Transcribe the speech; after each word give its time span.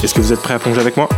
Est-ce 0.00 0.14
que 0.14 0.20
vous 0.20 0.32
êtes 0.32 0.40
prêts 0.40 0.54
à 0.54 0.60
plonger 0.60 0.80
avec 0.80 0.96
moi? 0.96 1.08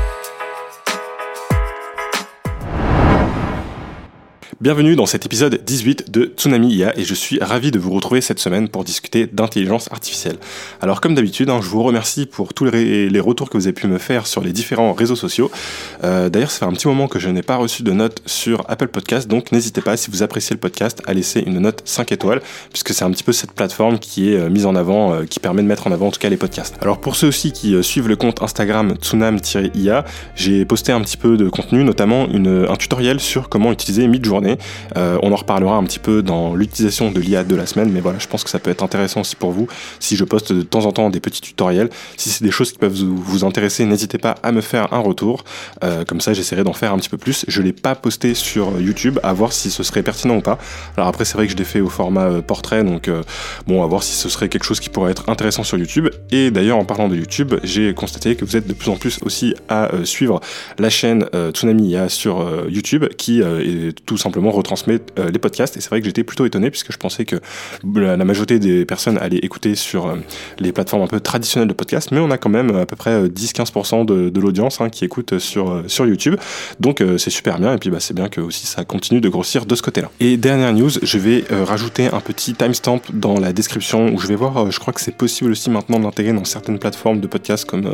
Bienvenue 4.60 4.94
dans 4.94 5.06
cet 5.06 5.24
épisode 5.24 5.58
18 5.64 6.10
de 6.10 6.34
Tsunami 6.36 6.74
IA 6.74 6.98
et 6.98 7.02
je 7.02 7.14
suis 7.14 7.38
ravi 7.40 7.70
de 7.70 7.78
vous 7.78 7.92
retrouver 7.92 8.20
cette 8.20 8.40
semaine 8.40 8.68
pour 8.68 8.84
discuter 8.84 9.26
d'intelligence 9.26 9.90
artificielle. 9.90 10.36
Alors 10.82 11.00
comme 11.00 11.14
d'habitude, 11.14 11.48
hein, 11.48 11.60
je 11.62 11.68
vous 11.70 11.82
remercie 11.82 12.26
pour 12.26 12.52
tous 12.52 12.66
les, 12.66 13.20
retours 13.20 13.48
que 13.48 13.56
vous 13.56 13.68
avez 13.68 13.72
pu 13.72 13.86
me 13.86 13.96
faire 13.96 14.26
sur 14.26 14.42
les 14.42 14.52
différents 14.52 14.92
réseaux 14.92 15.16
sociaux. 15.16 15.50
Euh, 16.04 16.28
d'ailleurs, 16.28 16.50
ça 16.50 16.58
fait 16.58 16.64
un 16.66 16.74
petit 16.74 16.88
moment 16.88 17.08
que 17.08 17.18
je 17.18 17.30
n'ai 17.30 17.40
pas 17.40 17.56
reçu 17.56 17.82
de 17.82 17.90
note 17.92 18.20
sur 18.26 18.62
Apple 18.68 18.88
Podcast, 18.88 19.28
donc 19.28 19.50
n'hésitez 19.50 19.80
pas, 19.80 19.96
si 19.96 20.10
vous 20.10 20.22
appréciez 20.22 20.52
le 20.52 20.60
podcast, 20.60 21.00
à 21.06 21.14
laisser 21.14 21.40
une 21.40 21.60
note 21.60 21.80
5 21.86 22.12
étoiles, 22.12 22.42
puisque 22.70 22.92
c'est 22.92 23.04
un 23.04 23.10
petit 23.12 23.24
peu 23.24 23.32
cette 23.32 23.52
plateforme 23.52 23.98
qui 23.98 24.34
est 24.34 24.36
euh, 24.36 24.50
mise 24.50 24.66
en 24.66 24.74
avant, 24.74 25.14
euh, 25.14 25.24
qui 25.24 25.40
permet 25.40 25.62
de 25.62 25.68
mettre 25.68 25.86
en 25.86 25.92
avant 25.92 26.08
en 26.08 26.10
tout 26.10 26.20
cas 26.20 26.28
les 26.28 26.36
podcasts. 26.36 26.76
Alors 26.82 27.00
pour 27.00 27.16
ceux 27.16 27.28
aussi 27.28 27.52
qui 27.52 27.82
suivent 27.82 28.08
le 28.08 28.16
compte 28.16 28.42
Instagram 28.42 28.94
tsunam-ia, 29.00 30.04
j'ai 30.34 30.66
posté 30.66 30.92
un 30.92 31.00
petit 31.00 31.16
peu 31.16 31.38
de 31.38 31.48
contenu, 31.48 31.82
notamment 31.82 32.28
un 32.28 32.76
tutoriel 32.76 33.20
sur 33.20 33.48
comment 33.48 33.72
utiliser 33.72 34.06
Midjourney 34.06 34.49
euh, 34.96 35.18
on 35.22 35.32
en 35.32 35.36
reparlera 35.36 35.76
un 35.76 35.84
petit 35.84 35.98
peu 35.98 36.22
dans 36.22 36.54
l'utilisation 36.54 37.10
de 37.10 37.20
l'IA 37.20 37.44
de 37.44 37.54
la 37.54 37.66
semaine, 37.66 37.90
mais 37.90 38.00
voilà, 38.00 38.18
je 38.18 38.26
pense 38.26 38.44
que 38.44 38.50
ça 38.50 38.58
peut 38.58 38.70
être 38.70 38.82
intéressant 38.82 39.20
aussi 39.20 39.36
pour 39.36 39.52
vous 39.52 39.68
si 39.98 40.16
je 40.16 40.24
poste 40.24 40.52
de 40.52 40.62
temps 40.62 40.86
en 40.86 40.92
temps 40.92 41.10
des 41.10 41.20
petits 41.20 41.40
tutoriels. 41.40 41.90
Si 42.16 42.30
c'est 42.30 42.44
des 42.44 42.50
choses 42.50 42.72
qui 42.72 42.78
peuvent 42.78 42.92
vous, 42.92 43.44
intéresser, 43.44 43.84
n'hésitez 43.84 44.18
pas 44.18 44.36
à 44.42 44.52
me 44.52 44.60
faire 44.60 44.92
un 44.92 44.98
retour. 44.98 45.44
Euh, 45.84 46.04
comme 46.04 46.20
ça, 46.20 46.32
j'essaierai 46.32 46.64
d'en 46.64 46.72
faire 46.72 46.92
un 46.92 46.98
petit 46.98 47.08
peu 47.08 47.16
plus. 47.16 47.44
Je 47.48 47.62
l'ai 47.62 47.72
pas 47.72 47.94
posté 47.94 48.34
sur 48.34 48.80
YouTube, 48.80 49.18
à 49.22 49.32
voir 49.32 49.52
si 49.52 49.70
ce 49.70 49.82
serait 49.82 50.02
pertinent 50.02 50.36
ou 50.36 50.40
pas. 50.40 50.58
Alors 50.96 51.08
après, 51.08 51.24
c'est 51.24 51.34
vrai 51.34 51.46
que 51.46 51.52
je 51.52 51.56
l'ai 51.56 51.64
fait 51.64 51.80
au 51.80 51.88
format 51.88 52.26
euh, 52.26 52.42
portrait, 52.42 52.84
donc 52.84 53.10
bon, 53.66 53.82
à 53.82 53.86
voir 53.86 54.02
si 54.02 54.14
ce 54.14 54.28
serait 54.28 54.48
quelque 54.48 54.64
chose 54.64 54.80
qui 54.80 54.88
pourrait 54.88 55.12
être 55.12 55.28
intéressant 55.28 55.64
sur 55.64 55.78
YouTube. 55.78 56.08
Et 56.30 56.50
d'ailleurs, 56.50 56.78
en 56.78 56.84
parlant 56.84 57.08
de 57.08 57.16
YouTube, 57.16 57.54
j'ai 57.62 57.94
constaté 57.94 58.36
que 58.36 58.44
vous 58.44 58.56
êtes 58.56 58.66
de 58.66 58.72
plus 58.72 58.90
en 58.90 58.96
plus 58.96 59.18
aussi 59.22 59.54
à 59.68 59.90
suivre 60.04 60.40
la 60.78 60.90
chaîne 60.90 61.26
Tsunami 61.52 61.90
IA 61.90 62.08
sur 62.08 62.46
YouTube, 62.68 63.06
qui 63.16 63.40
est 63.40 63.94
tout 64.06 64.16
simplement 64.16 64.39
retransmet 64.48 65.00
euh, 65.18 65.30
les 65.30 65.38
podcasts. 65.38 65.76
Et 65.76 65.80
c'est 65.80 65.90
vrai 65.90 66.00
que 66.00 66.06
j'étais 66.06 66.24
plutôt 66.24 66.46
étonné 66.46 66.70
puisque 66.70 66.92
je 66.92 66.96
pensais 66.96 67.24
que 67.24 67.36
la, 67.94 68.16
majorité 68.16 68.58
des 68.58 68.84
personnes 68.84 69.18
allaient 69.18 69.38
écouter 69.38 69.74
sur 69.74 70.06
euh, 70.06 70.16
les 70.58 70.72
plateformes 70.72 71.02
un 71.02 71.06
peu 71.06 71.20
traditionnelles 71.20 71.68
de 71.68 71.74
podcasts, 71.74 72.12
mais 72.12 72.20
on 72.20 72.30
a 72.30 72.38
quand 72.38 72.48
même 72.48 72.74
à 72.74 72.86
peu 72.86 72.96
près 72.96 73.24
10-15% 73.24 74.10
euh, 74.10 74.30
de, 74.30 74.40
l'audience 74.40 74.80
hein, 74.80 74.88
qui 74.88 75.04
écoute 75.04 75.38
sur, 75.38 75.82
sur 75.86 76.06
YouTube. 76.06 76.36
Donc 76.78 77.02
c'est 77.18 77.30
super 77.30 77.58
bien 77.58 77.74
et 77.74 77.78
puis 77.78 77.90
bah, 77.90 78.00
c'est 78.00 78.14
bien 78.14 78.28
que 78.28 78.40
aussi 78.40 78.66
ça 78.66 78.84
continue 78.84 79.20
de 79.20 79.28
grossir 79.28 79.66
de 79.66 79.74
ce 79.74 79.82
côté-là. 79.82 80.10
Et 80.20 80.36
dernière 80.36 80.72
news, 80.72 80.90
je 81.02 81.18
vais 81.18 81.44
rajouter 81.50 82.06
un 82.06 82.20
petit 82.20 82.54
timestamp 82.54 83.00
dans 83.12 83.38
la 83.38 83.52
description 83.52 84.12
où 84.12 84.18
je 84.18 84.26
vais 84.26 84.36
voir, 84.36 84.70
je 84.70 84.78
crois 84.78 84.92
que 84.92 85.00
c'est 85.00 85.16
possible 85.16 85.50
aussi 85.50 85.68
maintenant 85.68 85.98
de 85.98 86.04
l'intégrer 86.04 86.32
dans 86.32 86.44
certaines 86.44 86.78
plateformes 86.78 87.20
de 87.20 87.26
podcasts 87.26 87.64
comme, 87.64 87.90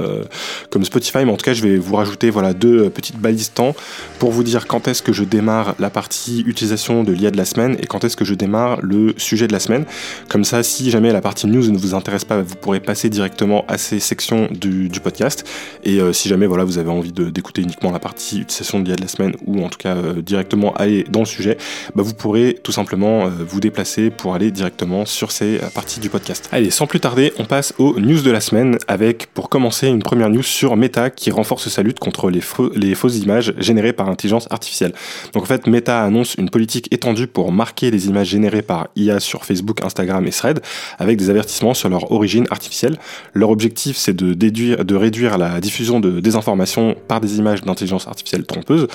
comme 0.70 0.84
Spotify, 0.84 1.24
mais 1.24 1.32
en 1.32 1.36
tout 1.36 1.44
cas 1.44 1.54
je 1.54 1.62
vais 1.62 1.76
vous 1.76 1.96
rajouter 1.96 2.30
voilà, 2.30 2.52
deux 2.52 2.90
petites 2.90 3.18
balises 3.18 3.52
temps 3.52 3.74
pour 4.18 4.30
vous 4.30 4.42
dire 4.42 4.66
quand 4.66 4.88
est-ce 4.88 5.02
que 5.02 5.12
je 5.12 5.24
démarre 5.24 5.74
la 5.78 5.90
partie 5.90 6.35
utilisation 6.40 7.04
de 7.04 7.12
l'IA 7.12 7.30
de 7.30 7.36
la 7.36 7.44
semaine 7.44 7.76
et 7.80 7.86
quand 7.86 8.04
est-ce 8.04 8.16
que 8.16 8.24
je 8.24 8.34
démarre 8.34 8.80
le 8.82 9.14
sujet 9.16 9.46
de 9.46 9.52
la 9.52 9.60
semaine. 9.60 9.84
Comme 10.28 10.44
ça, 10.44 10.62
si 10.62 10.90
jamais 10.90 11.12
la 11.12 11.20
partie 11.20 11.46
news 11.46 11.70
ne 11.70 11.78
vous 11.78 11.94
intéresse 11.94 12.24
pas, 12.24 12.40
vous 12.40 12.56
pourrez 12.56 12.80
passer 12.80 13.08
directement 13.08 13.64
à 13.68 13.78
ces 13.78 14.00
sections 14.00 14.48
du, 14.50 14.90
podcast. 15.02 15.46
Et 15.84 16.00
euh, 16.00 16.12
si 16.12 16.28
jamais 16.28 16.46
voilà, 16.46 16.64
vous 16.64 16.78
avez 16.78 16.90
envie 16.90 17.12
d'écouter 17.12 17.62
uniquement 17.62 17.92
la 17.92 17.98
partie 17.98 18.40
utilisation 18.40 18.80
de 18.80 18.86
l'IA 18.86 18.96
de 18.96 19.02
la 19.02 19.08
semaine 19.08 19.34
ou 19.46 19.62
en 19.62 19.68
tout 19.68 19.78
cas 19.78 19.94
euh, 19.94 20.22
directement 20.22 20.72
aller 20.74 21.04
dans 21.04 21.20
le 21.20 21.26
sujet, 21.26 21.58
bah, 21.94 22.02
vous 22.02 22.14
pourrez 22.14 22.58
tout 22.62 22.72
simplement 22.72 23.26
euh, 23.26 23.30
vous 23.46 23.60
déplacer 23.60 24.10
pour 24.10 24.34
aller 24.34 24.50
directement 24.50 25.04
sur 25.04 25.30
ces 25.30 25.60
parties 25.74 26.00
du 26.00 26.08
podcast. 26.08 26.48
Allez, 26.50 26.70
sans 26.70 26.86
plus 26.86 27.00
tarder, 27.00 27.32
on 27.38 27.44
passe 27.44 27.74
aux 27.78 28.00
news 28.00 28.22
de 28.22 28.30
la 28.30 28.40
semaine 28.40 28.78
avec 28.88 29.28
pour 29.34 29.48
commencer 29.48 29.86
une 29.88 30.02
première 30.02 30.30
news 30.30 30.42
sur 30.42 30.76
Meta 30.76 31.10
qui 31.10 31.30
renforce 31.30 31.68
sa 31.68 31.82
lutte 31.82 31.98
contre 31.98 32.30
les, 32.30 32.40
les 32.74 32.94
fausses 32.94 33.18
images 33.18 33.54
générées 33.58 33.92
par 33.92 34.08
intelligence 34.08 34.48
artificielle. 34.50 34.92
Donc 35.32 35.42
en 35.44 35.46
fait, 35.46 35.66
Meta 35.66 36.02
annonce 36.02 36.25
une 36.34 36.50
politique 36.50 36.92
étendue 36.92 37.26
pour 37.26 37.52
marquer 37.52 37.90
les 37.90 38.08
images 38.08 38.28
générées 38.28 38.62
par 38.62 38.88
IA 38.96 39.20
sur 39.20 39.44
Facebook, 39.44 39.82
Instagram 39.84 40.26
et 40.26 40.30
Thread, 40.30 40.60
avec 40.98 41.16
des 41.16 41.30
avertissements 41.30 41.74
sur 41.74 41.88
leur 41.88 42.12
origine 42.12 42.46
artificielle. 42.50 42.98
Leur 43.34 43.50
objectif, 43.50 43.96
c'est 43.96 44.14
de, 44.14 44.94
réduire 44.94 45.38
la 45.38 45.60
diffusion 45.60 46.00
de 46.00 46.20
désinformation 46.20 46.96
par 47.08 47.20
des 47.20 47.38
images 47.38 47.62
d'intelligence 47.62 48.08
artificielle 48.08 48.44
trompeuses. 48.44 48.88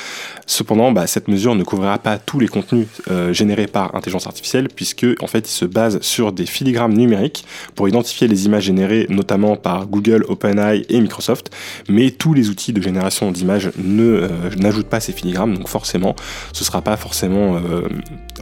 Cependant, 0.45 0.91
bah, 0.91 1.07
cette 1.07 1.27
mesure 1.27 1.55
ne 1.55 1.63
couvrira 1.63 1.97
pas 1.99 2.17
tous 2.17 2.39
les 2.39 2.47
contenus 2.47 2.87
euh, 3.09 3.33
générés 3.33 3.67
par 3.67 3.95
intelligence 3.95 4.27
artificielle, 4.27 4.67
puisque 4.75 5.05
en 5.21 5.27
fait, 5.27 5.47
il 5.47 5.53
se 5.53 5.65
base 5.65 6.01
sur 6.01 6.31
des 6.31 6.45
filigrammes 6.45 6.93
numériques 6.93 7.45
pour 7.75 7.87
identifier 7.87 8.27
les 8.27 8.45
images 8.45 8.63
générées, 8.63 9.05
notamment 9.09 9.55
par 9.55 9.87
Google, 9.87 10.25
OpenAI 10.27 10.85
et 10.89 10.99
Microsoft. 10.99 11.51
Mais 11.89 12.11
tous 12.11 12.33
les 12.33 12.49
outils 12.49 12.73
de 12.73 12.81
génération 12.81 13.31
d'images 13.31 13.71
ne 13.77 14.03
euh, 14.03 14.27
n'ajoutent 14.57 14.89
pas 14.89 14.99
ces 14.99 15.13
filigrammes, 15.13 15.57
donc 15.57 15.67
forcément, 15.67 16.15
ce 16.53 16.63
sera 16.63 16.81
pas 16.81 16.97
forcément 16.97 17.20
euh, 17.29 17.87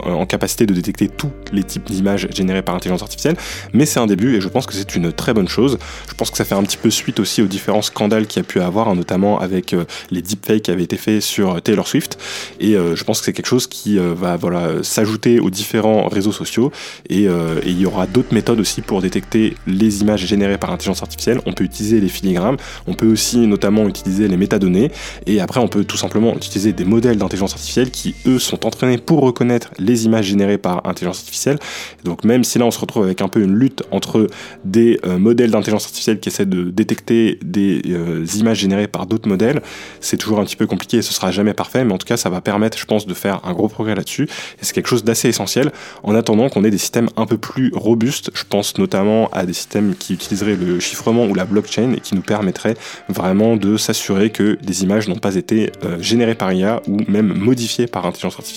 en 0.04 0.26
capacité 0.26 0.66
de 0.66 0.74
détecter 0.74 1.10
tous 1.10 1.32
les 1.52 1.64
types 1.64 1.86
d'images 1.86 2.28
générées 2.34 2.62
par 2.62 2.76
intelligence 2.76 3.02
artificielle, 3.02 3.36
mais 3.74 3.86
c'est 3.86 4.00
un 4.00 4.08
début 4.08 4.36
et 4.36 4.42
je 4.42 4.48
pense 4.48 4.66
que 4.66 4.74
c'est 4.74 4.96
une 4.96 5.12
très 5.12 5.34
bonne 5.34 5.48
chose. 5.48 5.78
Je 6.08 6.14
pense 6.14 6.32
que 6.32 6.38
ça 6.38 6.46
fait 6.46 6.56
un 6.56 6.64
petit 6.64 6.78
peu 6.78 6.90
suite 6.90 7.20
aussi 7.20 7.42
aux 7.42 7.48
différents 7.48 7.82
scandales 7.82 8.28
qu'il 8.28 8.42
y 8.42 8.46
a 8.46 8.48
pu 8.48 8.62
avoir, 8.62 8.88
hein, 8.90 8.96
notamment 8.96 9.40
avec 9.40 9.74
euh, 9.74 9.86
les 10.12 10.22
deepfakes 10.22 10.64
qui 10.64 10.72
avaient 10.72 10.84
été 10.84 10.98
faits 10.98 11.22
sur 11.22 11.62
Taylor 11.62 11.88
Swift, 11.88 12.18
et 12.60 12.76
euh, 12.76 12.96
je 12.96 13.04
pense 13.04 13.20
que 13.20 13.26
c'est 13.26 13.34
quelque 13.34 13.48
chose 13.48 13.68
qui 13.68 13.98
va 13.98 14.38
voilà, 14.38 14.84
s'ajouter 14.84 15.40
aux 15.40 15.50
différents 15.50 16.08
réseaux 16.08 16.32
sociaux, 16.32 16.72
et, 17.10 17.28
il 17.66 17.80
y 17.80 17.86
aura 17.86 18.08
d'autres 18.08 18.34
méthodes 18.34 18.60
aussi 18.60 18.82
pour 18.82 19.02
détecter 19.02 19.56
les 19.68 20.02
images 20.02 20.26
générées 20.26 20.58
par 20.58 20.72
intelligence 20.72 21.02
artificielle. 21.02 21.42
On 21.46 21.54
peut 21.54 21.64
utiliser 21.64 22.00
les 22.00 22.10
filigrammes, 22.10 22.58
on 22.88 22.94
peut 22.94 23.12
aussi 23.12 23.40
notamment 23.48 23.88
utiliser 23.88 24.28
les 24.28 24.38
métadonnées, 24.38 24.92
et 25.26 25.40
après 25.40 25.60
on 25.60 25.68
peut 25.68 25.84
tout 25.84 25.98
simplement 25.98 26.36
utiliser 26.36 26.74
des 26.74 26.86
modèles 26.86 27.18
d'intelligence 27.18 27.54
artificielle 27.54 27.92
qui 27.92 28.16
eux 28.26 28.40
sont 28.40 28.66
pour 29.06 29.22
reconnaître 29.22 29.72
les 29.78 30.06
images 30.06 30.26
générées 30.26 30.58
par 30.58 30.86
intelligence 30.88 31.20
artificielle. 31.20 31.60
Donc 32.04 32.24
même 32.24 32.44
si 32.44 32.60
là 32.60 32.66
on 32.66 32.72
se 32.72 32.80
retrouve 32.80 33.04
avec 33.04 33.22
un 33.22 33.28
peu 33.28 33.42
une 33.42 33.56
lutte 33.56 33.84
entre 33.92 34.28
des 34.66 35.00
euh, 35.06 35.18
modèles 35.18 35.52
d'intelligence 35.52 35.86
artificielle 35.86 36.20
qui 36.20 36.30
essaient 36.30 36.46
de 36.46 36.70
détecter 36.70 37.40
des 37.44 37.82
euh, 37.88 38.26
images 38.36 38.60
générées 38.60 38.88
par 38.88 39.06
d'autres 39.06 39.28
modèles, 39.28 39.62
c'est 40.00 40.18
toujours 40.18 40.40
un 40.40 40.46
petit 40.46 40.56
peu 40.56 40.68
compliqué 40.68 40.98
et 40.98 41.02
ce 41.02 41.14
sera 41.14 41.32
jamais 41.32 41.54
parfait, 41.54 41.84
mais 41.84 41.94
en 41.94 41.98
tout 41.98 42.08
cas 42.08 42.18
ça 42.18 42.30
va 42.30 42.42
permettre, 42.42 42.78
je 42.78 42.86
pense, 42.86 43.06
de 43.06 43.14
faire 43.14 43.42
un 43.44 43.54
gros 43.54 43.68
progrès 43.68 43.96
là-dessus. 43.96 44.24
Et 44.24 44.64
c'est 44.64 44.74
quelque 44.74 44.88
chose 44.88 45.04
d'assez 45.04 45.30
essentiel 45.30 45.72
en 46.04 46.16
attendant 46.16 46.50
qu'on 46.50 46.64
ait 46.64 46.72
des 46.72 46.78
systèmes 46.78 47.10
un 47.18 47.26
peu 47.26 47.38
plus 47.38 47.72
robustes. 47.74 48.32
Je 48.34 48.44
pense 48.48 48.78
notamment 48.78 49.30
à 49.32 49.46
des 49.46 49.54
systèmes 49.54 49.96
qui 49.98 50.14
utiliseraient 50.14 50.56
le 50.56 50.80
chiffrement 50.80 51.26
ou 51.26 51.34
la 51.34 51.46
blockchain 51.46 51.94
et 51.94 52.00
qui 52.00 52.16
nous 52.16 52.22
permettraient 52.22 52.76
vraiment 53.08 53.56
de 53.56 53.78
s'assurer 53.78 54.30
que 54.30 54.58
des 54.62 54.84
images 54.84 55.08
n'ont 55.08 55.16
pas 55.16 55.36
été 55.36 55.72
euh, 55.84 56.02
générées 56.02 56.36
par 56.36 56.54
IA 56.54 56.82
ou 56.88 57.00
même 57.08 57.34
modifiées 57.34 57.88
par 57.88 58.06
intelligence 58.06 58.36
artificielle, 58.36 58.49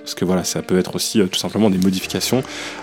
parce 0.00 0.14
que 0.14 0.24
voilà, 0.24 0.44
ça 0.44 0.62
peut 0.62 0.78
être 0.78 0.94
aussi 0.94 1.20
euh, 1.20 1.26
tout 1.26 1.38
simplement 1.38 1.70
des 1.70 1.78
modifications 1.78 2.42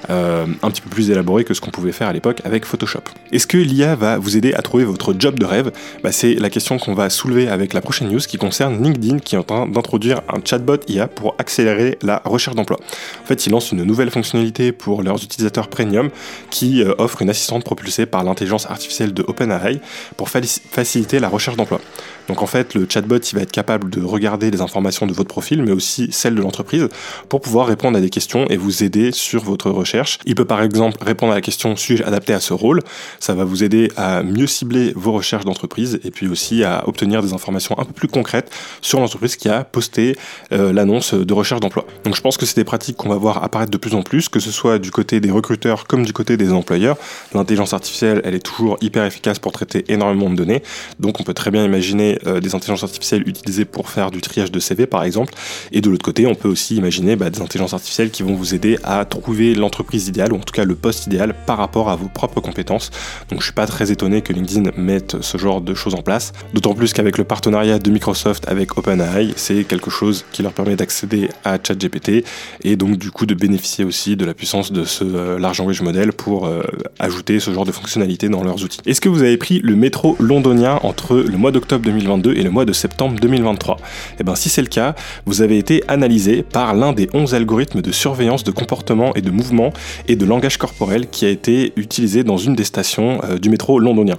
euh, 0.09 0.45
un 0.61 0.71
petit 0.71 0.81
peu 0.81 0.89
plus 0.89 1.11
élaborées 1.11 1.43
que 1.43 1.53
ce 1.53 1.61
qu'on 1.61 1.71
pouvait 1.71 1.91
faire 1.91 2.07
à 2.07 2.13
l'époque 2.13 2.41
avec 2.45 2.65
Photoshop. 2.65 3.01
Est-ce 3.31 3.47
que 3.47 3.57
l'IA 3.57 3.95
va 3.95 4.17
vous 4.17 4.37
aider 4.37 4.53
à 4.53 4.61
trouver 4.61 4.83
votre 4.83 5.13
job 5.17 5.39
de 5.39 5.45
rêve? 5.45 5.71
Bah, 6.03 6.11
C'est 6.11 6.35
la 6.35 6.49
question 6.49 6.77
qu'on 6.77 6.93
va 6.93 7.09
soulever 7.09 7.47
avec 7.47 7.73
la 7.73 7.81
prochaine 7.81 8.09
news 8.09 8.19
qui 8.19 8.37
concerne 8.37 8.81
LinkedIn 8.83 9.19
qui 9.19 9.35
est 9.35 9.37
en 9.37 9.43
train 9.43 9.67
d'introduire 9.67 10.21
un 10.29 10.39
chatbot 10.43 10.77
IA 10.87 11.07
pour 11.07 11.35
accélérer 11.37 11.97
la 12.01 12.21
recherche 12.25 12.55
d'emploi. 12.55 12.79
En 13.23 13.25
fait, 13.25 13.45
ils 13.45 13.51
lancent 13.51 13.71
une 13.71 13.83
nouvelle 13.83 14.11
fonctionnalité 14.11 14.71
pour 14.71 15.03
leurs 15.03 15.23
utilisateurs 15.23 15.67
premium 15.67 16.09
qui 16.49 16.83
euh, 16.83 16.93
offre 16.97 17.21
une 17.21 17.29
assistante 17.29 17.63
propulsée 17.63 18.05
par 18.05 18.23
l'intelligence 18.23 18.65
artificielle 18.69 19.13
de 19.13 19.23
OpenAI 19.27 19.79
pour 20.17 20.29
faciliter 20.29 21.19
la 21.19 21.29
recherche 21.29 21.57
d'emploi. 21.57 21.81
Donc 22.27 22.41
en 22.41 22.47
fait, 22.47 22.73
le 22.73 22.87
chatbot 22.89 23.17
il 23.17 23.35
va 23.35 23.41
être 23.41 23.51
capable 23.51 23.89
de 23.89 24.01
regarder 24.01 24.51
les 24.51 24.61
informations 24.61 25.07
de 25.07 25.13
votre 25.13 25.29
profil, 25.29 25.63
mais 25.63 25.71
aussi 25.71 26.09
celles 26.11 26.35
de 26.35 26.41
l'entreprise 26.41 26.87
pour 27.29 27.41
pouvoir 27.41 27.67
répondre 27.67 27.97
à 27.97 28.01
des 28.01 28.09
questions 28.09 28.45
et 28.47 28.57
vous 28.57 28.83
aider 28.83 29.11
sur 29.11 29.43
votre 29.43 29.69
recherche. 29.69 30.19
Il 30.25 30.35
peut 30.35 30.45
par 30.45 30.61
exemple 30.61 30.97
répondre 31.03 31.31
à 31.31 31.35
la 31.35 31.41
question 31.41 31.75
suis-je 31.75 32.03
adapté 32.03 32.33
à 32.33 32.39
ce 32.39 32.53
rôle? 32.53 32.81
Ça 33.19 33.33
va 33.33 33.43
vous 33.43 33.63
aider 33.63 33.91
à 33.97 34.23
mieux 34.23 34.47
cibler 34.47 34.93
vos 34.95 35.11
recherches 35.11 35.45
d'entreprise 35.45 35.99
et 36.03 36.11
puis 36.11 36.27
aussi 36.27 36.63
à 36.63 36.87
obtenir 36.87 37.21
des 37.21 37.33
informations 37.33 37.77
un 37.79 37.85
peu 37.85 37.93
plus 37.93 38.07
concrètes 38.07 38.51
sur 38.81 38.99
l'entreprise 38.99 39.35
qui 39.35 39.49
a 39.49 39.63
posté 39.63 40.17
euh, 40.51 40.73
l'annonce 40.73 41.13
de 41.13 41.33
recherche 41.33 41.61
d'emploi. 41.61 41.85
Donc 42.03 42.15
je 42.15 42.21
pense 42.21 42.37
que 42.37 42.45
c'est 42.45 42.55
des 42.55 42.63
pratiques 42.63 42.97
qu'on 42.97 43.09
va 43.09 43.17
voir 43.17 43.43
apparaître 43.43 43.71
de 43.71 43.77
plus 43.77 43.93
en 43.93 44.01
plus, 44.01 44.29
que 44.29 44.39
ce 44.39 44.51
soit 44.51 44.79
du 44.79 44.91
côté 44.91 45.19
des 45.19 45.31
recruteurs 45.31 45.87
comme 45.87 46.05
du 46.05 46.13
côté 46.13 46.37
des 46.37 46.51
employeurs. 46.51 46.97
L'intelligence 47.33 47.73
artificielle, 47.73 48.21
elle 48.23 48.35
est 48.35 48.45
toujours 48.45 48.77
hyper 48.81 49.05
efficace 49.05 49.39
pour 49.39 49.51
traiter 49.51 49.85
énormément 49.89 50.29
de 50.29 50.35
données. 50.35 50.63
Donc 50.99 51.19
on 51.19 51.23
peut 51.23 51.33
très 51.33 51.51
bien 51.51 51.63
imaginer 51.63 52.14
euh, 52.25 52.39
des 52.39 52.55
intelligences 52.55 52.83
artificielles 52.83 53.27
utilisées 53.27 53.65
pour 53.65 53.89
faire 53.89 54.11
du 54.11 54.21
triage 54.21 54.51
de 54.51 54.59
CV 54.59 54.85
par 54.85 55.03
exemple. 55.03 55.33
Et 55.71 55.81
de 55.81 55.89
l'autre 55.89 56.05
côté, 56.05 56.25
on 56.27 56.35
peut 56.35 56.47
aussi 56.47 56.75
imaginer 56.75 57.15
bah, 57.15 57.29
des 57.29 57.41
intelligences 57.41 57.73
artificielles 57.73 58.11
qui 58.11 58.23
vont 58.23 58.35
vous 58.35 58.53
aider 58.53 58.77
à 58.83 59.05
trouver 59.05 59.55
l'entreprise 59.55 60.07
idéale, 60.07 60.33
ou 60.33 60.37
en 60.37 60.39
tout 60.39 60.53
cas 60.53 60.65
le 60.65 60.75
poste 60.75 61.07
idéal 61.07 61.35
par 61.45 61.57
rapport 61.57 61.89
à 61.89 61.95
vos 61.95 62.07
propres 62.07 62.41
compétences. 62.41 62.91
Donc 63.29 63.39
je 63.39 63.45
suis 63.45 63.53
pas 63.53 63.67
très 63.67 63.91
étonné 63.91 64.21
que 64.21 64.33
LinkedIn 64.33 64.71
mette 64.77 65.21
ce 65.21 65.37
genre 65.37 65.61
de 65.61 65.73
choses 65.73 65.95
en 65.95 66.01
place. 66.01 66.33
D'autant 66.53 66.73
plus 66.73 66.93
qu'avec 66.93 67.17
le 67.17 67.23
partenariat 67.23 67.79
de 67.79 67.89
Microsoft 67.89 68.45
avec 68.47 68.77
OpenAI, 68.77 69.33
c'est 69.35 69.63
quelque 69.63 69.89
chose 69.89 70.25
qui 70.31 70.43
leur 70.43 70.53
permet 70.53 70.75
d'accéder 70.75 71.29
à 71.43 71.57
ChatGPT 71.61 72.25
et 72.63 72.75
donc 72.75 72.97
du 72.97 73.11
coup 73.11 73.25
de 73.25 73.33
bénéficier 73.33 73.85
aussi 73.85 74.15
de 74.15 74.25
la 74.25 74.33
puissance 74.33 74.71
de 74.71 74.83
ce 74.83 75.03
euh, 75.03 75.39
large 75.39 75.59
language 75.59 75.81
model 75.81 76.13
pour 76.13 76.45
euh, 76.45 76.63
ajouter 76.99 77.39
ce 77.39 77.51
genre 77.51 77.65
de 77.65 77.71
fonctionnalités 77.71 78.29
dans 78.29 78.43
leurs 78.43 78.63
outils. 78.63 78.79
Est-ce 78.85 79.01
que 79.01 79.09
vous 79.09 79.21
avez 79.21 79.37
pris 79.37 79.59
le 79.59 79.75
métro 79.75 80.15
londonien 80.19 80.79
entre 80.83 81.17
le 81.17 81.37
mois 81.37 81.51
d'octobre 81.51 81.83
2022 82.05 82.37
et 82.37 82.43
le 82.43 82.51
mois 82.51 82.65
de 82.65 82.73
septembre 82.73 83.19
2023 83.19 83.77
Eh 84.19 84.23
bien 84.23 84.35
si 84.35 84.49
c'est 84.49 84.61
le 84.61 84.67
cas, 84.67 84.95
vous 85.25 85.41
avez 85.41 85.57
été 85.57 85.83
analysé 85.87 86.43
par 86.43 86.73
l'un 86.75 86.93
des 86.93 87.09
11 87.13 87.33
algorithmes 87.33 87.81
de 87.81 87.91
surveillance 87.91 88.43
de 88.43 88.51
comportement 88.51 89.13
et 89.15 89.21
de 89.21 89.31
mouvement 89.31 89.73
et 90.07 90.15
de 90.15 90.25
langage 90.25 90.57
corporel 90.57 91.07
qui 91.09 91.25
a 91.25 91.29
été 91.29 91.73
utilisé 91.75 92.23
dans 92.23 92.37
une 92.37 92.55
des 92.55 92.63
stations 92.63 93.21
euh, 93.23 93.37
du 93.37 93.49
métro 93.49 93.79
londonien. 93.79 94.15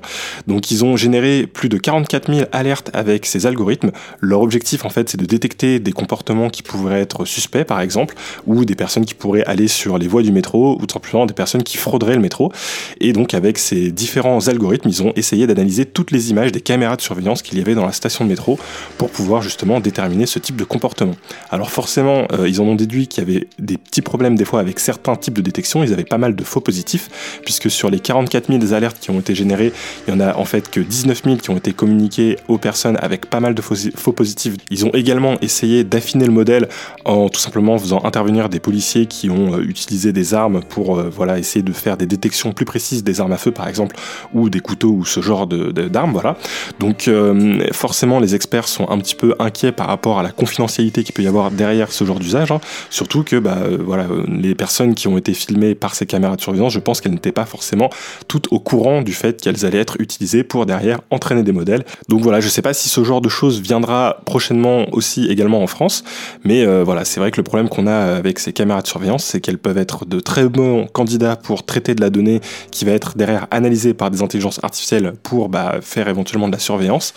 Donc 0.46 0.70
ils 0.70 0.84
ont 0.84 0.96
généré 0.96 1.46
plus 1.46 1.68
de 1.68 1.78
44 1.78 2.32
000 2.32 2.48
alertes 2.52 2.90
avec 2.92 3.24
ces 3.24 3.46
algorithmes. 3.46 3.92
Leur 4.20 4.40
objectif 4.40 4.84
en 4.84 4.90
fait 4.90 5.08
c'est 5.08 5.20
de 5.20 5.26
détecter 5.26 5.78
des 5.78 5.92
comportements 5.92 6.50
qui 6.50 6.62
pourraient 6.62 7.00
être 7.00 7.24
suspects 7.24 7.64
par 7.64 7.80
exemple, 7.80 8.16
ou 8.46 8.64
des 8.64 8.74
personnes 8.74 9.04
qui 9.04 9.14
pourraient 9.14 9.44
aller 9.44 9.68
sur 9.68 9.98
les 9.98 10.08
voies 10.08 10.22
du 10.22 10.32
métro, 10.32 10.78
ou 10.80 10.86
simplement 10.90 11.26
des 11.26 11.34
personnes 11.34 11.62
qui 11.62 11.76
frauderaient 11.76 12.14
le 12.14 12.20
métro. 12.20 12.52
Et 13.00 13.12
donc 13.12 13.34
avec 13.34 13.58
ces 13.58 13.92
différents 13.92 14.48
algorithmes, 14.48 14.88
ils 14.88 15.02
ont 15.02 15.12
essayé 15.14 15.46
d'analyser 15.46 15.84
toutes 15.84 16.10
les 16.10 16.30
images 16.30 16.52
des 16.52 16.60
caméras 16.60 16.96
de 16.96 17.02
surveillance 17.02 17.42
qu'il 17.42 17.58
y 17.58 17.60
avait 17.60 17.75
dans 17.76 17.86
la 17.86 17.92
station 17.92 18.24
de 18.24 18.30
métro 18.30 18.58
pour 18.98 19.10
pouvoir 19.10 19.42
justement 19.42 19.80
déterminer 19.80 20.26
ce 20.26 20.38
type 20.38 20.56
de 20.56 20.64
comportement. 20.64 21.14
Alors 21.50 21.70
forcément, 21.70 22.26
euh, 22.32 22.48
ils 22.48 22.60
en 22.60 22.64
ont 22.64 22.74
déduit 22.74 23.06
qu'il 23.06 23.22
y 23.22 23.30
avait 23.30 23.48
des 23.58 23.76
petits 23.76 24.02
problèmes 24.02 24.36
des 24.36 24.44
fois 24.44 24.60
avec 24.60 24.80
certains 24.80 25.16
types 25.16 25.34
de 25.34 25.42
détection, 25.42 25.84
ils 25.84 25.92
avaient 25.92 26.04
pas 26.04 26.18
mal 26.18 26.34
de 26.34 26.44
faux 26.44 26.60
positifs, 26.60 27.08
puisque 27.44 27.70
sur 27.70 27.90
les 27.90 28.00
44 28.00 28.48
000 28.48 28.74
alertes 28.74 28.98
qui 29.00 29.10
ont 29.10 29.20
été 29.20 29.34
générées, 29.34 29.72
il 30.06 30.14
y 30.14 30.16
en 30.16 30.20
a 30.20 30.36
en 30.36 30.44
fait 30.44 30.70
que 30.70 30.80
19 30.80 31.22
000 31.24 31.36
qui 31.36 31.50
ont 31.50 31.56
été 31.56 31.72
communiquées 31.72 32.36
aux 32.48 32.58
personnes 32.58 32.96
avec 33.00 33.26
pas 33.26 33.40
mal 33.40 33.54
de 33.54 33.62
faux 33.62 34.12
positifs. 34.12 34.54
Ils 34.70 34.84
ont 34.86 34.90
également 34.92 35.36
essayé 35.40 35.84
d'affiner 35.84 36.26
le 36.26 36.32
modèle 36.32 36.68
en 37.04 37.28
tout 37.28 37.40
simplement 37.40 37.78
faisant 37.78 38.04
intervenir 38.04 38.48
des 38.48 38.60
policiers 38.60 39.06
qui 39.06 39.30
ont 39.30 39.54
euh, 39.54 39.60
utilisé 39.60 40.12
des 40.12 40.34
armes 40.34 40.60
pour 40.68 40.98
euh, 40.98 41.10
voilà, 41.10 41.38
essayer 41.38 41.62
de 41.62 41.72
faire 41.72 41.96
des 41.96 42.06
détections 42.06 42.52
plus 42.52 42.64
précises 42.64 43.04
des 43.04 43.20
armes 43.20 43.32
à 43.32 43.36
feu 43.36 43.50
par 43.50 43.68
exemple, 43.68 43.96
ou 44.32 44.48
des 44.50 44.60
couteaux 44.60 44.90
ou 44.90 45.04
ce 45.04 45.20
genre 45.20 45.46
d'armes. 45.46 46.12
De, 46.12 46.12
voilà. 46.12 46.36
Donc 46.78 47.08
forcément 47.72 48.20
les 48.20 48.34
experts 48.34 48.68
sont 48.68 48.88
un 48.90 48.98
petit 48.98 49.14
peu 49.14 49.34
inquiets 49.38 49.72
par 49.72 49.86
rapport 49.86 50.18
à 50.18 50.22
la 50.22 50.30
confidentialité 50.30 51.04
qu'il 51.04 51.14
peut 51.14 51.22
y 51.22 51.26
avoir 51.26 51.50
derrière 51.50 51.92
ce 51.92 52.04
genre 52.04 52.18
d'usage, 52.18 52.50
hein. 52.50 52.60
surtout 52.90 53.22
que 53.22 53.36
bah, 53.36 53.58
voilà, 53.80 54.06
les 54.28 54.54
personnes 54.54 54.94
qui 54.94 55.08
ont 55.08 55.18
été 55.18 55.34
filmées 55.34 55.74
par 55.74 55.94
ces 55.94 56.06
caméras 56.06 56.36
de 56.36 56.40
surveillance, 56.40 56.72
je 56.72 56.80
pense 56.80 57.00
qu'elles 57.00 57.12
n'étaient 57.12 57.32
pas 57.32 57.46
forcément 57.46 57.90
toutes 58.28 58.48
au 58.52 58.60
courant 58.60 59.02
du 59.02 59.12
fait 59.12 59.40
qu'elles 59.40 59.64
allaient 59.64 59.78
être 59.78 60.00
utilisées 60.00 60.44
pour 60.44 60.66
derrière 60.66 61.00
entraîner 61.10 61.42
des 61.42 61.52
modèles. 61.52 61.84
Donc 62.08 62.22
voilà, 62.22 62.40
je 62.40 62.48
sais 62.48 62.62
pas 62.62 62.74
si 62.74 62.88
ce 62.88 63.04
genre 63.04 63.20
de 63.20 63.28
choses 63.28 63.60
viendra 63.60 64.18
prochainement 64.24 64.86
aussi 64.92 65.26
également 65.26 65.62
en 65.62 65.66
France, 65.66 66.04
mais 66.44 66.64
voilà, 66.82 67.04
c'est 67.04 67.20
vrai 67.20 67.30
que 67.30 67.36
le 67.36 67.44
problème 67.44 67.68
qu'on 67.68 67.86
a 67.86 68.16
avec 68.16 68.38
ces 68.38 68.52
caméras 68.52 68.82
de 68.82 68.86
surveillance, 68.86 69.24
c'est 69.24 69.40
qu'elles 69.40 69.58
peuvent 69.58 69.78
être 69.78 70.04
de 70.04 70.20
très 70.20 70.48
bons 70.48 70.86
candidats 70.86 71.36
pour 71.36 71.64
traiter 71.64 71.94
de 71.94 72.00
la 72.00 72.10
donnée 72.10 72.40
qui 72.70 72.84
va 72.84 72.92
être 72.92 73.16
derrière 73.16 73.46
analysée 73.50 73.94
par 73.94 74.10
des 74.10 74.22
intelligences 74.22 74.60
artificielles 74.62 75.12
pour 75.22 75.48
bah, 75.48 75.76
faire 75.80 76.08
éventuellement 76.08 76.48
de 76.48 76.52
la 76.52 76.58
surveillance. 76.58 77.14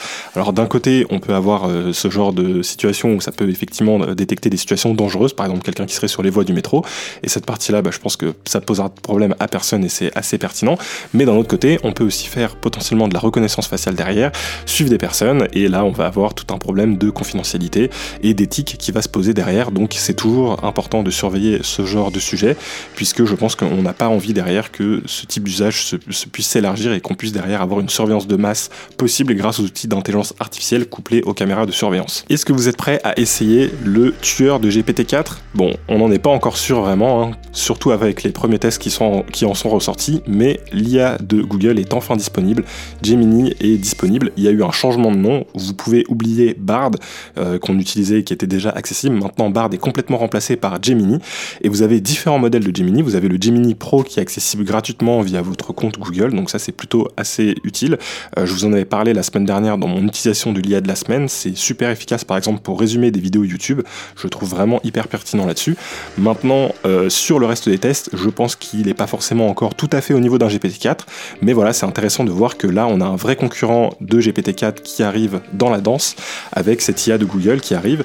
D'un 0.54 0.66
côté, 0.66 1.06
on 1.10 1.20
peut 1.20 1.34
avoir 1.34 1.68
euh, 1.68 1.94
ce 1.94 2.10
genre 2.10 2.34
de 2.34 2.62
situation 2.62 3.14
où 3.14 3.22
ça 3.22 3.32
peut 3.32 3.50
effectivement 3.50 4.02
euh, 4.02 4.16
détecter 4.16 4.50
des 4.50 4.58
situations 4.58 4.94
dangereuses, 4.94 5.34
par 5.34 5.46
exemple 5.46 5.64
quelqu'un 5.64 5.86
qui 5.86 5.96
serait 5.96 6.08
sur 6.08 6.24
les 6.24 6.30
voies 6.30 6.44
du 6.44 6.54
métro, 6.54 6.84
et 7.24 7.30
cette 7.30 7.46
partie-là, 7.46 7.82
bah, 7.82 7.92
je 7.94 8.00
pense 8.00 8.16
que 8.16 8.34
ça 8.46 8.62
posera 8.62 8.90
de 8.90 9.00
problème 9.02 9.36
à 9.40 9.48
personne 9.48 9.84
et 9.84 9.90
c'est 9.90 10.16
assez 10.18 10.38
pertinent. 10.38 10.78
Mais 11.14 11.26
d'un 11.26 11.36
autre 11.36 11.48
côté, 11.48 11.80
on 11.84 11.92
peut 11.92 12.04
aussi 12.04 12.28
faire 12.28 12.56
potentiellement 12.56 13.08
de 13.08 13.14
la 13.14 13.20
reconnaissance 13.20 13.68
faciale 13.68 13.96
derrière, 13.96 14.32
suivre 14.66 14.90
des 14.90 14.98
personnes, 14.98 15.48
et 15.54 15.68
là 15.68 15.84
on 15.86 15.92
va 15.92 16.06
avoir 16.06 16.34
tout 16.34 16.54
un 16.54 16.58
problème 16.58 16.98
de 16.98 17.10
confidentialité 17.10 17.90
et 18.24 18.34
d'éthique 18.34 18.78
qui 18.80 18.92
va 18.92 19.02
se 19.02 19.10
poser 19.10 19.34
derrière, 19.34 19.72
donc 19.72 19.94
c'est 19.98 20.14
toujours 20.14 20.64
important 20.64 21.04
de 21.04 21.12
surveiller 21.12 21.60
ce 21.64 21.86
genre 21.86 22.12
de 22.12 22.20
sujet, 22.20 22.56
puisque 22.96 23.26
je 23.26 23.36
pense 23.36 23.56
qu'on 23.56 23.82
n'a 23.82 23.94
pas 23.94 24.08
envie 24.08 24.34
derrière 24.34 24.72
que 24.72 25.02
ce 25.06 25.26
type 25.26 25.44
d'usage 25.44 25.86
se, 25.86 25.96
puisse 25.96 26.48
s'élargir 26.48 26.94
et 26.94 27.02
qu'on 27.02 27.16
puisse 27.16 27.32
derrière 27.32 27.62
avoir 27.62 27.80
une 27.80 27.90
surveillance 27.90 28.28
de 28.28 28.36
masse 28.36 28.70
possible 28.98 29.34
grâce 29.36 29.60
aux 29.60 29.64
outils 29.64 29.88
d'intelligence 29.88 30.29
artificielle 30.40 30.88
couplés 30.88 31.22
aux 31.24 31.34
caméras 31.34 31.66
de 31.66 31.72
surveillance. 31.72 32.26
Est-ce 32.30 32.46
que 32.46 32.54
vous 32.54 32.68
êtes 32.68 32.78
prêt 32.78 33.00
à 33.04 33.20
essayer 33.20 33.72
le 33.84 34.14
tueur 34.22 34.60
de 34.60 34.70
GPT-4 34.70 35.38
Bon, 35.56 35.74
on 35.88 36.00
n'en 36.00 36.12
est 36.12 36.20
pas 36.20 36.30
encore 36.30 36.58
sûr 36.58 36.82
vraiment, 36.82 37.24
hein, 37.24 37.32
surtout 37.52 37.92
avec 37.92 38.24
les 38.24 38.32
premiers 38.32 38.60
tests 38.60 38.82
qui, 38.82 39.46
en 39.46 39.54
sont 39.54 39.70
ressortis, 39.70 40.22
mais 40.28 40.60
l'IA 40.72 41.18
de 41.18 41.42
Google 41.42 41.80
est 41.80 41.94
enfin 41.94 42.16
disponible. 42.16 42.64
Gemini 43.02 43.54
est 43.60 43.78
disponible. 43.78 44.32
Il 44.38 44.44
y 44.44 44.48
a 44.48 44.52
eu 44.52 44.64
un 44.64 44.72
changement 44.72 45.12
de 45.12 45.18
nom. 45.18 45.46
Vous 45.56 45.74
pouvez 45.74 46.06
oublier 46.08 46.56
Bard 46.58 46.92
euh, 47.38 47.60
qu'on 47.60 47.80
utilisait 47.80 48.24
qui 48.24 48.34
était 48.34 48.48
déjà 48.48 48.70
accessible. 48.70 49.16
Maintenant, 49.16 49.50
Bard 49.50 49.70
est 49.74 49.78
complètement 49.78 50.18
remplacé 50.18 50.56
par 50.56 50.82
Gemini. 50.82 51.20
Et 51.62 51.70
vous 51.70 51.82
avez 51.82 52.02
différents 52.02 52.40
modèles 52.40 52.64
de 52.64 52.76
Gemini. 52.76 53.02
Vous 53.02 53.16
avez 53.16 53.28
le 53.28 53.38
Gemini 53.40 53.76
Pro 53.76 54.04
qui 54.04 54.20
est 54.20 54.22
accessible 54.22 54.64
gratuitement 54.64 55.22
via 55.22 55.42
votre 55.42 55.74
compte 55.74 55.98
Google. 56.00 56.34
Donc 56.34 56.50
ça, 56.50 56.60
c'est 56.60 56.72
plutôt 56.72 57.08
assez 57.18 57.56
utile. 57.64 57.98
Euh, 58.38 58.46
je 58.46 58.54
vous 58.54 58.66
en 58.66 58.74
avais 58.74 58.86
parlé 58.86 59.14
la 59.14 59.24
semaine 59.24 59.46
dernière 59.46 59.78
dans 59.78 59.88
mon 59.88 60.08
de 60.24 60.60
l'IA 60.60 60.82
de 60.82 60.88
la 60.88 60.96
semaine. 60.96 61.28
C'est 61.30 61.56
super 61.56 61.90
efficace, 61.90 62.24
par 62.24 62.38
exemple, 62.38 62.62
pour 62.62 62.80
résumer 62.80 63.12
des 63.12 63.20
vidéos 63.20 63.44
YouTube. 63.44 63.82
Je 64.16 64.28
trouve 64.28 64.50
vraiment 64.50 64.80
hyper 64.84 65.08
pertinent 65.08 65.46
là-dessus. 65.46 65.76
Maintenant, 66.18 66.72
euh, 66.86 67.10
sur 67.10 67.40
le 67.40 67.46
reste 67.46 67.70
des 67.70 67.78
tests, 67.78 68.10
je 68.14 68.30
pense 68.30 68.56
qu'il 68.56 68.86
n'est 68.86 68.94
pas 68.94 69.08
forcément 69.08 69.48
encore 69.48 69.76
tout 69.76 69.90
à 69.92 70.02
fait 70.02 70.14
au 70.14 70.20
niveau 70.20 70.38
d'un 70.38 70.48
GPT-4. 70.48 71.00
Mais 71.42 71.54
voilà, 71.54 71.74
c'est 71.74 71.86
intéressant 71.86 72.24
de 72.24 72.32
voir 72.32 72.58
que 72.58 72.68
là, 72.68 72.88
on 72.88 73.02
a 73.02 73.06
un 73.06 73.16
vrai 73.16 73.36
concurrent 73.36 73.94
de 74.02 74.20
GPT-4 74.20 74.82
qui 74.82 75.04
arrive 75.04 75.42
dans 75.54 75.70
la 75.70 75.80
danse 75.80 76.16
avec 76.52 76.82
cette 76.82 77.06
IA 77.08 77.18
de 77.18 77.26
Google 77.26 77.62
qui 77.62 77.74
arrive. 77.74 78.04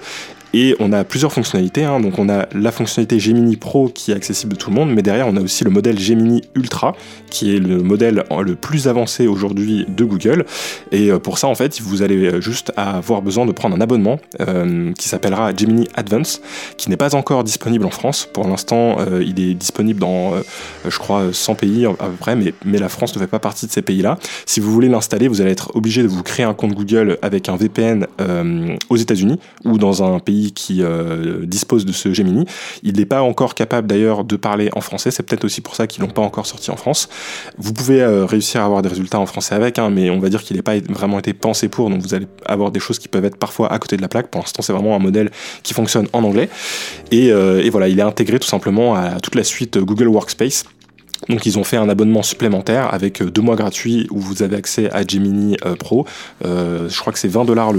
Et 0.56 0.76
on 0.78 0.92
a 0.92 1.02
plusieurs 1.02 1.32
fonctionnalités. 1.32 1.82
Hein. 1.82 1.98
Donc 1.98 2.16
on 2.20 2.28
a 2.28 2.46
la 2.54 2.70
fonctionnalité 2.70 3.18
Gemini 3.18 3.56
Pro 3.56 3.88
qui 3.88 4.12
est 4.12 4.14
accessible 4.14 4.52
de 4.52 4.56
tout 4.56 4.70
le 4.70 4.76
monde, 4.76 4.90
mais 4.94 5.02
derrière 5.02 5.26
on 5.26 5.36
a 5.36 5.40
aussi 5.40 5.64
le 5.64 5.70
modèle 5.70 5.98
Gemini 5.98 6.42
Ultra 6.54 6.94
qui 7.28 7.56
est 7.56 7.58
le 7.58 7.82
modèle 7.82 8.22
le 8.40 8.54
plus 8.54 8.86
avancé 8.86 9.26
aujourd'hui 9.26 9.84
de 9.88 10.04
Google. 10.04 10.46
Et 10.92 11.10
euh, 11.10 11.18
pour 11.18 11.38
ça 11.38 11.48
en 11.48 11.56
fait 11.56 11.80
vous 11.80 12.02
allez 12.02 12.26
euh, 12.26 12.40
juste 12.40 12.72
avoir 12.76 13.20
besoin 13.20 13.46
de 13.46 13.50
prendre 13.50 13.74
un 13.74 13.80
abonnement 13.80 14.20
euh, 14.40 14.92
qui 14.92 15.08
s'appellera 15.08 15.52
Gemini 15.56 15.88
Advance, 15.96 16.40
qui 16.76 16.88
n'est 16.88 16.96
pas 16.96 17.16
encore 17.16 17.42
disponible 17.42 17.84
en 17.84 17.90
France. 17.90 18.28
Pour 18.32 18.46
l'instant 18.46 18.98
il 19.20 19.40
est 19.40 19.54
disponible 19.54 19.98
dans 19.98 20.34
je 20.88 20.98
crois 20.98 21.32
100 21.32 21.56
pays 21.56 21.84
à 21.84 21.90
peu 21.90 22.16
près, 22.20 22.36
mais, 22.36 22.54
mais 22.64 22.78
la 22.78 22.88
France 22.88 23.12
ne 23.16 23.18
fait 23.20 23.26
pas 23.26 23.40
partie 23.40 23.66
de 23.66 23.72
ces 23.72 23.82
pays-là. 23.82 24.18
Si 24.46 24.60
vous 24.60 24.72
voulez 24.72 24.88
l'installer, 24.88 25.26
vous 25.26 25.40
allez 25.40 25.50
être 25.50 25.74
obligé 25.74 26.04
de 26.04 26.08
vous 26.08 26.22
créer 26.22 26.46
un 26.46 26.54
compte 26.54 26.74
Google 26.74 27.18
avec 27.22 27.48
un 27.48 27.56
VPN 27.56 28.06
aux 28.88 28.96
États-Unis 28.96 29.40
ou 29.64 29.78
dans 29.78 30.04
un 30.04 30.20
pays 30.20 30.43
qui 30.52 30.82
euh, 30.82 31.44
dispose 31.46 31.84
de 31.84 31.92
ce 31.92 32.12
Gemini. 32.12 32.44
Il 32.82 32.96
n'est 32.96 33.06
pas 33.06 33.22
encore 33.22 33.54
capable 33.54 33.88
d'ailleurs 33.88 34.24
de 34.24 34.36
parler 34.36 34.70
en 34.74 34.80
français, 34.80 35.10
c'est 35.10 35.22
peut-être 35.22 35.44
aussi 35.44 35.60
pour 35.60 35.74
ça 35.74 35.86
qu'ils 35.86 36.02
l'ont 36.02 36.10
pas 36.10 36.22
encore 36.22 36.46
sorti 36.46 36.70
en 36.70 36.76
France. 36.76 37.08
Vous 37.58 37.72
pouvez 37.72 38.02
euh, 38.02 38.26
réussir 38.26 38.60
à 38.60 38.64
avoir 38.64 38.82
des 38.82 38.88
résultats 38.88 39.18
en 39.18 39.26
français 39.26 39.54
avec, 39.54 39.78
hein, 39.78 39.90
mais 39.90 40.10
on 40.10 40.18
va 40.18 40.28
dire 40.28 40.42
qu'il 40.42 40.56
n'est 40.56 40.62
pas 40.62 40.78
vraiment 40.88 41.18
été 41.18 41.32
pensé 41.32 41.68
pour, 41.68 41.90
donc 41.90 42.02
vous 42.02 42.14
allez 42.14 42.26
avoir 42.46 42.70
des 42.70 42.80
choses 42.80 42.98
qui 42.98 43.08
peuvent 43.08 43.24
être 43.24 43.36
parfois 43.36 43.72
à 43.72 43.78
côté 43.78 43.96
de 43.96 44.02
la 44.02 44.08
plaque. 44.08 44.28
Pour 44.28 44.40
l'instant, 44.40 44.62
c'est 44.62 44.72
vraiment 44.72 44.96
un 44.96 45.00
modèle 45.00 45.30
qui 45.62 45.74
fonctionne 45.74 46.06
en 46.12 46.24
anglais. 46.24 46.48
Et, 47.10 47.32
euh, 47.32 47.62
et 47.62 47.70
voilà, 47.70 47.88
il 47.88 47.98
est 47.98 48.02
intégré 48.02 48.38
tout 48.38 48.48
simplement 48.48 48.94
à 48.94 49.20
toute 49.20 49.34
la 49.34 49.44
suite 49.44 49.78
Google 49.78 50.08
Workspace 50.08 50.64
Donc 51.28 51.46
ils 51.46 51.58
ont 51.58 51.64
fait 51.64 51.76
un 51.76 51.88
abonnement 51.88 52.22
supplémentaire 52.22 52.92
avec 52.92 53.22
deux 53.22 53.42
mois 53.42 53.56
gratuits 53.56 54.06
où 54.10 54.20
vous 54.20 54.42
avez 54.42 54.56
accès 54.56 54.90
à 54.90 55.06
Gemini 55.06 55.56
Pro. 55.78 56.06
je 56.42 57.00
crois 57.00 57.12
que 57.12 57.18
c'est 57.18 57.28
20 57.28 57.44
dollars 57.44 57.72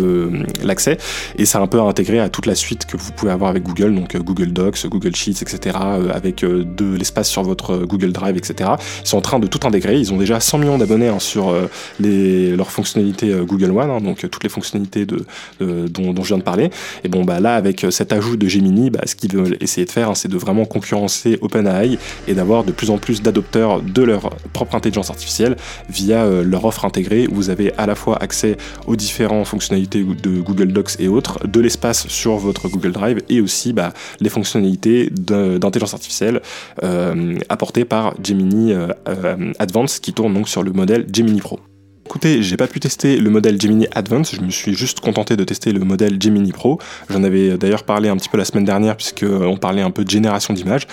l'accès 0.64 0.98
et 1.38 1.46
c'est 1.46 1.58
un 1.58 1.68
peu 1.68 1.82
intégré 1.82 2.20
à 2.20 2.30
toute 2.30 2.46
la 2.46 2.56
suite 2.56 2.86
que 2.86 2.98
vous 2.98 3.12
pouvez 3.12 3.32
avoir 3.32 3.50
avec 3.50 3.64
Google, 3.64 3.94
donc 3.96 4.16
Google 4.18 4.52
Docs, 4.52 4.88
Google 4.88 5.16
Sheets, 5.16 5.42
etc. 5.42 5.78
avec 6.14 6.44
de 6.44 6.96
l'espace 6.96 7.30
sur 7.30 7.44
votre 7.44 7.78
Google 7.86 8.12
Drive, 8.12 8.38
etc. 8.38 8.72
Ils 9.04 9.08
sont 9.08 9.18
en 9.18 9.22
train 9.22 9.40
de 9.40 9.48
tout 9.48 9.66
intégrer. 9.68 10.00
Ils 10.00 10.14
ont 10.14 10.18
déjà 10.18 10.40
100 10.40 10.58
millions 10.60 10.78
d'abonnés 10.78 11.08
hein, 11.08 11.20
sur 11.20 11.54
les, 12.00 12.56
leurs 12.56 12.72
fonctionnalités 12.72 13.34
Google 13.46 13.72
One, 13.72 13.90
hein, 13.90 14.02
donc 14.02 14.30
toutes 14.30 14.44
les 14.44 14.50
fonctionnalités 14.50 15.06
de, 15.06 15.26
dont, 15.60 16.14
dont, 16.14 16.24
je 16.24 16.30
viens 16.30 16.38
de 16.38 16.44
parler. 16.44 16.70
Et 17.04 17.10
bon, 17.10 17.24
bah 17.24 17.40
là, 17.40 17.56
avec 17.56 17.86
cet 17.90 18.14
ajout 18.14 18.38
de 18.38 18.48
Gemini, 18.48 18.90
bah, 18.90 19.02
ce 19.06 19.16
qu'ils 19.16 19.36
veulent 19.36 19.58
essayer 19.62 19.86
de 19.86 19.92
faire, 19.92 20.10
hein, 20.10 20.16
c'est 20.16 20.30
de 20.30 20.38
vraiment 20.38 20.66
concurrencer 20.66 21.38
OpenAI 21.42 21.98
et 22.28 22.34
d'avoir 22.34 22.64
de 22.64 22.72
plus 22.72 22.90
en 22.90 22.98
plus 22.98 23.22
de 23.42 24.04
leur 24.04 24.36
propre 24.54 24.76
intelligence 24.76 25.10
artificielle 25.10 25.56
via 25.90 26.24
euh, 26.24 26.44
leur 26.44 26.66
offre 26.66 26.86
intégrée 26.86 27.28
où 27.28 27.36
vous 27.36 27.50
avez 27.50 27.74
à 27.78 27.86
la 27.86 27.96
fois 27.96 28.22
accès 28.22 28.58
aux 28.88 28.96
différentes 28.96 29.48
fonctionnalités 29.48 30.04
de 30.04 30.42
Google 30.42 30.72
Docs 30.72 31.00
et 31.00 31.08
autres, 31.08 31.46
de 31.48 31.60
l'espace 31.60 32.08
sur 32.08 32.38
votre 32.38 32.68
Google 32.68 32.92
Drive 32.92 33.22
et 33.30 33.42
aussi 33.42 33.74
bah, 33.74 33.94
les 34.20 34.30
fonctionnalités 34.30 35.10
d'intelligence 35.12 35.94
artificielle 35.94 36.42
euh, 36.84 37.38
apportées 37.50 37.86
par 37.86 38.14
Gemini 38.24 38.74
euh, 38.74 39.54
Advance 39.60 40.00
qui 40.00 40.14
tourne 40.14 40.34
donc 40.34 40.50
sur 40.50 40.64
le 40.64 40.72
modèle 40.72 41.06
Gemini 41.12 41.42
Pro. 41.42 41.60
Écoutez, 42.08 42.44
j'ai 42.44 42.56
pas 42.56 42.68
pu 42.68 42.80
tester 42.80 43.18
le 43.18 43.32
modèle 43.32 43.60
Gemini 43.60 43.88
Advance, 43.92 44.36
je 44.36 44.42
me 44.42 44.52
suis 44.52 44.76
juste 44.76 45.00
contenté 45.00 45.36
de 45.36 45.44
tester 45.44 45.72
le 45.74 45.80
modèle 45.80 46.22
Gemini 46.22 46.52
Pro. 46.52 46.80
J'en 47.10 47.24
avais 47.24 47.58
d'ailleurs 47.58 47.82
parlé 47.82 48.10
un 48.10 48.16
petit 48.16 48.30
peu 48.30 48.38
la 48.38 48.46
semaine 48.46 48.64
dernière 48.64 48.96
puisque 48.96 49.26
on 49.28 49.58
parlait 49.58 49.82
un 49.82 49.90
peu 49.90 50.06
de 50.06 50.10
génération 50.10 50.54
d'images. 50.54 50.86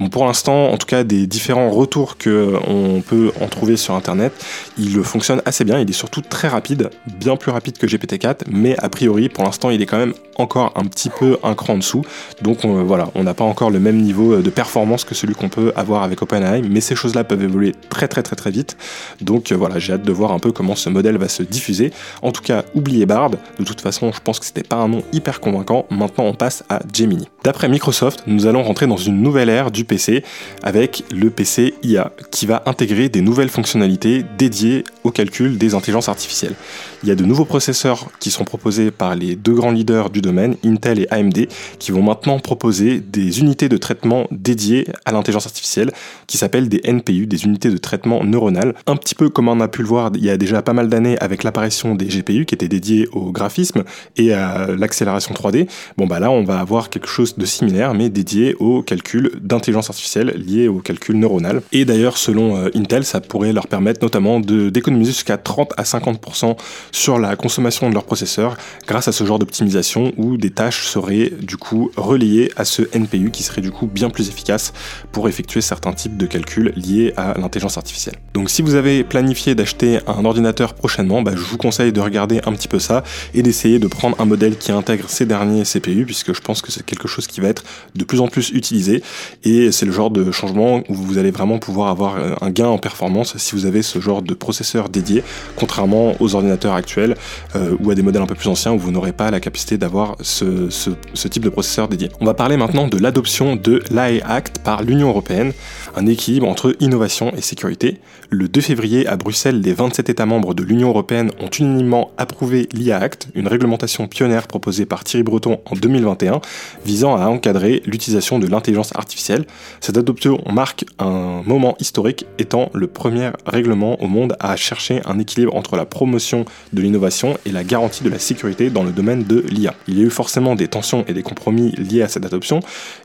Bon, 0.00 0.08
pour 0.08 0.26
l'instant, 0.26 0.70
en 0.70 0.76
tout 0.76 0.86
cas, 0.86 1.04
des 1.04 1.28
différents 1.28 1.70
retours 1.70 2.18
que 2.18 2.54
on 2.66 3.00
peut 3.00 3.30
en 3.40 3.46
trouver 3.46 3.76
sur 3.76 3.94
internet, 3.94 4.32
il 4.76 5.02
fonctionne 5.04 5.40
assez 5.44 5.64
bien. 5.64 5.78
Il 5.78 5.88
est 5.88 5.94
surtout 5.94 6.20
très 6.20 6.48
rapide, 6.48 6.90
bien 7.20 7.36
plus 7.36 7.52
rapide 7.52 7.78
que 7.78 7.86
GPT-4, 7.86 8.40
mais 8.50 8.76
a 8.78 8.88
priori, 8.88 9.28
pour 9.28 9.44
l'instant, 9.44 9.70
il 9.70 9.80
est 9.80 9.86
quand 9.86 9.98
même 9.98 10.14
encore 10.34 10.72
un 10.74 10.84
petit 10.84 11.10
peu 11.10 11.38
un 11.44 11.54
cran 11.54 11.74
en 11.74 11.78
dessous. 11.78 12.02
Donc 12.42 12.66
voilà, 12.66 13.08
on 13.14 13.22
n'a 13.22 13.34
pas 13.34 13.44
encore 13.44 13.70
le 13.70 13.78
même 13.78 14.02
niveau 14.02 14.42
de 14.42 14.50
performance 14.50 15.04
que 15.04 15.14
celui 15.14 15.36
qu'on 15.36 15.48
peut 15.48 15.72
avoir 15.76 16.02
avec 16.02 16.20
OpenAI, 16.20 16.62
mais 16.62 16.80
ces 16.80 16.96
choses-là 16.96 17.22
peuvent 17.22 17.44
évoluer 17.44 17.72
très 17.88 18.08
très 18.08 18.24
très 18.24 18.34
très 18.34 18.50
vite. 18.50 18.76
Donc 19.20 19.52
voilà, 19.52 19.78
j'ai 19.78 19.92
hâte 19.92 20.02
de 20.02 20.12
voir 20.12 20.32
un 20.32 20.40
peu 20.40 20.52
comment 20.56 20.74
ce 20.74 20.88
modèle 20.88 21.18
va 21.18 21.28
se 21.28 21.42
diffuser. 21.42 21.92
En 22.22 22.32
tout 22.32 22.42
cas, 22.42 22.64
oubliez 22.74 23.04
Bard. 23.04 23.30
De 23.30 23.64
toute 23.64 23.82
façon, 23.82 24.10
je 24.12 24.20
pense 24.20 24.40
que 24.40 24.46
c'était 24.46 24.62
pas 24.62 24.76
un 24.76 24.88
nom 24.88 25.02
hyper 25.12 25.40
convaincant. 25.40 25.86
Maintenant, 25.90 26.24
on 26.24 26.34
passe 26.34 26.64
à 26.70 26.80
Gemini. 26.92 27.28
D'après 27.44 27.68
Microsoft, 27.68 28.24
nous 28.26 28.46
allons 28.46 28.62
rentrer 28.62 28.86
dans 28.86 28.96
une 28.96 29.22
nouvelle 29.22 29.50
ère 29.50 29.70
du 29.70 29.84
PC 29.84 30.24
avec 30.62 31.04
le 31.12 31.30
PC 31.30 31.74
IA 31.82 32.10
qui 32.30 32.46
va 32.46 32.62
intégrer 32.66 33.08
des 33.08 33.20
nouvelles 33.20 33.50
fonctionnalités 33.50 34.24
dédiées 34.38 34.84
au 35.04 35.10
calcul 35.10 35.58
des 35.58 35.74
intelligences 35.74 36.08
artificielles. 36.08 36.54
Il 37.02 37.08
y 37.08 37.12
a 37.12 37.14
de 37.14 37.24
nouveaux 37.24 37.44
processeurs 37.44 38.08
qui 38.18 38.30
sont 38.30 38.44
proposés 38.44 38.90
par 38.90 39.14
les 39.14 39.36
deux 39.36 39.54
grands 39.54 39.70
leaders 39.70 40.10
du 40.10 40.22
domaine, 40.22 40.56
Intel 40.64 41.00
et 41.00 41.06
AMD, 41.10 41.46
qui 41.78 41.92
vont 41.92 42.02
maintenant 42.02 42.38
proposer 42.38 43.00
des 43.00 43.40
unités 43.40 43.68
de 43.68 43.76
traitement 43.76 44.26
dédiées 44.30 44.86
à 45.04 45.12
l'intelligence 45.12 45.46
artificielle 45.46 45.92
qui 46.26 46.38
s'appellent 46.38 46.68
des 46.68 46.80
NPU, 46.90 47.26
des 47.26 47.44
unités 47.44 47.70
de 47.70 47.76
traitement 47.76 48.24
neuronal. 48.24 48.74
Un 48.86 48.96
petit 48.96 49.14
peu 49.14 49.28
comme 49.28 49.48
on 49.48 49.60
a 49.60 49.68
pu 49.68 49.82
le 49.82 49.88
voir 49.88 50.10
il 50.14 50.24
y 50.24 50.30
a 50.30 50.36
déjà 50.36 50.45
pas 50.62 50.72
mal 50.72 50.88
d'années 50.88 51.18
avec 51.18 51.42
l'apparition 51.42 51.94
des 51.94 52.06
GPU 52.06 52.44
qui 52.46 52.54
étaient 52.54 52.68
dédiés 52.68 53.08
au 53.12 53.32
graphisme 53.32 53.84
et 54.16 54.32
à 54.32 54.68
l'accélération 54.68 55.34
3D. 55.34 55.68
Bon 55.96 56.06
bah 56.06 56.20
là 56.20 56.30
on 56.30 56.44
va 56.44 56.58
avoir 56.58 56.90
quelque 56.90 57.08
chose 57.08 57.36
de 57.36 57.44
similaire 57.44 57.94
mais 57.94 58.08
dédié 58.08 58.54
au 58.58 58.82
calcul 58.82 59.32
d'intelligence 59.40 59.90
artificielle 59.90 60.28
lié 60.36 60.68
au 60.68 60.78
calcul 60.78 61.18
neuronal. 61.18 61.62
Et 61.72 61.84
d'ailleurs 61.84 62.18
selon 62.18 62.56
euh, 62.56 62.70
Intel 62.74 63.04
ça 63.04 63.20
pourrait 63.20 63.52
leur 63.52 63.66
permettre 63.66 64.02
notamment 64.02 64.40
d'économiser 64.40 65.12
jusqu'à 65.12 65.36
30 65.36 65.74
à 65.76 65.82
50% 65.82 66.56
sur 66.92 67.18
la 67.18 67.36
consommation 67.36 67.88
de 67.88 67.94
leur 67.94 68.04
processeur 68.04 68.56
grâce 68.86 69.08
à 69.08 69.12
ce 69.12 69.24
genre 69.24 69.38
d'optimisation 69.38 70.12
où 70.16 70.36
des 70.36 70.50
tâches 70.50 70.86
seraient 70.86 71.32
du 71.40 71.56
coup 71.56 71.90
relayées 71.96 72.50
à 72.56 72.64
ce 72.64 72.82
NPU 72.96 73.30
qui 73.30 73.42
serait 73.42 73.60
du 73.60 73.70
coup 73.70 73.86
bien 73.86 74.10
plus 74.10 74.28
efficace 74.28 74.72
pour 75.12 75.28
effectuer 75.28 75.60
certains 75.60 75.92
types 75.92 76.16
de 76.16 76.26
calculs 76.26 76.72
liés 76.76 77.12
à 77.16 77.38
l'intelligence 77.38 77.76
artificielle. 77.76 78.16
Donc 78.34 78.50
si 78.50 78.62
vous 78.62 78.74
avez 78.74 79.04
planifié 79.04 79.54
d'acheter 79.54 79.98
un 80.06 80.24
ordinateur 80.24 80.35
prochainement, 80.74 81.22
bah, 81.22 81.32
je 81.34 81.42
vous 81.42 81.56
conseille 81.56 81.92
de 81.92 82.00
regarder 82.00 82.40
un 82.46 82.52
petit 82.52 82.68
peu 82.68 82.78
ça 82.78 83.02
et 83.34 83.42
d'essayer 83.42 83.78
de 83.78 83.86
prendre 83.86 84.20
un 84.20 84.24
modèle 84.24 84.56
qui 84.56 84.72
intègre 84.72 85.08
ces 85.08 85.26
derniers 85.26 85.64
CPU 85.64 86.04
puisque 86.04 86.34
je 86.34 86.40
pense 86.40 86.62
que 86.62 86.72
c'est 86.72 86.84
quelque 86.84 87.08
chose 87.08 87.26
qui 87.26 87.40
va 87.40 87.48
être 87.48 87.64
de 87.94 88.04
plus 88.04 88.20
en 88.20 88.28
plus 88.28 88.50
utilisé 88.50 89.02
et 89.44 89.72
c'est 89.72 89.86
le 89.86 89.92
genre 89.92 90.10
de 90.10 90.30
changement 90.32 90.82
où 90.88 90.94
vous 90.94 91.18
allez 91.18 91.30
vraiment 91.30 91.58
pouvoir 91.58 91.88
avoir 91.88 92.16
euh, 92.16 92.34
un 92.40 92.50
gain 92.50 92.66
en 92.66 92.78
performance 92.78 93.36
si 93.36 93.54
vous 93.54 93.66
avez 93.66 93.82
ce 93.82 94.00
genre 94.00 94.22
de 94.22 94.34
processeur 94.34 94.88
dédié 94.88 95.22
contrairement 95.56 96.14
aux 96.20 96.34
ordinateurs 96.34 96.74
actuels 96.74 97.16
euh, 97.54 97.76
ou 97.80 97.90
à 97.90 97.94
des 97.94 98.02
modèles 98.02 98.22
un 98.22 98.26
peu 98.26 98.34
plus 98.34 98.48
anciens 98.48 98.72
où 98.72 98.78
vous 98.78 98.90
n'aurez 98.90 99.12
pas 99.12 99.30
la 99.30 99.40
capacité 99.40 99.78
d'avoir 99.78 100.16
ce, 100.20 100.70
ce, 100.70 101.28
type 101.28 101.42
de 101.42 101.48
processeur 101.48 101.88
dédié. 101.88 102.08
On 102.20 102.24
va 102.24 102.34
parler 102.34 102.56
maintenant 102.56 102.86
de 102.86 102.98
l'adoption 102.98 103.56
de 103.56 103.82
l'AI 103.90 104.22
Act 104.22 104.58
par 104.58 104.82
l'Union 104.82 105.08
européenne, 105.08 105.52
un 105.96 106.06
équilibre 106.06 106.48
entre 106.48 106.76
innovation 106.80 107.32
et 107.36 107.40
sécurité. 107.40 108.00
Le 108.30 108.48
2 108.48 108.60
février 108.60 109.06
à 109.06 109.16
Bruxelles, 109.16 109.60
les 109.60 109.72
27 109.72 110.08
États 110.08 110.25
membres 110.26 110.52
de 110.52 110.62
l'Union 110.62 110.88
européenne 110.88 111.30
ont 111.40 111.48
unanimement 111.48 112.10
approuvé 112.18 112.68
l'IA 112.72 112.98
Act, 112.98 113.28
une 113.34 113.48
réglementation 113.48 114.06
pionnière 114.08 114.46
proposée 114.46 114.84
par 114.84 115.04
Thierry 115.04 115.22
Breton 115.22 115.60
en 115.64 115.74
2021 115.74 116.40
visant 116.84 117.16
à 117.16 117.26
encadrer 117.28 117.82
l'utilisation 117.86 118.38
de 118.38 118.46
l'intelligence 118.46 118.94
artificielle. 118.94 119.46
Cette 119.80 119.96
adoption 119.96 120.42
marque 120.52 120.84
un 120.98 121.42
moment 121.46 121.76
historique 121.80 122.26
étant 122.38 122.70
le 122.74 122.86
premier 122.86 123.30
règlement 123.46 124.00
au 124.02 124.06
monde 124.06 124.36
à 124.40 124.56
chercher 124.56 125.00
un 125.06 125.18
équilibre 125.18 125.54
entre 125.56 125.76
la 125.76 125.86
promotion 125.86 126.44
de 126.72 126.82
l'innovation 126.82 127.38
et 127.46 127.52
la 127.52 127.64
garantie 127.64 128.04
de 128.04 128.10
la 128.10 128.18
sécurité 128.18 128.68
dans 128.68 128.82
le 128.82 128.90
domaine 128.90 129.24
de 129.24 129.40
l'IA. 129.48 129.74
Il 129.88 129.98
y 129.98 130.02
a 130.02 130.04
eu 130.04 130.10
forcément 130.10 130.54
des 130.54 130.68
tensions 130.68 131.04
et 131.08 131.14
des 131.14 131.22
compromis 131.22 131.72
liés 131.72 132.02
à 132.02 132.08
cette 132.08 132.26
adoption 132.26 132.60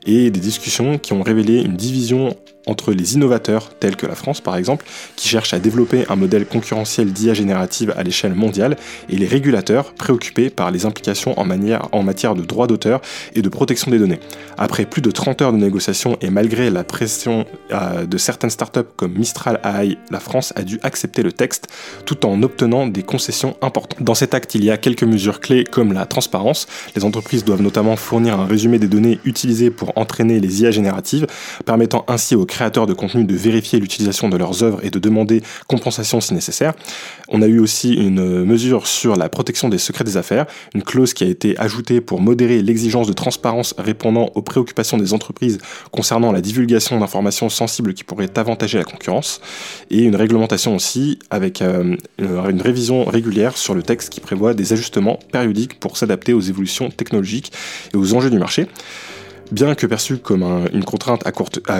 et 0.06 0.30
des 0.30 0.40
discussions 0.40 0.98
qui 0.98 1.12
ont 1.12 1.22
révélé 1.22 1.62
une 1.62 1.76
division 1.76 2.36
entre 2.66 2.92
les 2.92 3.14
innovateurs, 3.14 3.70
tels 3.78 3.96
que 3.96 4.06
la 4.06 4.14
France 4.14 4.40
par 4.40 4.56
exemple, 4.56 4.84
qui 5.16 5.28
cherchent 5.28 5.54
à 5.54 5.58
développer 5.58 6.04
un 6.08 6.16
modèle 6.16 6.46
concurrentiel 6.46 7.12
d'IA 7.12 7.34
générative 7.34 7.92
à 7.96 8.02
l'échelle 8.02 8.34
mondiale, 8.34 8.76
et 9.08 9.16
les 9.16 9.26
régulateurs 9.26 9.94
préoccupés 9.94 10.50
par 10.50 10.70
les 10.70 10.86
implications 10.86 11.38
en, 11.38 11.44
matière 12.02 12.34
de 12.34 12.42
droit 12.42 12.66
d'auteur 12.66 13.00
et 13.34 13.42
de 13.42 13.48
protection 13.48 13.90
des 13.90 13.98
données. 13.98 14.20
Après 14.58 14.84
plus 14.84 15.02
de 15.02 15.10
30 15.10 15.42
heures 15.42 15.52
de 15.52 15.58
négociations 15.58 16.16
et 16.20 16.30
malgré 16.30 16.70
la 16.70 16.84
pression 16.84 17.46
euh, 17.72 18.06
de 18.06 18.18
certaines 18.18 18.50
startups 18.50 18.80
comme 18.96 19.12
Mistral 19.12 19.60
AI, 19.64 19.98
la 20.10 20.20
France 20.20 20.52
a 20.56 20.62
dû 20.62 20.78
accepter 20.82 21.22
le 21.22 21.32
texte 21.32 21.68
tout 22.06 22.26
en 22.26 22.42
obtenant 22.42 22.86
des 22.86 23.02
concessions 23.02 23.56
importantes. 23.60 24.02
Dans 24.02 24.14
cet 24.14 24.34
acte, 24.34 24.54
il 24.54 24.64
y 24.64 24.70
a 24.70 24.76
quelques 24.76 25.04
mesures 25.04 25.40
clés 25.40 25.64
comme 25.64 25.92
la 25.92 26.06
transparence. 26.06 26.66
Les 26.94 27.04
entreprises 27.04 27.44
doivent 27.44 27.62
notamment 27.62 27.96
fournir 27.96 28.38
un 28.38 28.46
résumé 28.46 28.78
des 28.78 28.88
données 28.88 29.18
utilisées 29.24 29.70
pour 29.70 29.92
entraîner 29.96 30.40
les 30.40 30.62
IA 30.62 30.70
génératives, 30.70 31.26
permettant 31.64 32.04
ainsi 32.08 32.34
aux 32.34 32.46
créateurs 32.52 32.86
de 32.86 32.92
contenu 32.92 33.24
de 33.24 33.34
vérifier 33.34 33.80
l'utilisation 33.80 34.28
de 34.28 34.36
leurs 34.36 34.62
œuvres 34.62 34.84
et 34.84 34.90
de 34.90 34.98
demander 34.98 35.42
compensation 35.68 36.20
si 36.20 36.34
nécessaire. 36.34 36.74
On 37.28 37.40
a 37.40 37.46
eu 37.46 37.58
aussi 37.58 37.94
une 37.94 38.44
mesure 38.44 38.86
sur 38.86 39.16
la 39.16 39.30
protection 39.30 39.70
des 39.70 39.78
secrets 39.78 40.04
des 40.04 40.18
affaires, 40.18 40.44
une 40.74 40.82
clause 40.82 41.14
qui 41.14 41.24
a 41.24 41.26
été 41.26 41.58
ajoutée 41.58 42.02
pour 42.02 42.20
modérer 42.20 42.60
l'exigence 42.60 43.06
de 43.06 43.14
transparence 43.14 43.74
répondant 43.78 44.30
aux 44.34 44.42
préoccupations 44.42 44.98
des 44.98 45.14
entreprises 45.14 45.58
concernant 45.92 46.30
la 46.30 46.42
divulgation 46.42 47.00
d'informations 47.00 47.48
sensibles 47.48 47.94
qui 47.94 48.04
pourraient 48.04 48.38
avantager 48.38 48.76
la 48.76 48.84
concurrence, 48.84 49.40
et 49.90 50.02
une 50.02 50.16
réglementation 50.16 50.76
aussi 50.76 51.18
avec 51.30 51.62
euh, 51.62 51.96
une 52.18 52.60
révision 52.60 53.04
régulière 53.04 53.56
sur 53.56 53.74
le 53.74 53.82
texte 53.82 54.10
qui 54.10 54.20
prévoit 54.20 54.52
des 54.52 54.74
ajustements 54.74 55.18
périodiques 55.32 55.80
pour 55.80 55.96
s'adapter 55.96 56.34
aux 56.34 56.40
évolutions 56.40 56.90
technologiques 56.90 57.50
et 57.94 57.96
aux 57.96 58.12
enjeux 58.12 58.30
du 58.30 58.38
marché. 58.38 58.66
Bien 59.52 59.74
que 59.74 59.86
perçu 59.86 60.16
comme 60.16 60.66
une 60.72 60.82
contrainte 60.82 61.26
à 61.26 61.30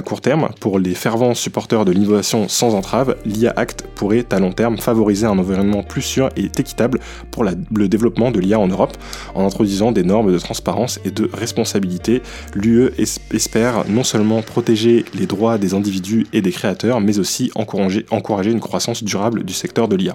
court, 0.03 0.21
terme, 0.21 0.51
pour 0.61 0.79
les 0.79 0.95
fervents 0.95 1.33
supporters 1.33 1.87
de 1.87 1.93
l'innovation 1.93 2.47
sans 2.47 2.75
entrave, 2.75 3.17
l'IA 3.25 3.55
Act 3.57 3.87
pourrait 3.95 4.27
à 4.31 4.39
long 4.41 4.53
terme 4.53 4.77
favoriser 4.77 5.25
un 5.25 5.39
environnement 5.39 5.83
plus 5.83 6.03
sûr 6.03 6.29
et 6.37 6.51
équitable 6.59 7.01
pour 7.31 7.45
le 7.45 7.89
développement 7.89 8.31
de 8.31 8.41
l'IA 8.41 8.61
en 8.61 8.69
Europe, 8.69 8.99
en 9.35 9.47
introduisant 9.47 9.91
des 9.91 10.03
normes 10.03 10.31
de 10.31 10.39
transparence 10.39 11.01
et 11.07 11.11
de 11.11 11.31
responsabilité. 11.33 12.21
L'UE 12.55 12.91
espère 13.31 13.89
non 13.89 14.05
seulement 14.05 14.43
protéger 14.43 15.07
les 15.15 15.25
droits 15.25 15.57
des 15.57 15.73
individus 15.73 16.27
et 16.35 16.43
des 16.43 16.53
créateurs, 16.53 17.01
mais 17.01 17.19
aussi 17.19 17.51
encourager, 17.55 18.05
encourager 18.11 18.51
une 18.51 18.61
croissance 18.61 19.03
durable 19.03 19.45
du 19.45 19.55
secteur 19.55 19.89
de 19.89 19.97
l'IA. 19.97 20.15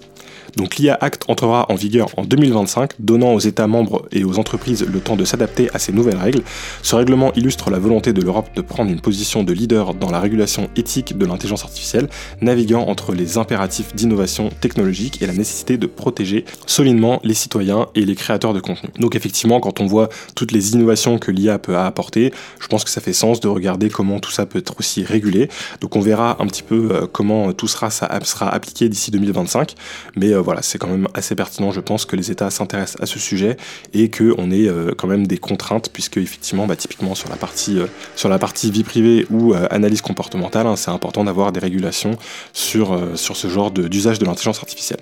Donc 0.57 0.75
l'IA 0.75 0.95
Act 1.01 1.23
entrera 1.27 1.65
en 1.69 1.75
vigueur 1.75 2.09
en 2.17 2.23
2025, 2.23 2.91
donnant 2.99 3.33
aux 3.33 3.39
États 3.39 3.65
membres 3.65 4.07
et 4.11 4.23
aux 4.23 4.37
entreprises 4.37 4.85
le 4.87 4.99
temps 4.99 5.15
de 5.15 5.25
s'adapter 5.25 5.71
à 5.73 5.79
ces 5.79 5.91
nouvelles 5.91 6.17
règles. 6.17 6.43
Ce 6.83 6.95
règlement 6.95 7.31
la 7.69 7.79
volonté 7.79 8.13
de 8.13 8.21
l'Europe 8.21 8.49
de 8.55 8.61
prendre 8.61 8.91
une 8.91 8.99
position 8.99 9.43
de 9.43 9.53
leader 9.53 9.93
dans 9.93 10.09
la 10.09 10.19
régulation 10.19 10.69
éthique 10.75 11.17
de 11.17 11.25
l'intelligence 11.25 11.63
artificielle, 11.63 12.09
naviguant 12.41 12.87
entre 12.87 13.13
les 13.13 13.37
impératifs 13.37 13.95
d'innovation 13.95 14.49
technologique 14.61 15.21
et 15.21 15.27
la 15.27 15.33
nécessité 15.33 15.77
de 15.77 15.87
protéger 15.87 16.45
solidement 16.65 17.19
les 17.23 17.33
citoyens 17.33 17.87
et 17.95 18.05
les 18.05 18.15
créateurs 18.15 18.53
de 18.53 18.59
contenu. 18.59 18.89
Donc 18.99 19.15
effectivement, 19.15 19.59
quand 19.59 19.79
on 19.79 19.85
voit 19.85 20.09
toutes 20.35 20.51
les 20.51 20.73
innovations 20.73 21.19
que 21.19 21.31
l'IA 21.31 21.59
peut 21.59 21.77
apporter, 21.77 22.33
je 22.59 22.67
pense 22.67 22.83
que 22.83 22.89
ça 22.89 23.01
fait 23.01 23.13
sens 23.13 23.39
de 23.39 23.47
regarder 23.47 23.89
comment 23.89 24.19
tout 24.19 24.31
ça 24.31 24.45
peut 24.45 24.59
être 24.59 24.75
aussi 24.79 25.03
régulé. 25.03 25.49
Donc 25.81 25.95
on 25.95 26.01
verra 26.01 26.41
un 26.41 26.47
petit 26.47 26.63
peu 26.63 26.89
euh, 26.91 27.07
comment 27.11 27.53
tout 27.53 27.67
sera, 27.67 27.89
sera 27.89 28.49
appliqué 28.49 28.89
d'ici 28.89 29.11
2025. 29.11 29.75
Mais 30.15 30.33
euh, 30.33 30.41
voilà, 30.41 30.61
c'est 30.61 30.77
quand 30.77 30.87
même 30.87 31.07
assez 31.13 31.35
pertinent, 31.35 31.71
je 31.71 31.79
pense, 31.79 32.05
que 32.05 32.15
les 32.15 32.31
États 32.31 32.49
s'intéressent 32.49 33.01
à 33.01 33.05
ce 33.05 33.19
sujet 33.19 33.57
et 33.93 34.09
qu'on 34.09 34.51
ait 34.51 34.67
euh, 34.67 34.93
quand 34.97 35.07
même 35.07 35.27
des 35.27 35.37
contraintes, 35.37 35.89
puisque 35.91 36.17
effectivement, 36.17 36.67
bah, 36.67 36.75
typiquement 36.75 37.15
sur 37.15 37.26
la 37.29 37.35
partie, 37.35 37.79
sur 38.15 38.29
la 38.29 38.39
partie 38.39 38.71
vie 38.71 38.83
privée 38.83 39.25
ou 39.29 39.53
analyse 39.53 40.01
comportementale, 40.01 40.67
hein, 40.67 40.75
c'est 40.75 40.91
important 40.91 41.23
d'avoir 41.23 41.51
des 41.51 41.59
régulations 41.59 42.17
sur, 42.53 42.99
sur 43.15 43.35
ce 43.35 43.47
genre 43.47 43.71
d'usage 43.71 44.19
de 44.19 44.25
l'intelligence 44.25 44.59
artificielle. 44.59 44.99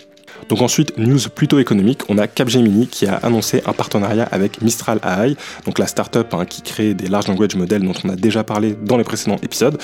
Donc 0.50 0.62
ensuite, 0.62 0.98
news 0.98 1.20
plutôt 1.34 1.60
économique, 1.60 2.02
on 2.10 2.18
a 2.18 2.28
Capgemini 2.28 2.88
qui 2.88 3.08
a 3.08 3.16
annoncé 3.16 3.62
un 3.66 3.74
partenariat 3.74 4.28
avec 4.32 4.62
Mistral 4.62 5.00
AI, 5.04 5.36
donc 5.66 5.80
la 5.80 5.88
startup 5.88 6.34
hein, 6.34 6.46
qui 6.46 6.62
crée 6.62 6.94
des 6.94 7.08
large 7.08 7.28
language 7.28 7.56
models 7.56 7.84
dont 7.84 7.94
on 8.04 8.10
a 8.10 8.16
déjà 8.16 8.44
parlé 8.44 8.76
dans 8.80 8.98
les 8.98 9.04
précédents 9.04 9.38
épisodes. 9.42 9.78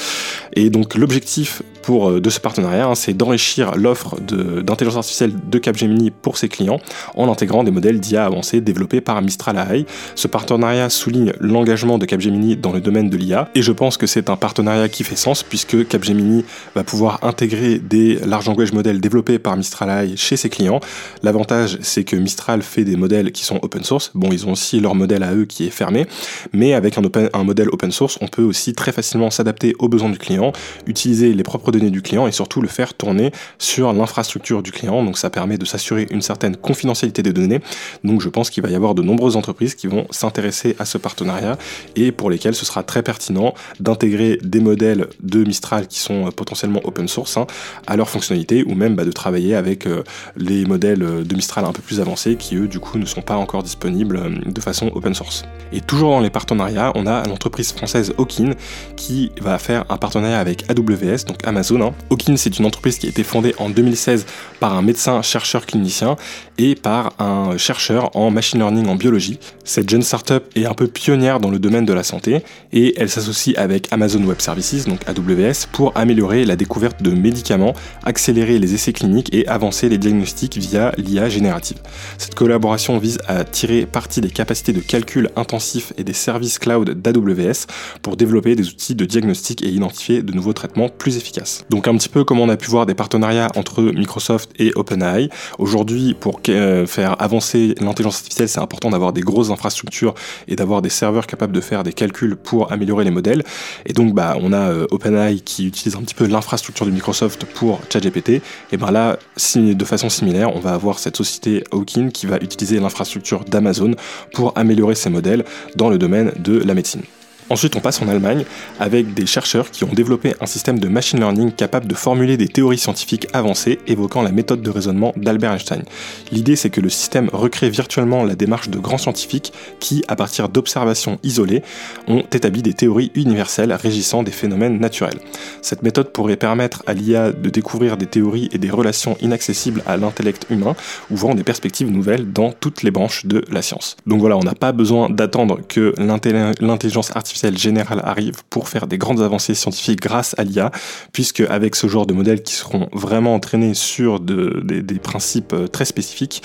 Et 0.53 0.69
donc 0.69 0.95
l'objectif 0.95 1.63
pour, 1.81 2.09
euh, 2.09 2.21
de 2.21 2.29
ce 2.29 2.39
partenariat, 2.39 2.87
hein, 2.87 2.95
c'est 2.95 3.13
d'enrichir 3.13 3.75
l'offre 3.75 4.19
d'intelligence 4.19 4.97
artificielle 4.97 5.33
de 5.49 5.57
Capgemini 5.57 6.11
pour 6.11 6.37
ses 6.37 6.49
clients 6.49 6.79
en 7.15 7.31
intégrant 7.31 7.63
des 7.63 7.71
modèles 7.71 7.99
d'IA 7.99 8.25
avancés 8.25 8.61
développés 8.61 9.01
par 9.01 9.21
Mistral 9.21 9.57
AI. 9.57 9.85
Ce 10.15 10.27
partenariat 10.27 10.89
souligne 10.89 11.33
l'engagement 11.39 11.97
de 11.97 12.05
Capgemini 12.05 12.55
dans 12.55 12.71
le 12.71 12.81
domaine 12.81 13.09
de 13.09 13.17
l'IA 13.17 13.49
et 13.55 13.61
je 13.61 13.71
pense 13.71 13.97
que 13.97 14.07
c'est 14.07 14.29
un 14.29 14.35
partenariat 14.35 14.89
qui 14.89 15.03
fait 15.03 15.15
sens 15.15 15.43
puisque 15.43 15.87
Capgemini 15.87 16.45
va 16.75 16.83
pouvoir 16.83 17.19
intégrer 17.23 17.79
des 17.79 18.15
large 18.25 18.47
language 18.47 18.73
models 18.73 19.01
développés 19.01 19.39
par 19.39 19.57
Mistral 19.57 19.89
AI 19.89 20.17
chez 20.17 20.37
ses 20.37 20.49
clients. 20.49 20.79
L'avantage, 21.23 21.77
c'est 21.81 22.03
que 22.03 22.15
Mistral 22.15 22.61
fait 22.61 22.83
des 22.83 22.95
modèles 22.95 23.31
qui 23.31 23.43
sont 23.43 23.59
open 23.61 23.83
source. 23.83 24.11
Bon, 24.15 24.29
ils 24.31 24.45
ont 24.47 24.51
aussi 24.51 24.79
leur 24.79 24.95
modèle 24.95 25.23
à 25.23 25.33
eux 25.33 25.45
qui 25.45 25.65
est 25.65 25.71
fermé, 25.71 26.05
mais 26.53 26.73
avec 26.73 26.97
un, 26.97 27.03
open, 27.03 27.29
un 27.33 27.43
modèle 27.43 27.69
open 27.69 27.91
source, 27.91 28.17
on 28.21 28.27
peut 28.27 28.43
aussi 28.43 28.73
très 28.73 28.91
facilement 28.91 29.29
s'adapter 29.29 29.75
aux 29.79 29.89
besoins 29.89 30.09
du 30.09 30.17
client, 30.17 30.51
utiliser 30.87 31.33
les 31.33 31.43
propres 31.43 31.70
données 31.71 31.89
du 31.89 32.01
client 32.01 32.27
et 32.27 32.31
surtout 32.31 32.61
le 32.61 32.67
faire 32.67 32.93
tourner 32.93 33.31
sur 33.57 33.93
l'infrastructure 33.93 34.63
du 34.63 34.71
client. 34.71 35.03
Donc 35.03 35.17
ça 35.17 35.29
permet 35.29 35.57
de 35.57 35.65
s'assurer 35.65 36.07
une 36.11 36.21
certaine 36.21 36.55
confidentialité 36.55 37.23
des 37.23 37.33
données. 37.33 37.59
Donc 38.03 38.21
je 38.21 38.29
pense 38.29 38.49
qu'il 38.49 38.63
va 38.63 38.69
y 38.69 38.75
avoir 38.75 38.95
de 38.95 39.01
nombreuses 39.01 39.35
entreprises 39.35 39.75
qui 39.75 39.87
vont 39.87 40.05
s'intéresser 40.09 40.75
à 40.79 40.85
ce 40.85 40.97
partenariat 40.97 41.57
et 41.95 42.11
pour 42.11 42.29
lesquelles 42.29 42.55
ce 42.55 42.65
sera 42.65 42.83
très 42.83 43.03
pertinent 43.03 43.53
d'intégrer 43.79 44.39
des 44.43 44.59
modèles 44.59 45.07
de 45.21 45.43
Mistral 45.43 45.87
qui 45.87 45.99
sont 45.99 46.27
euh, 46.27 46.31
potentiellement 46.31 46.81
open 46.83 47.07
source 47.07 47.37
hein, 47.37 47.47
à 47.87 47.95
leur 47.95 48.09
fonctionnalité 48.09 48.63
ou 48.63 48.75
même 48.75 48.95
bah, 48.95 49.05
de 49.05 49.11
travailler 49.11 49.55
avec 49.55 49.85
euh, 49.85 50.03
les 50.35 50.65
modèles 50.65 51.03
euh, 51.03 51.23
de 51.23 51.35
Mistral 51.35 51.65
un 51.65 51.71
peu 51.71 51.81
plus 51.81 51.99
avancés 51.99 52.35
qui 52.35 52.55
eux 52.55 52.67
du 52.67 52.79
coup 52.79 52.97
ne 52.97 53.05
sont 53.05 53.21
pas 53.21 53.35
encore 53.35 53.63
disponibles 53.63 54.43
de 54.45 54.61
façon 54.61 54.91
open 54.93 55.13
source. 55.13 55.43
Et 55.71 55.81
toujours 55.81 56.11
dans 56.11 56.19
les 56.19 56.29
partenariats, 56.29 56.91
on 56.95 57.07
a 57.07 57.23
l'entreprise 57.27 57.71
française 57.71 58.13
Okin 58.17 58.51
qui 58.95 59.31
va 59.41 59.57
faire 59.57 59.85
un 59.89 59.97
partenariat 59.97 60.39
avec 60.39 60.69
AWS, 60.69 61.25
donc 61.27 61.45
Amazon. 61.45 61.60
Hein. 61.69 61.93
Okin 62.09 62.37
c'est 62.37 62.57
une 62.57 62.65
entreprise 62.65 62.97
qui 62.97 63.07
a 63.07 63.09
été 63.09 63.23
fondée 63.23 63.53
en 63.57 63.69
2016 63.69 64.25
par 64.59 64.75
un 64.75 64.81
médecin 64.81 65.21
chercheur 65.21 65.65
clinicien 65.65 66.15
et 66.57 66.75
par 66.75 67.13
un 67.19 67.57
chercheur 67.57 68.15
en 68.15 68.31
machine 68.31 68.59
learning 68.59 68.87
en 68.87 68.95
biologie. 68.95 69.39
Cette 69.63 69.89
jeune 69.89 70.01
startup 70.01 70.43
est 70.55 70.65
un 70.65 70.73
peu 70.73 70.87
pionnière 70.87 71.39
dans 71.39 71.49
le 71.49 71.59
domaine 71.59 71.85
de 71.85 71.93
la 71.93 72.03
santé 72.03 72.43
et 72.73 72.99
elle 72.99 73.09
s'associe 73.09 73.57
avec 73.57 73.87
Amazon 73.91 74.23
Web 74.23 74.39
Services, 74.39 74.85
donc 74.85 75.01
AWS, 75.07 75.67
pour 75.71 75.91
améliorer 75.95 76.45
la 76.45 76.55
découverte 76.55 77.01
de 77.01 77.11
médicaments, 77.11 77.73
accélérer 78.03 78.59
les 78.59 78.73
essais 78.73 78.93
cliniques 78.93 79.33
et 79.33 79.47
avancer 79.47 79.89
les 79.89 79.97
diagnostics 79.97 80.57
via 80.57 80.93
l'IA 80.97 81.29
générative. 81.29 81.77
Cette 82.17 82.35
collaboration 82.35 82.97
vise 82.97 83.19
à 83.27 83.43
tirer 83.43 83.85
parti 83.85 84.21
des 84.21 84.29
capacités 84.29 84.73
de 84.73 84.79
calcul 84.79 85.29
intensifs 85.35 85.93
et 85.97 86.03
des 86.03 86.13
services 86.13 86.59
cloud 86.59 86.89
d'AWS 87.01 87.67
pour 88.01 88.17
développer 88.17 88.55
des 88.55 88.67
outils 88.67 88.95
de 88.95 89.05
diagnostic 89.05 89.63
et 89.63 89.69
identifier 89.69 90.23
de 90.23 90.33
nouveaux 90.33 90.53
traitements 90.53 90.89
plus 90.89 91.17
efficaces. 91.17 91.50
Donc 91.69 91.87
un 91.87 91.95
petit 91.95 92.09
peu 92.09 92.23
comme 92.23 92.39
on 92.39 92.49
a 92.49 92.57
pu 92.57 92.69
voir 92.69 92.85
des 92.85 92.93
partenariats 92.93 93.49
entre 93.55 93.81
Microsoft 93.81 94.51
et 94.59 94.71
OpenAI. 94.75 95.29
Aujourd'hui, 95.59 96.13
pour 96.13 96.41
euh, 96.49 96.85
faire 96.85 97.21
avancer 97.21 97.75
l'intelligence 97.79 98.17
artificielle, 98.17 98.49
c'est 98.49 98.59
important 98.59 98.89
d'avoir 98.89 99.13
des 99.13 99.21
grosses 99.21 99.49
infrastructures 99.49 100.13
et 100.47 100.55
d'avoir 100.55 100.81
des 100.81 100.89
serveurs 100.89 101.27
capables 101.27 101.53
de 101.53 101.61
faire 101.61 101.83
des 101.83 101.93
calculs 101.93 102.35
pour 102.35 102.71
améliorer 102.71 103.03
les 103.03 103.11
modèles. 103.11 103.43
Et 103.85 103.93
donc, 103.93 104.13
bah, 104.13 104.37
on 104.39 104.53
a 104.53 104.71
euh, 104.71 104.87
OpenAI 104.91 105.39
qui 105.39 105.67
utilise 105.67 105.95
un 105.95 106.01
petit 106.01 106.15
peu 106.15 106.25
l'infrastructure 106.27 106.85
de 106.85 106.91
Microsoft 106.91 107.45
pour 107.45 107.79
ChatGPT. 107.91 108.41
Et 108.71 108.77
ben 108.77 108.91
là, 108.91 109.17
de 109.55 109.85
façon 109.85 110.09
similaire, 110.09 110.55
on 110.55 110.59
va 110.59 110.73
avoir 110.73 110.99
cette 110.99 111.17
société 111.17 111.63
Hawkin 111.71 112.09
qui 112.09 112.25
va 112.25 112.37
utiliser 112.37 112.79
l'infrastructure 112.79 113.43
d'Amazon 113.45 113.95
pour 114.33 114.57
améliorer 114.57 114.95
ses 114.95 115.09
modèles 115.09 115.45
dans 115.75 115.89
le 115.89 115.97
domaine 115.97 116.31
de 116.39 116.57
la 116.59 116.73
médecine. 116.73 117.03
Ensuite, 117.51 117.75
on 117.75 117.81
passe 117.81 118.01
en 118.01 118.07
Allemagne 118.07 118.45
avec 118.79 119.13
des 119.13 119.25
chercheurs 119.25 119.71
qui 119.71 119.83
ont 119.83 119.91
développé 119.91 120.35
un 120.39 120.45
système 120.45 120.79
de 120.79 120.87
machine 120.87 121.19
learning 121.19 121.51
capable 121.51 121.85
de 121.85 121.95
formuler 121.95 122.37
des 122.37 122.47
théories 122.47 122.77
scientifiques 122.77 123.27
avancées 123.33 123.79
évoquant 123.87 124.21
la 124.21 124.31
méthode 124.31 124.61
de 124.61 124.69
raisonnement 124.69 125.11
d'Albert 125.17 125.51
Einstein. 125.51 125.83
L'idée, 126.31 126.55
c'est 126.55 126.69
que 126.69 126.79
le 126.79 126.87
système 126.87 127.29
recrée 127.33 127.69
virtuellement 127.69 128.23
la 128.23 128.35
démarche 128.35 128.69
de 128.69 128.79
grands 128.79 128.97
scientifiques 128.97 129.51
qui, 129.81 130.01
à 130.07 130.15
partir 130.15 130.47
d'observations 130.47 131.19
isolées, 131.23 131.61
ont 132.07 132.23
établi 132.31 132.61
des 132.61 132.73
théories 132.73 133.11
universelles 133.15 133.73
régissant 133.73 134.23
des 134.23 134.31
phénomènes 134.31 134.79
naturels. 134.79 135.19
Cette 135.61 135.83
méthode 135.83 136.13
pourrait 136.13 136.37
permettre 136.37 136.83
à 136.87 136.93
l'IA 136.93 137.33
de 137.33 137.49
découvrir 137.49 137.97
des 137.97 138.05
théories 138.05 138.47
et 138.53 138.59
des 138.59 138.69
relations 138.69 139.17
inaccessibles 139.19 139.83
à 139.85 139.97
l'intellect 139.97 140.45
humain, 140.49 140.73
ouvrant 141.09 141.35
des 141.35 141.43
perspectives 141.43 141.91
nouvelles 141.91 142.31
dans 142.31 142.53
toutes 142.53 142.81
les 142.81 142.91
branches 142.91 143.25
de 143.25 143.43
la 143.51 143.61
science. 143.61 143.97
Donc 144.07 144.21
voilà, 144.21 144.37
on 144.37 144.43
n'a 144.43 144.55
pas 144.55 144.71
besoin 144.71 145.09
d'attendre 145.09 145.59
que 145.67 145.93
l'intelligence 145.97 147.13
artificielle 147.13 147.40
générale 147.57 148.01
arrive 148.03 148.43
pour 148.49 148.69
faire 148.69 148.87
des 148.87 148.97
grandes 148.97 149.21
avancées 149.21 149.53
scientifiques 149.53 149.99
grâce 149.99 150.35
à 150.37 150.43
l'IA, 150.43 150.71
puisque 151.11 151.41
avec 151.41 151.75
ce 151.75 151.87
genre 151.87 152.05
de 152.05 152.13
modèles 152.13 152.43
qui 152.43 152.53
seront 152.53 152.89
vraiment 152.93 153.35
entraînés 153.35 153.73
sur 153.73 154.19
des, 154.19 154.99
principes 155.01 155.53
euh, 155.53 155.67
très 155.67 155.85
spécifiques, 155.85 156.43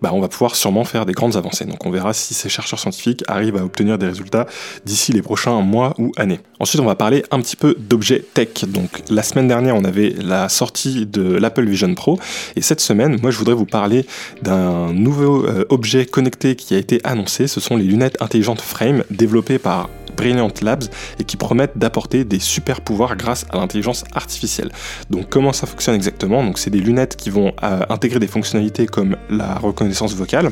bah, 0.00 0.10
on 0.12 0.20
va 0.20 0.28
pouvoir 0.28 0.54
sûrement 0.54 0.84
faire 0.84 1.06
des 1.06 1.12
grandes 1.12 1.36
avancées. 1.36 1.64
Donc 1.64 1.84
on 1.86 1.90
verra 1.90 2.12
si 2.12 2.34
ces 2.34 2.48
chercheurs 2.48 2.78
scientifiques 2.78 3.24
arrivent 3.26 3.56
à 3.56 3.64
obtenir 3.64 3.98
des 3.98 4.06
résultats 4.06 4.46
d'ici 4.84 5.12
les 5.12 5.22
prochains 5.22 5.60
mois 5.60 5.94
ou 5.98 6.12
années. 6.16 6.40
Ensuite, 6.60 6.80
on 6.80 6.86
va 6.86 6.94
parler 6.94 7.24
un 7.30 7.40
petit 7.40 7.56
peu 7.56 7.74
d'objets 7.78 8.24
tech. 8.34 8.64
Donc 8.66 9.02
la 9.10 9.22
semaine 9.22 9.48
dernière, 9.48 9.76
on 9.76 9.84
avait 9.84 10.14
la 10.18 10.48
sortie 10.48 11.06
de 11.06 11.22
l'Apple 11.22 11.64
Vision 11.64 11.94
Pro, 11.94 12.18
et 12.54 12.62
cette 12.62 12.80
semaine, 12.80 13.18
moi, 13.20 13.30
je 13.30 13.38
voudrais 13.38 13.54
vous 13.54 13.66
parler 13.66 14.06
d'un 14.42 14.92
nouveau 14.92 15.44
euh, 15.46 15.64
objet 15.68 16.06
connecté 16.06 16.56
qui 16.56 16.74
a 16.74 16.78
été 16.78 17.00
annoncé. 17.04 17.46
Ce 17.46 17.60
sont 17.60 17.76
les 17.76 17.84
lunettes 17.84 18.16
intelligentes 18.20 18.60
Frame 18.60 19.04
développées 19.10 19.58
par 19.58 19.88
Brilliant 20.36 20.52
Labs 20.62 20.84
et 21.18 21.24
qui 21.24 21.36
promettent 21.36 21.78
d'apporter 21.78 22.24
des 22.24 22.38
super 22.38 22.80
pouvoirs 22.80 23.16
grâce 23.16 23.46
à 23.50 23.56
l'intelligence 23.56 24.04
artificielle. 24.14 24.70
Donc 25.10 25.28
comment 25.28 25.52
ça 25.52 25.66
fonctionne 25.66 25.94
exactement? 25.94 26.44
Donc 26.44 26.58
c'est 26.58 26.70
des 26.70 26.80
lunettes 26.80 27.16
qui 27.16 27.30
vont 27.30 27.52
euh, 27.62 27.80
intégrer 27.88 28.18
des 28.18 28.26
fonctionnalités 28.26 28.86
comme 28.86 29.16
la 29.30 29.54
reconnaissance 29.54 30.14
vocale, 30.14 30.50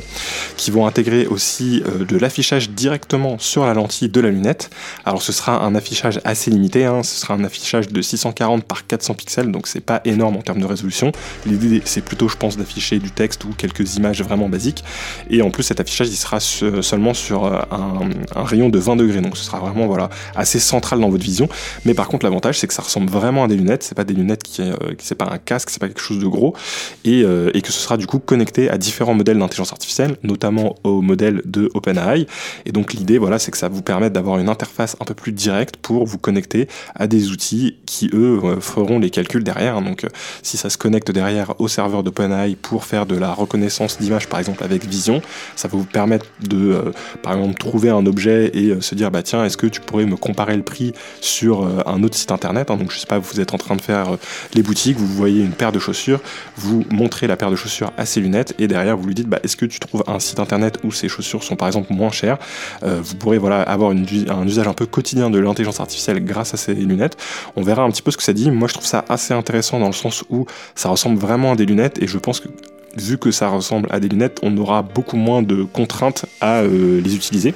qui 0.57 0.71
vont 0.71 0.87
intégrer 0.87 1.27
aussi 1.27 1.83
euh, 1.85 2.05
de 2.05 2.17
l'affichage 2.17 2.69
directement 2.69 3.37
sur 3.39 3.65
la 3.65 3.73
lentille 3.73 4.09
de 4.09 4.21
la 4.21 4.29
lunette. 4.29 4.69
Alors 5.05 5.21
ce 5.21 5.31
sera 5.31 5.63
un 5.63 5.75
affichage 5.75 6.19
assez 6.23 6.51
limité, 6.51 6.85
hein. 6.85 7.03
ce 7.03 7.19
sera 7.19 7.33
un 7.33 7.43
affichage 7.43 7.89
de 7.89 8.01
640 8.01 8.63
par 8.63 8.87
400 8.87 9.13
pixels, 9.13 9.51
donc 9.51 9.67
c'est 9.67 9.81
pas 9.81 10.01
énorme 10.05 10.37
en 10.37 10.41
termes 10.41 10.59
de 10.59 10.65
résolution. 10.65 11.11
L'idée 11.45 11.81
c'est 11.85 12.03
plutôt 12.03 12.27
je 12.27 12.37
pense 12.37 12.57
d'afficher 12.57 12.99
du 12.99 13.11
texte 13.11 13.43
ou 13.45 13.49
quelques 13.57 13.95
images 13.95 14.21
vraiment 14.21 14.49
basiques. 14.49 14.83
Et 15.29 15.41
en 15.41 15.51
plus 15.51 15.63
cet 15.63 15.79
affichage 15.79 16.07
il 16.09 16.15
sera 16.15 16.39
seulement 16.39 17.13
sur 17.13 17.45
euh, 17.45 17.61
un, 17.71 18.09
un 18.35 18.43
rayon 18.43 18.69
de 18.69 18.79
20 18.79 18.95
degrés, 18.95 19.21
donc 19.21 19.37
ce 19.37 19.43
sera 19.43 19.59
vraiment 19.65 19.87
voilà, 19.87 20.09
assez 20.35 20.59
central 20.59 20.99
dans 20.99 21.09
votre 21.09 21.23
vision. 21.23 21.49
Mais 21.85 21.93
par 21.93 22.07
contre, 22.07 22.25
l'avantage, 22.25 22.59
c'est 22.59 22.67
que 22.67 22.73
ça 22.73 22.81
ressemble 22.81 23.09
vraiment 23.09 23.43
à 23.43 23.47
des 23.47 23.55
lunettes. 23.55 23.83
C'est 23.83 23.95
pas 23.95 24.03
des 24.03 24.13
lunettes 24.13 24.43
qui, 24.43 24.61
euh, 24.61 24.75
c'est 24.99 25.15
pas 25.15 25.29
un 25.31 25.37
casque, 25.37 25.69
c'est 25.69 25.79
pas 25.79 25.87
quelque 25.87 26.01
chose 26.01 26.19
de 26.19 26.27
gros. 26.27 26.55
Et, 27.03 27.23
euh, 27.23 27.51
et, 27.53 27.61
que 27.61 27.71
ce 27.71 27.79
sera 27.79 27.97
du 27.97 28.07
coup 28.07 28.19
connecté 28.19 28.69
à 28.69 28.77
différents 28.77 29.13
modèles 29.13 29.39
d'intelligence 29.39 29.71
artificielle, 29.71 30.17
notamment 30.23 30.75
au 30.83 31.01
modèle 31.01 31.41
de 31.45 31.69
OpenAI. 31.73 32.27
Et 32.65 32.71
donc, 32.71 32.93
l'idée, 32.93 33.17
voilà, 33.17 33.39
c'est 33.39 33.51
que 33.51 33.57
ça 33.57 33.67
vous 33.67 33.81
permet 33.81 34.09
d'avoir 34.09 34.39
une 34.39 34.49
interface 34.49 34.95
un 34.99 35.05
peu 35.05 35.13
plus 35.13 35.31
directe 35.31 35.77
pour 35.77 36.05
vous 36.05 36.17
connecter 36.17 36.67
à 36.95 37.07
des 37.07 37.31
outils 37.31 37.77
qui, 37.85 38.09
eux, 38.13 38.39
euh, 38.43 38.59
feront 38.59 38.99
les 38.99 39.09
calculs 39.09 39.43
derrière. 39.43 39.81
Donc, 39.81 40.05
si 40.41 40.57
ça 40.57 40.69
se 40.69 40.77
connecte 40.77 41.11
derrière 41.11 41.59
au 41.59 41.67
serveur 41.67 42.03
d'OpenAI 42.03 42.55
pour 42.55 42.83
faire 42.85 43.05
de 43.05 43.15
la 43.15 43.33
reconnaissance 43.33 43.99
d'image, 43.99 44.27
par 44.27 44.39
exemple, 44.39 44.63
avec 44.63 44.85
Vision, 44.85 45.21
ça 45.55 45.67
va 45.67 45.77
vous 45.77 45.85
permettre 45.85 46.25
de, 46.41 46.93
par 47.23 47.33
exemple, 47.33 47.57
trouver 47.57 47.89
un 47.89 48.05
objet 48.05 48.51
et 48.53 48.79
se 48.81 48.95
dire, 48.95 49.11
bah 49.11 49.23
tiens, 49.23 49.43
est-ce 49.45 49.54
que 49.57 49.67
tu 49.67 49.81
pourrais 49.81 50.05
me 50.05 50.15
comparer 50.15 50.55
le 50.55 50.63
prix 50.63 50.93
sur 51.21 51.63
euh, 51.63 51.81
un 51.85 52.03
autre 52.03 52.15
site 52.15 52.31
internet 52.31 52.71
hein, 52.71 52.77
Donc 52.77 52.91
je 52.91 52.99
sais 52.99 53.07
pas, 53.07 53.19
vous 53.19 53.39
êtes 53.39 53.53
en 53.53 53.57
train 53.57 53.75
de 53.75 53.81
faire 53.81 54.13
euh, 54.13 54.17
les 54.53 54.63
boutiques, 54.63 54.97
vous 54.97 55.07
voyez 55.07 55.41
une 55.41 55.51
paire 55.51 55.71
de 55.71 55.79
chaussures, 55.79 56.21
vous 56.57 56.83
montrez 56.91 57.27
la 57.27 57.37
paire 57.37 57.51
de 57.51 57.55
chaussures 57.55 57.91
à 57.97 58.05
ses 58.05 58.19
lunettes 58.19 58.53
et 58.59 58.67
derrière 58.67 58.97
vous 58.97 59.07
lui 59.07 59.15
dites 59.15 59.27
bah, 59.27 59.39
est-ce 59.43 59.55
que 59.55 59.65
tu 59.65 59.79
trouves 59.79 60.03
un 60.07 60.19
site 60.19 60.39
internet 60.39 60.79
où 60.83 60.91
ces 60.91 61.07
chaussures 61.07 61.43
sont 61.43 61.55
par 61.55 61.67
exemple 61.67 61.93
moins 61.93 62.11
chères? 62.11 62.37
Vous 62.83 63.15
pourrez 63.15 63.37
voilà 63.37 63.61
avoir 63.61 63.91
un 63.91 64.47
usage 64.47 64.67
un 64.67 64.73
peu 64.73 64.85
quotidien 64.85 65.29
de 65.29 65.39
l'intelligence 65.39 65.79
artificielle 65.79 66.23
grâce 66.23 66.53
à 66.53 66.57
ces 66.57 66.73
lunettes. 66.73 67.17
On 67.55 67.61
verra 67.61 67.83
un 67.83 67.89
petit 67.89 68.01
peu 68.01 68.11
ce 68.11 68.17
que 68.17 68.23
ça 68.23 68.33
dit. 68.33 68.51
Moi 68.51 68.67
je 68.67 68.73
trouve 68.73 68.85
ça 68.85 69.05
assez 69.09 69.33
intéressant 69.33 69.79
dans 69.79 69.87
le 69.87 69.93
sens 69.93 70.23
où 70.29 70.45
ça 70.75 70.89
ressemble 70.89 71.17
vraiment 71.17 71.53
à 71.53 71.55
des 71.55 71.65
lunettes 71.65 72.01
et 72.01 72.07
je 72.07 72.17
pense 72.17 72.39
que 72.39 72.49
vu 72.95 73.17
que 73.17 73.31
ça 73.31 73.49
ressemble 73.49 73.87
à 73.91 73.99
des 73.99 74.07
lunettes, 74.07 74.39
on 74.41 74.55
aura 74.57 74.81
beaucoup 74.81 75.17
moins 75.17 75.41
de 75.41 75.63
contraintes 75.63 76.25
à 76.41 76.61
euh, 76.61 77.01
les 77.01 77.15
utiliser. 77.15 77.53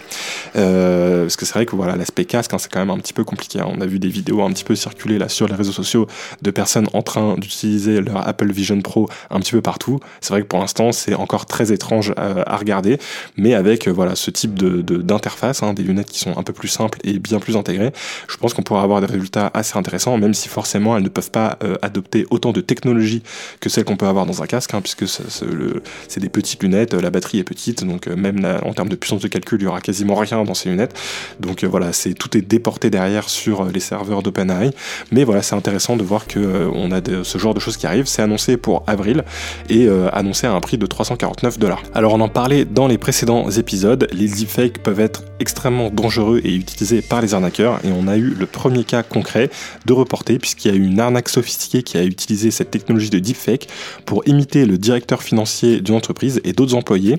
Euh, 0.56 1.23
parce 1.23 1.36
que 1.36 1.45
c'est 1.45 1.54
vrai 1.54 1.65
que 1.65 1.75
voilà, 1.75 1.95
l'aspect 1.95 2.25
casque, 2.25 2.54
hein, 2.54 2.58
c'est 2.58 2.71
quand 2.71 2.80
même 2.80 2.89
un 2.89 2.97
petit 2.97 3.13
peu 3.13 3.23
compliqué. 3.23 3.60
Hein. 3.60 3.67
On 3.69 3.82
a 3.82 3.86
vu 3.86 3.99
des 3.99 4.10
vidéos 4.10 4.41
un 4.41 4.52
petit 4.52 4.63
peu 4.63 4.75
circuler 4.75 5.17
là 5.17 5.30
sur 5.30 5.47
les 5.47 5.56
réseaux 5.56 5.71
sociaux 5.71 6.08
de 6.41 6.52
personnes 6.52 6.88
en 6.93 7.02
train 7.02 7.36
d'utiliser 7.36 8.02
leur 8.02 8.28
Apple 8.28 8.52
Vision 8.52 8.82
Pro 8.82 9.10
un 9.30 9.39
petit 9.39 9.52
peu 9.52 9.62
partout. 9.62 9.99
C'est 10.21 10.32
vrai 10.34 10.41
que 10.41 10.47
pour 10.47 10.60
l'instant, 10.60 10.91
c'est 10.91 11.13
encore 11.13 11.45
très 11.45 11.71
étrange 11.71 12.13
à, 12.17 12.58
regarder, 12.58 12.97
mais 13.38 13.54
avec 13.54 13.88
euh, 13.88 13.91
voilà 13.91 14.15
ce 14.15 14.32
type 14.32 14.56
de, 14.56 14.82
d'interface, 14.82 15.63
hein, 15.63 15.73
des 15.73 15.84
lunettes 15.84 16.10
qui 16.10 16.19
sont 16.19 16.38
un 16.38 16.43
peu 16.43 16.52
plus 16.52 16.67
simples 16.67 16.99
et 17.04 17.19
bien 17.19 17.39
plus 17.39 17.56
intégrées, 17.56 17.91
je 18.28 18.38
pense 18.38 18.54
qu'on 18.54 18.63
pourra 18.63 18.84
avoir 18.84 18.99
des 18.99 19.08
résultats 19.08 19.49
assez 19.54 19.78
intéressants, 19.78 20.17
même 20.17 20.34
si 20.34 20.49
forcément 20.49 20.97
elles 20.97 21.04
ne 21.04 21.10
peuvent 21.10 21.32
pas 21.32 21.58
adopter 21.82 22.25
autant 22.32 22.52
de 22.52 22.62
technologies 22.62 23.23
que 23.60 23.69
celles 23.69 23.86
qu'on 23.86 23.95
peut 23.95 24.08
avoir 24.08 24.25
dans 24.25 24.43
un 24.43 24.45
casque, 24.45 24.73
puisque 24.82 25.08
c'est 25.29 26.19
des 26.19 26.29
petites 26.29 26.61
lunettes, 26.61 26.93
la 26.93 27.09
batterie 27.09 27.39
est 27.39 27.43
petite, 27.43 27.83
donc 27.83 28.07
euh, 28.07 28.15
même 28.15 28.45
en 28.63 28.73
termes 28.73 28.89
de 28.89 28.95
puissance 28.95 29.21
de 29.21 29.27
calcul, 29.27 29.59
il 29.61 29.65
y 29.65 29.67
aura 29.67 29.81
quasiment 29.81 30.15
rien 30.15 30.43
dans 30.43 30.53
ces 30.53 30.69
lunettes. 30.69 30.93
Donc 31.39 31.63
euh, 31.63 31.67
voilà, 31.67 31.91
tout 32.17 32.37
est 32.37 32.41
déporté 32.41 32.89
derrière 32.89 33.29
sur 33.29 33.61
euh, 33.61 33.71
les 33.73 33.79
serveurs 33.79 34.23
d'OpenAI. 34.23 34.71
Mais 35.11 35.23
voilà, 35.23 35.41
c'est 35.41 35.55
intéressant 35.55 35.95
de 35.97 36.03
voir 36.03 36.27
que 36.27 36.69
on 36.73 36.91
a 36.91 36.99
ce 37.23 37.37
genre 37.37 37.53
de 37.53 37.59
choses 37.59 37.77
qui 37.77 37.87
arrivent. 37.87 38.07
C'est 38.07 38.21
annoncé 38.21 38.57
pour 38.57 38.83
avril 38.87 39.23
et 39.69 39.87
annoncé 40.11 40.47
à 40.47 40.53
un 40.53 40.59
prix 40.59 40.77
de 40.77 40.85
349 40.85 41.59
dollars. 41.59 41.83
Alors 41.93 42.13
on 42.13 42.19
en 42.19 42.29
parlait 42.29 42.65
dans 42.65 42.87
les 42.87 42.97
précédents 42.97 43.49
épisodes, 43.49 44.07
les 44.11 44.27
deepfakes 44.27 44.79
peuvent 44.79 44.99
être 44.99 45.23
extrêmement 45.39 45.89
dangereux 45.89 46.41
et 46.43 46.53
utilisés 46.55 47.01
par 47.01 47.21
les 47.21 47.33
arnaqueurs 47.33 47.79
et 47.83 47.91
on 47.91 48.07
a 48.07 48.17
eu 48.17 48.35
le 48.37 48.45
premier 48.45 48.83
cas 48.83 49.03
concret 49.03 49.49
de 49.85 49.93
reporter 49.93 50.37
puisqu'il 50.37 50.71
y 50.71 50.73
a 50.73 50.77
eu 50.77 50.85
une 50.85 50.99
arnaque 50.99 51.29
sophistiquée 51.29 51.83
qui 51.83 51.97
a 51.97 52.03
utilisé 52.03 52.51
cette 52.51 52.71
technologie 52.71 53.09
de 53.09 53.19
deepfake 53.19 53.67
pour 54.05 54.27
imiter 54.27 54.65
le 54.65 54.77
directeur 54.77 55.18
financier 55.21 55.82
d'une 55.82 55.95
entreprise 55.95 56.41
et 56.43 56.53
d'autres 56.53 56.75
employés 56.75 57.17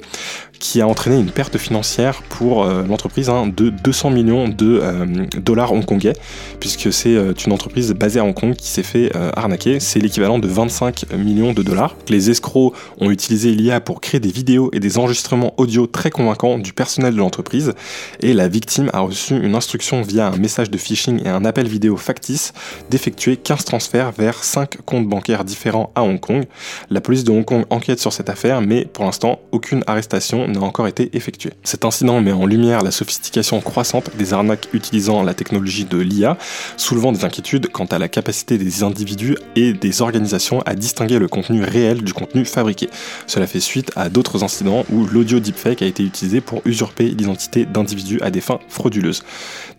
qui 0.61 0.81
a 0.81 0.87
entraîné 0.87 1.19
une 1.19 1.31
perte 1.31 1.59
financière 1.59 2.23
pour 2.23 2.63
euh, 2.63 2.85
l'entreprise 2.87 3.29
hein, 3.29 3.49
de 3.49 3.71
200 3.71 4.11
millions 4.11 4.47
de 4.47 4.79
euh, 4.81 5.07
dollars 5.39 5.73
hongkongais, 5.73 6.13
puisque 6.61 6.93
c'est 6.93 7.17
euh, 7.17 7.33
une 7.33 7.53
entreprise 7.53 7.93
basée 7.95 8.21
à 8.21 8.25
Hong 8.25 8.35
Kong 8.35 8.55
qui 8.55 8.69
s'est 8.69 8.85
fait 8.85 9.11
arnaquer. 9.35 9.81
C'est 9.81 9.99
l'équivalent 9.99 10.39
de 10.39 10.47
25 10.47 11.13
millions 11.15 11.55
de 11.55 11.63
dollars. 11.63 11.97
Les 12.09 12.31
escrocs 12.31 12.75
ont 12.99 13.11
utilisé 13.11 13.53
l'IA 13.53 13.81
pour 13.81 14.01
créer 14.03 14.21
des 14.21 14.31
vidéos 14.31 14.69
et 14.73 14.81
des 14.81 14.99
enregistrements 14.99 15.55
audio 15.57 15.87
très 15.87 16.11
convaincants 16.11 16.59
du 16.59 16.75
personnel 16.75 17.15
de 17.15 17.19
l'entreprise, 17.19 17.73
et 18.21 18.35
la 18.35 18.49
victime 18.49 18.91
a 18.93 19.01
reçu 19.01 19.35
une 19.35 19.55
instruction 19.55 20.03
via 20.03 20.29
un 20.29 20.37
message 20.37 20.71
de 20.71 20.77
phishing 20.77 21.25
et 21.25 21.29
un 21.29 21.47
appel 21.47 21.67
vidéo 21.67 21.97
factice 21.97 22.53
d'effectuer 22.91 23.37
15 23.39 23.65
transferts 23.65 24.13
vers 24.13 24.45
5 24.45 24.83
comptes 24.85 25.09
bancaires 25.09 25.45
différents 25.45 25.91
à 25.95 26.03
Hong 26.03 26.21
Kong. 26.21 26.45
La 26.91 27.01
police 27.01 27.25
de 27.25 27.31
Hong 27.31 27.45
Kong 27.45 27.65
enquête 27.71 27.99
sur 27.99 28.13
cette 28.13 28.29
affaire, 28.29 28.61
mais 28.61 28.85
pour 28.85 29.05
l'instant, 29.05 29.41
aucune 29.53 29.83
arrestation 29.87 30.50
n'a 30.51 30.61
encore 30.61 30.87
été 30.87 31.11
effectué. 31.15 31.51
Cet 31.65 31.85
incident 31.85 32.21
met 32.21 32.33
en 32.33 32.47
lumière 32.47 32.83
la 32.83 32.91
sophistication 32.91 33.61
croissante 33.61 34.11
des 34.17 34.33
arnaques 34.33 34.69
utilisant 34.73 35.23
la 35.23 35.35
technologie 35.35 35.85
de 35.85 35.99
l'IA, 35.99 36.37
soulevant 36.77 37.13
des 37.13 37.25
inquiétudes 37.25 37.69
quant 37.69 37.87
à 37.87 37.99
la 37.99 38.09
capacité 38.09 38.59
des 38.59 38.83
individus 38.83 39.37
et 39.57 39.73
des 39.73 40.03
organisations 40.03 40.61
à 40.63 40.75
distinguer 40.75 41.19
le 41.19 41.29
contenu 41.29 41.63
réel 41.63 42.03
du 42.03 42.13
contenu 42.13 42.45
fabriqué. 42.45 42.89
Cela 43.27 43.47
fait 43.47 43.61
suite 43.61 43.93
à 43.97 44.09
d'autres 44.09 44.45
incidents 44.45 44.85
où 44.93 45.07
l'audio 45.07 45.41
deepfake 45.41 45.83
a 45.83 45.87
été 45.87 46.03
utilisé 46.03 46.41
pour 46.41 46.63
usurper 46.65 47.05
l'identité 47.05 47.67
d'individus 47.67 48.21
à 48.23 48.31
des 48.31 48.41
fins 48.41 48.61
frauduleuses. 48.69 49.23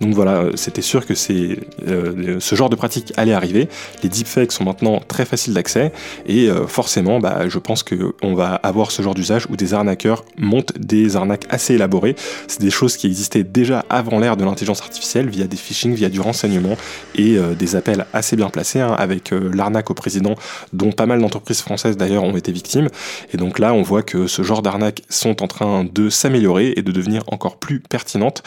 Donc 0.02 0.16
voilà, 0.16 0.38
euh, 0.38 0.52
c'était 0.56 0.82
sûr 0.82 1.06
que 1.06 1.14
c'est 1.14 1.60
euh, 1.88 2.38
ce 2.40 2.56
genre 2.56 2.72
de 2.72 2.76
pratique 2.76 3.14
allait 3.18 3.34
arriver. 3.34 3.70
Les 4.02 4.10
deepfakes 4.10 4.52
sont 4.52 4.64
maintenant 4.64 5.00
très 5.08 5.26
faciles 5.26 5.54
d'accès 5.54 5.92
et 6.26 6.50
euh, 6.50 6.66
forcément, 6.66 7.20
bah, 7.20 7.48
je 7.48 7.60
pense 7.60 7.84
qu'on 7.84 8.34
va 8.34 8.56
avoir 8.56 8.90
ce 8.90 9.04
genre 9.04 9.14
d'usage 9.14 9.46
où 9.52 9.56
des 9.56 9.76
arnaqueurs 9.76 10.26
montent 10.38 10.74
des 10.80 11.16
arnaques 11.16 11.46
assez 11.52 11.76
élaborées. 11.76 12.16
C'est 12.48 12.62
des 12.62 12.72
choses 12.72 12.98
qui 12.98 13.06
existaient 13.06 13.44
déjà 13.44 13.86
avant 13.92 14.18
l'ère 14.20 14.38
de 14.38 14.44
l'intelligence 14.44 14.82
artificielle 14.82 15.30
via 15.30 15.46
des 15.46 15.56
phishing, 15.56 15.94
via 15.94 16.10
du 16.10 16.20
renseignement 16.20 16.76
et 17.16 17.38
des 17.58 17.76
appels 17.76 18.06
assez 18.14 18.36
bien 18.36 18.50
placés 18.50 18.80
hein, 18.80 18.96
avec 18.98 19.32
l'arnaque 19.32 19.92
au 19.92 19.94
président 19.94 20.36
dont 20.74 20.92
pas 20.92 21.06
mal 21.06 21.20
d'entreprises 21.22 21.62
françaises 21.62 21.98
d'ailleurs 21.98 22.24
ont 22.24 22.36
été 22.36 22.52
victimes. 22.52 22.88
Et 23.34 23.38
donc 23.38 23.60
là, 23.60 23.74
on 23.74 23.84
voit 23.84 24.02
que 24.02 24.28
ce 24.28 24.42
genre 24.42 24.62
d'arnaques 24.62 25.04
sont 25.10 25.44
en 25.44 25.48
train 25.48 25.84
de 25.84 26.10
s'améliorer 26.10 26.74
et 26.76 26.82
de 26.82 26.92
devenir 26.92 27.24
encore 27.28 27.58
plus 27.58 27.80
pertinentes. 27.80 28.42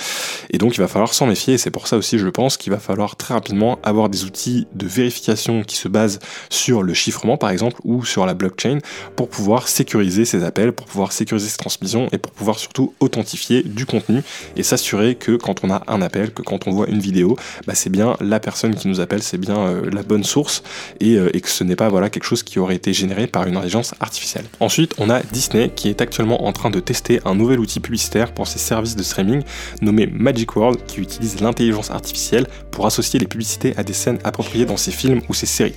Et 0.51 0.59
donc 0.59 0.75
il 0.77 0.81
va 0.81 0.89
falloir 0.89 1.15
s'en 1.15 1.27
méfier 1.27 1.44
et 1.53 1.59
c'est 1.59 1.71
pour 1.71 1.87
ça 1.87 1.97
aussi 1.97 2.19
je 2.19 2.29
pense 2.29 2.57
qu'il 2.57 2.73
va 2.73 2.79
falloir 2.79 3.17
très 3.17 3.35
rapidement 3.35 3.79
avoir 3.83 4.09
des 4.09 4.25
outils 4.25 4.67
de 4.75 4.87
vérification 4.87 5.63
qui 5.63 5.77
se 5.77 5.89
basent 5.89 6.19
sur 6.51 6.83
le 6.83 6.95
chiffrement 6.95 7.37
par 7.37 7.51
exemple 7.51 7.81
ou 7.85 8.05
sur 8.05 8.27
la 8.27 8.35
blockchain 8.35 8.79
pour 9.17 9.29
pouvoir 9.29 9.69
sécuriser 9.69 10.25
ces 10.25 10.45
appels, 10.45 10.73
pour 10.73 10.87
pouvoir 10.87 11.13
sécuriser 11.13 11.49
ces 11.49 11.57
transmissions 11.57 12.09
et 12.13 12.19
pour 12.19 12.33
pouvoir 12.33 12.59
surtout 12.59 12.95
authentifier 13.01 13.63
du 13.63 13.87
contenu 13.87 14.23
et 14.57 14.63
s'assurer 14.63 15.15
que 15.15 15.37
quand 15.37 15.65
on 15.65 15.71
a 15.71 15.83
un 15.87 16.03
appel, 16.03 16.33
que 16.33 16.43
quand 16.43 16.67
on 16.67 16.73
voit 16.73 16.89
une 16.89 17.01
vidéo, 17.01 17.37
bah, 17.67 17.75
c'est 17.75 17.91
bien 17.91 18.17
la 18.21 18.41
personne 18.41 18.75
qui 18.75 18.89
nous 18.89 19.01
appelle, 19.01 19.23
c'est 19.23 19.39
bien 19.39 19.59
euh, 19.59 19.91
la 19.91 20.03
bonne 20.03 20.25
source 20.25 20.63
et, 21.01 21.17
euh, 21.17 21.35
et 21.35 21.41
que 21.41 21.49
ce 21.49 21.65
n'est 21.65 21.77
pas 21.77 21.89
voilà 21.89 22.11
quelque 22.11 22.25
chose 22.25 22.43
qui 22.43 22.59
aurait 22.59 22.77
été 22.77 22.93
généré 22.93 23.27
par 23.27 23.47
une 23.47 23.57
intelligence 23.57 23.95
artificielle. 24.01 24.45
Ensuite, 24.61 24.95
on 24.99 25.11
a 25.11 25.21
Disney 25.23 25.71
qui 25.75 25.89
est 25.89 26.01
actuellement 26.01 26.47
en 26.47 26.53
train 26.53 26.71
de 26.71 26.81
tester 26.81 27.21
un 27.25 27.35
nouvel 27.35 27.61
outil 27.61 27.81
publicitaire 27.81 28.33
pour 28.33 28.47
ses 28.47 28.59
services 28.59 28.97
de 28.97 29.03
streaming 29.03 29.43
nommé 29.81 30.07
Magic 30.07 30.57
World 30.57 30.85
qui 30.87 31.01
utilise 31.01 31.34
l'intelligence 31.41 31.91
artificielle 31.91 32.47
pour 32.71 32.87
associer 32.87 33.19
les 33.19 33.27
publicités 33.27 33.75
à 33.77 33.83
des 33.83 33.93
scènes 33.93 34.19
appropriées 34.25 34.67
dans 34.67 34.77
ses 34.77 34.91
films 34.91 35.21
ou 35.29 35.35
ses 35.35 35.47
séries. 35.47 35.75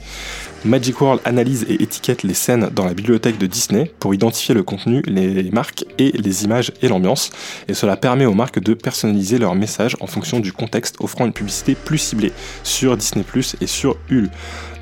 Magic 0.65 0.99
World 0.99 1.21
analyse 1.23 1.65
et 1.69 1.81
étiquette 1.81 2.23
les 2.23 2.33
scènes 2.33 2.69
dans 2.73 2.83
la 2.83 2.93
bibliothèque 2.93 3.37
de 3.37 3.45
Disney 3.45 3.91
pour 3.99 4.13
identifier 4.13 4.55
le 4.55 4.63
contenu, 4.63 5.03
les 5.05 5.51
marques 5.51 5.85
et 5.99 6.11
les 6.11 6.43
images 6.45 6.71
et 6.81 6.87
l'ambiance. 6.87 7.29
Et 7.67 7.73
cela 7.73 7.95
permet 7.95 8.25
aux 8.25 8.33
marques 8.33 8.59
de 8.59 8.73
personnaliser 8.73 9.37
leur 9.37 9.53
message 9.55 9.95
en 9.99 10.07
fonction 10.07 10.39
du 10.39 10.51
contexte, 10.51 10.95
offrant 10.99 11.25
une 11.25 11.33
publicité 11.33 11.75
plus 11.75 11.99
ciblée 11.99 12.33
sur 12.63 12.97
Disney 12.97 13.23
et 13.61 13.67
sur 13.67 13.97
Hulu. 14.09 14.29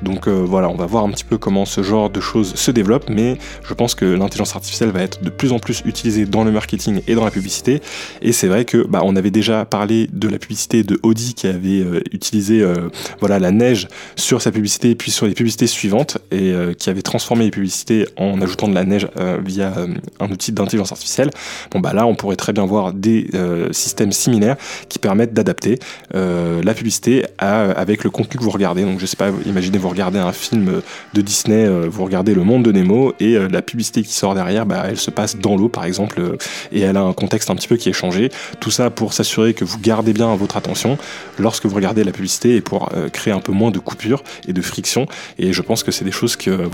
Donc 0.02 0.28
euh, 0.28 0.44
voilà, 0.46 0.68
on 0.68 0.74
va 0.74 0.86
voir 0.86 1.04
un 1.04 1.10
petit 1.10 1.24
peu 1.24 1.38
comment 1.38 1.64
ce 1.64 1.82
genre 1.82 2.10
de 2.10 2.20
choses 2.20 2.54
se 2.54 2.70
développe, 2.70 3.08
mais 3.08 3.38
je 3.64 3.74
pense 3.74 3.94
que 3.94 4.04
l'intelligence 4.04 4.54
artificielle 4.54 4.90
va 4.90 5.02
être 5.02 5.22
de 5.22 5.30
plus 5.30 5.52
en 5.52 5.58
plus 5.58 5.82
utilisée 5.84 6.26
dans 6.26 6.44
le 6.44 6.50
marketing 6.50 7.00
et 7.06 7.14
dans 7.14 7.24
la 7.24 7.30
publicité. 7.30 7.80
Et 8.22 8.32
c'est 8.32 8.48
vrai 8.48 8.64
que 8.64 8.86
bah, 8.86 9.00
on 9.04 9.16
avait 9.16 9.30
déjà 9.30 9.64
parlé 9.64 10.08
de 10.12 10.28
la 10.28 10.38
publicité 10.38 10.82
de 10.82 10.98
Audi 11.02 11.34
qui 11.34 11.46
avait 11.46 11.80
euh, 11.80 12.00
utilisé 12.12 12.60
euh, 12.60 12.88
voilà 13.20 13.38
la 13.38 13.50
neige 13.50 13.88
sur 14.16 14.42
sa 14.42 14.50
publicité, 14.50 14.94
puis 14.94 15.10
sur 15.10 15.26
les 15.26 15.34
publicités 15.34 15.66
suivantes, 15.66 16.18
et 16.30 16.54
qui 16.78 16.90
avait 16.90 17.02
transformé 17.02 17.44
les 17.44 17.50
publicités 17.50 18.06
en 18.16 18.40
ajoutant 18.40 18.68
de 18.68 18.74
la 18.74 18.84
neige 18.84 19.08
via 19.44 19.72
un 20.20 20.30
outil 20.30 20.52
d'intelligence 20.52 20.92
artificielle. 20.92 21.30
Bon 21.70 21.80
bah 21.80 21.92
là, 21.92 22.06
on 22.06 22.14
pourrait 22.14 22.36
très 22.36 22.52
bien 22.52 22.64
voir 22.64 22.92
des 22.92 23.28
systèmes 23.70 24.12
similaires 24.12 24.56
qui 24.88 24.98
permettent 24.98 25.34
d'adapter 25.34 25.78
la 26.12 26.74
publicité 26.74 27.24
avec 27.38 28.04
le 28.04 28.10
contenu 28.10 28.38
que 28.38 28.44
vous 28.44 28.50
regardez. 28.50 28.82
Donc 28.82 29.00
je 29.00 29.06
sais 29.06 29.16
pas, 29.16 29.30
imaginez 29.46 29.78
vous 29.86 29.90
regardez 29.90 30.18
un 30.18 30.32
film 30.32 30.82
de 31.14 31.20
Disney, 31.20 31.64
euh, 31.64 31.86
vous 31.88 32.04
regardez 32.04 32.34
Le 32.34 32.42
Monde 32.42 32.64
de 32.64 32.72
Nemo 32.72 33.14
et 33.20 33.36
euh, 33.36 33.46
la 33.48 33.62
publicité 33.62 34.02
qui 34.02 34.12
sort 34.12 34.34
derrière, 34.34 34.66
bah, 34.66 34.82
elle 34.88 34.98
se 34.98 35.12
passe 35.12 35.36
dans 35.36 35.56
l'eau 35.56 35.68
par 35.68 35.84
exemple 35.84 36.20
euh, 36.20 36.36
et 36.72 36.80
elle 36.80 36.96
a 36.96 37.02
un 37.02 37.12
contexte 37.12 37.50
un 37.50 37.54
petit 37.54 37.68
peu 37.68 37.76
qui 37.76 37.88
est 37.88 37.92
changé. 37.92 38.30
Tout 38.58 38.72
ça 38.72 38.90
pour 38.90 39.12
s'assurer 39.12 39.54
que 39.54 39.64
vous 39.64 39.78
gardez 39.78 40.12
bien 40.12 40.34
votre 40.34 40.56
attention 40.56 40.98
lorsque 41.38 41.66
vous 41.66 41.76
regardez 41.76 42.02
la 42.02 42.10
publicité 42.10 42.56
et 42.56 42.60
pour 42.60 42.90
créer 43.12 43.32
un 43.32 43.38
peu 43.38 43.52
moins 43.52 43.70
de 43.70 43.78
coupures 43.78 44.24
et 44.48 44.52
de 44.52 44.60
friction. 44.60 45.06
Et 45.38 45.52
je 45.52 45.62
pense 45.62 45.84
que 45.84 45.92
c'est 45.92 46.04
des 46.04 46.10
choses 46.10 46.34
que 46.34 46.68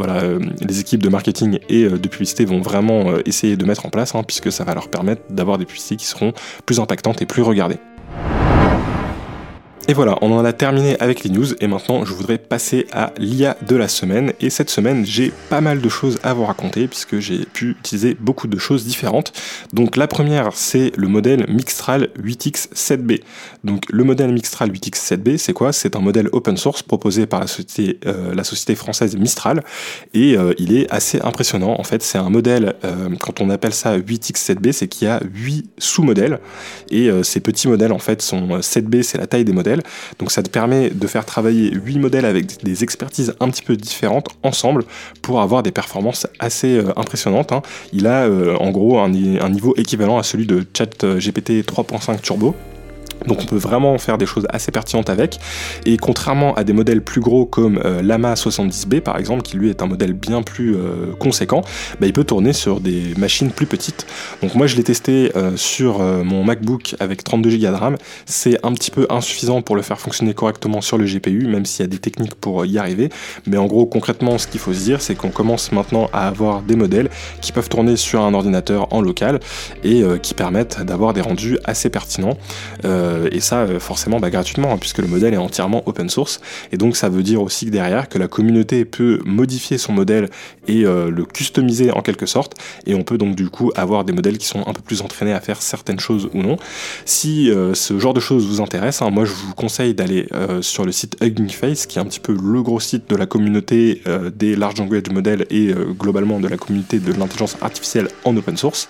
les 0.66 0.80
équipes 0.80 1.02
de 1.02 1.10
marketing 1.10 1.58
et 1.68 1.84
de 1.84 2.08
publicité 2.08 2.46
vont 2.46 2.62
vraiment 2.62 3.12
essayer 3.26 3.56
de 3.56 3.64
mettre 3.66 3.84
en 3.84 3.90
place 3.90 4.14
hein, 4.14 4.22
puisque 4.26 4.50
ça 4.50 4.64
va 4.64 4.72
leur 4.74 4.88
permettre 4.88 5.22
d'avoir 5.28 5.58
des 5.58 5.66
publicités 5.66 5.96
qui 5.96 6.06
seront 6.06 6.32
plus 6.64 6.80
impactantes 6.80 7.20
et 7.20 7.26
plus 7.26 7.42
regardées. 7.42 7.78
Et 9.88 9.94
voilà, 9.94 10.16
on 10.22 10.30
en 10.30 10.44
a 10.44 10.52
terminé 10.52 10.96
avec 11.00 11.24
les 11.24 11.30
news 11.30 11.54
et 11.60 11.66
maintenant 11.66 12.04
je 12.04 12.12
voudrais 12.12 12.38
passer 12.38 12.86
à 12.92 13.12
l'IA 13.18 13.56
de 13.66 13.74
la 13.74 13.88
semaine. 13.88 14.32
Et 14.40 14.48
cette 14.48 14.70
semaine, 14.70 15.04
j'ai 15.04 15.32
pas 15.50 15.60
mal 15.60 15.80
de 15.80 15.88
choses 15.88 16.20
à 16.22 16.34
vous 16.34 16.44
raconter 16.44 16.86
puisque 16.86 17.18
j'ai 17.18 17.44
pu 17.46 17.70
utiliser 17.70 18.14
beaucoup 18.14 18.46
de 18.46 18.58
choses 18.58 18.84
différentes. 18.84 19.32
Donc 19.72 19.96
la 19.96 20.06
première, 20.06 20.50
c'est 20.54 20.92
le 20.96 21.08
modèle 21.08 21.46
Mixtral 21.48 22.10
8X7B. 22.16 23.22
Donc 23.64 23.82
le 23.90 24.04
modèle 24.04 24.32
Mixtral 24.32 24.70
8X7B, 24.70 25.36
c'est 25.36 25.52
quoi? 25.52 25.72
C'est 25.72 25.96
un 25.96 26.00
modèle 26.00 26.28
open 26.30 26.56
source 26.56 26.84
proposé 26.84 27.26
par 27.26 27.40
la 27.40 27.48
société, 27.48 27.98
euh, 28.06 28.36
la 28.36 28.44
société 28.44 28.76
française 28.76 29.16
Mistral 29.16 29.64
et 30.14 30.36
euh, 30.36 30.54
il 30.58 30.76
est 30.76 30.88
assez 30.92 31.20
impressionnant. 31.22 31.74
En 31.76 31.84
fait, 31.84 32.04
c'est 32.04 32.18
un 32.18 32.30
modèle, 32.30 32.76
euh, 32.84 33.08
quand 33.20 33.40
on 33.40 33.50
appelle 33.50 33.74
ça 33.74 33.98
8X7B, 33.98 34.70
c'est 34.70 34.86
qu'il 34.86 35.08
y 35.08 35.10
a 35.10 35.20
8 35.34 35.70
sous-modèles 35.78 36.38
et 36.90 37.10
ces 37.24 37.40
petits 37.40 37.66
modèles 37.66 37.92
en 37.92 37.98
fait 37.98 38.22
sont 38.22 38.60
7B, 38.60 39.02
c'est 39.02 39.18
la 39.18 39.26
taille 39.26 39.44
des 39.44 39.52
modèles 39.52 39.71
donc 40.18 40.30
ça 40.30 40.42
te 40.42 40.50
permet 40.50 40.90
de 40.90 41.06
faire 41.06 41.24
travailler 41.24 41.72
8 41.72 41.98
modèles 41.98 42.24
avec 42.24 42.62
des 42.62 42.82
expertises 42.82 43.34
un 43.40 43.48
petit 43.48 43.62
peu 43.62 43.76
différentes 43.76 44.28
ensemble 44.42 44.84
pour 45.22 45.40
avoir 45.40 45.62
des 45.62 45.72
performances 45.72 46.26
assez 46.38 46.76
euh, 46.76 46.92
impressionnantes. 46.96 47.52
Hein. 47.52 47.62
Il 47.92 48.06
a 48.06 48.24
euh, 48.24 48.56
en 48.56 48.70
gros 48.70 48.98
un, 48.98 49.12
un, 49.12 49.48
niveau 49.48 49.74
équivalent 49.76 50.18
à 50.18 50.22
celui 50.22 50.46
de 50.46 50.64
ChatGPT 50.74 51.64
3.5 51.64 52.20
Turbo. 52.20 52.54
Donc 53.26 53.40
on 53.42 53.46
peut 53.46 53.56
vraiment 53.56 53.98
faire 53.98 54.18
des 54.18 54.26
choses 54.26 54.46
assez 54.50 54.72
pertinentes 54.72 55.10
avec. 55.10 55.38
Et 55.86 55.96
contrairement 55.96 56.54
à 56.54 56.64
des 56.64 56.72
modèles 56.72 57.02
plus 57.02 57.20
gros 57.20 57.46
comme 57.46 57.80
euh, 57.84 58.02
Lama 58.02 58.34
70B 58.34 59.00
par 59.00 59.18
exemple, 59.18 59.42
qui 59.42 59.56
lui 59.56 59.70
est 59.70 59.82
un 59.82 59.86
modèle 59.86 60.12
bien 60.12 60.42
plus 60.42 60.74
euh, 60.74 61.12
conséquent, 61.18 61.62
bah, 62.00 62.06
il 62.06 62.12
peut 62.12 62.24
tourner 62.24 62.52
sur 62.52 62.80
des 62.80 63.14
machines 63.16 63.50
plus 63.50 63.66
petites. 63.66 64.06
Donc 64.42 64.54
moi 64.54 64.66
je 64.66 64.76
l'ai 64.76 64.84
testé 64.84 65.32
euh, 65.36 65.56
sur 65.56 66.00
mon 66.02 66.44
MacBook 66.44 66.96
avec 67.00 67.24
32 67.24 67.50
Go 67.50 67.56
de 67.56 67.66
RAM. 67.66 67.96
C'est 68.26 68.58
un 68.64 68.72
petit 68.72 68.90
peu 68.90 69.06
insuffisant 69.10 69.62
pour 69.62 69.76
le 69.76 69.82
faire 69.82 70.00
fonctionner 70.00 70.34
correctement 70.34 70.80
sur 70.80 70.98
le 70.98 71.04
GPU, 71.04 71.46
même 71.46 71.66
s'il 71.66 71.84
y 71.84 71.86
a 71.86 71.88
des 71.88 71.98
techniques 71.98 72.34
pour 72.34 72.64
y 72.66 72.78
arriver. 72.78 73.10
Mais 73.46 73.56
en 73.56 73.66
gros 73.66 73.86
concrètement 73.86 74.38
ce 74.38 74.46
qu'il 74.46 74.60
faut 74.60 74.72
se 74.72 74.80
dire 74.80 75.00
c'est 75.00 75.14
qu'on 75.14 75.30
commence 75.30 75.72
maintenant 75.72 76.08
à 76.12 76.26
avoir 76.28 76.62
des 76.62 76.76
modèles 76.76 77.10
qui 77.40 77.52
peuvent 77.52 77.68
tourner 77.68 77.96
sur 77.96 78.22
un 78.22 78.34
ordinateur 78.34 78.92
en 78.92 79.00
local 79.00 79.40
et 79.84 80.02
qui 80.22 80.34
permettent 80.34 80.82
d'avoir 80.82 81.12
des 81.12 81.20
rendus 81.20 81.58
assez 81.64 81.90
pertinents. 81.90 82.36
Et 83.30 83.40
ça 83.40 83.60
euh, 83.60 83.80
forcément 83.80 84.20
bah, 84.20 84.30
gratuitement, 84.30 84.72
hein, 84.72 84.78
puisque 84.78 84.98
le 84.98 85.06
modèle 85.06 85.34
est 85.34 85.38
entièrement 85.38 85.82
open 85.86 86.08
source. 86.08 86.40
Et 86.72 86.76
donc 86.76 86.96
ça 86.96 87.08
veut 87.08 87.22
dire 87.22 87.42
aussi 87.42 87.66
que 87.66 87.70
derrière 87.70 88.08
que 88.08 88.18
la 88.18 88.28
communauté 88.28 88.84
peut 88.84 89.20
modifier 89.24 89.78
son 89.78 89.92
modèle 89.92 90.28
et 90.68 90.84
euh, 90.84 91.10
le 91.10 91.24
customiser 91.24 91.90
en 91.90 92.02
quelque 92.02 92.26
sorte. 92.26 92.54
Et 92.86 92.94
on 92.94 93.02
peut 93.02 93.18
donc 93.18 93.36
du 93.36 93.48
coup 93.48 93.72
avoir 93.76 94.04
des 94.04 94.12
modèles 94.12 94.38
qui 94.38 94.46
sont 94.46 94.66
un 94.66 94.72
peu 94.72 94.82
plus 94.82 95.02
entraînés 95.02 95.32
à 95.32 95.40
faire 95.40 95.62
certaines 95.62 96.00
choses 96.00 96.28
ou 96.34 96.42
non. 96.42 96.56
Si 97.04 97.50
ce 97.74 97.98
genre 97.98 98.14
de 98.14 98.20
choses 98.20 98.46
vous 98.46 98.60
intéresse, 98.60 99.02
hein, 99.02 99.10
moi 99.10 99.24
je 99.24 99.32
vous 99.32 99.54
conseille 99.54 99.94
d'aller 99.94 100.28
sur 100.60 100.84
le 100.84 100.92
site 100.92 101.16
Hugging 101.20 101.50
Face, 101.50 101.86
qui 101.86 101.98
est 101.98 102.00
un 102.00 102.04
petit 102.04 102.20
peu 102.20 102.36
le 102.40 102.62
gros 102.62 102.80
site 102.80 103.08
de 103.08 103.16
la 103.16 103.26
communauté 103.26 104.02
des 104.34 104.56
large 104.56 104.76
language 104.78 105.10
models 105.10 105.46
et 105.50 105.72
globalement 105.98 106.40
de 106.40 106.48
la 106.48 106.56
communauté 106.56 106.98
de 106.98 107.12
l'intelligence 107.12 107.56
artificielle 107.60 108.08
en 108.24 108.36
open 108.36 108.56
source. 108.56 108.88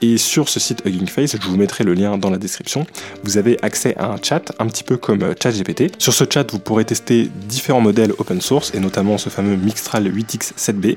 Et 0.00 0.18
sur 0.18 0.48
ce 0.48 0.60
site 0.60 0.82
Hugging 0.84 1.06
Face, 1.06 1.36
je 1.40 1.48
vous 1.48 1.56
mettrai 1.56 1.84
le 1.84 1.94
lien 1.94 2.18
dans 2.18 2.30
la 2.30 2.38
description, 2.38 2.86
vous 3.24 3.36
avez 3.36 3.51
accès 3.62 3.94
à 3.96 4.06
un 4.06 4.16
chat, 4.22 4.52
un 4.58 4.66
petit 4.66 4.84
peu 4.84 4.96
comme 4.96 5.22
euh, 5.22 5.34
ChatGPT. 5.40 5.92
Sur 5.98 6.12
ce 6.12 6.24
chat, 6.28 6.50
vous 6.50 6.58
pourrez 6.58 6.84
tester 6.84 7.28
différents 7.48 7.80
modèles 7.80 8.12
open 8.18 8.40
source, 8.40 8.72
et 8.74 8.80
notamment 8.80 9.18
ce 9.18 9.28
fameux 9.28 9.56
Mixtral 9.56 10.08
8X7B. 10.08 10.96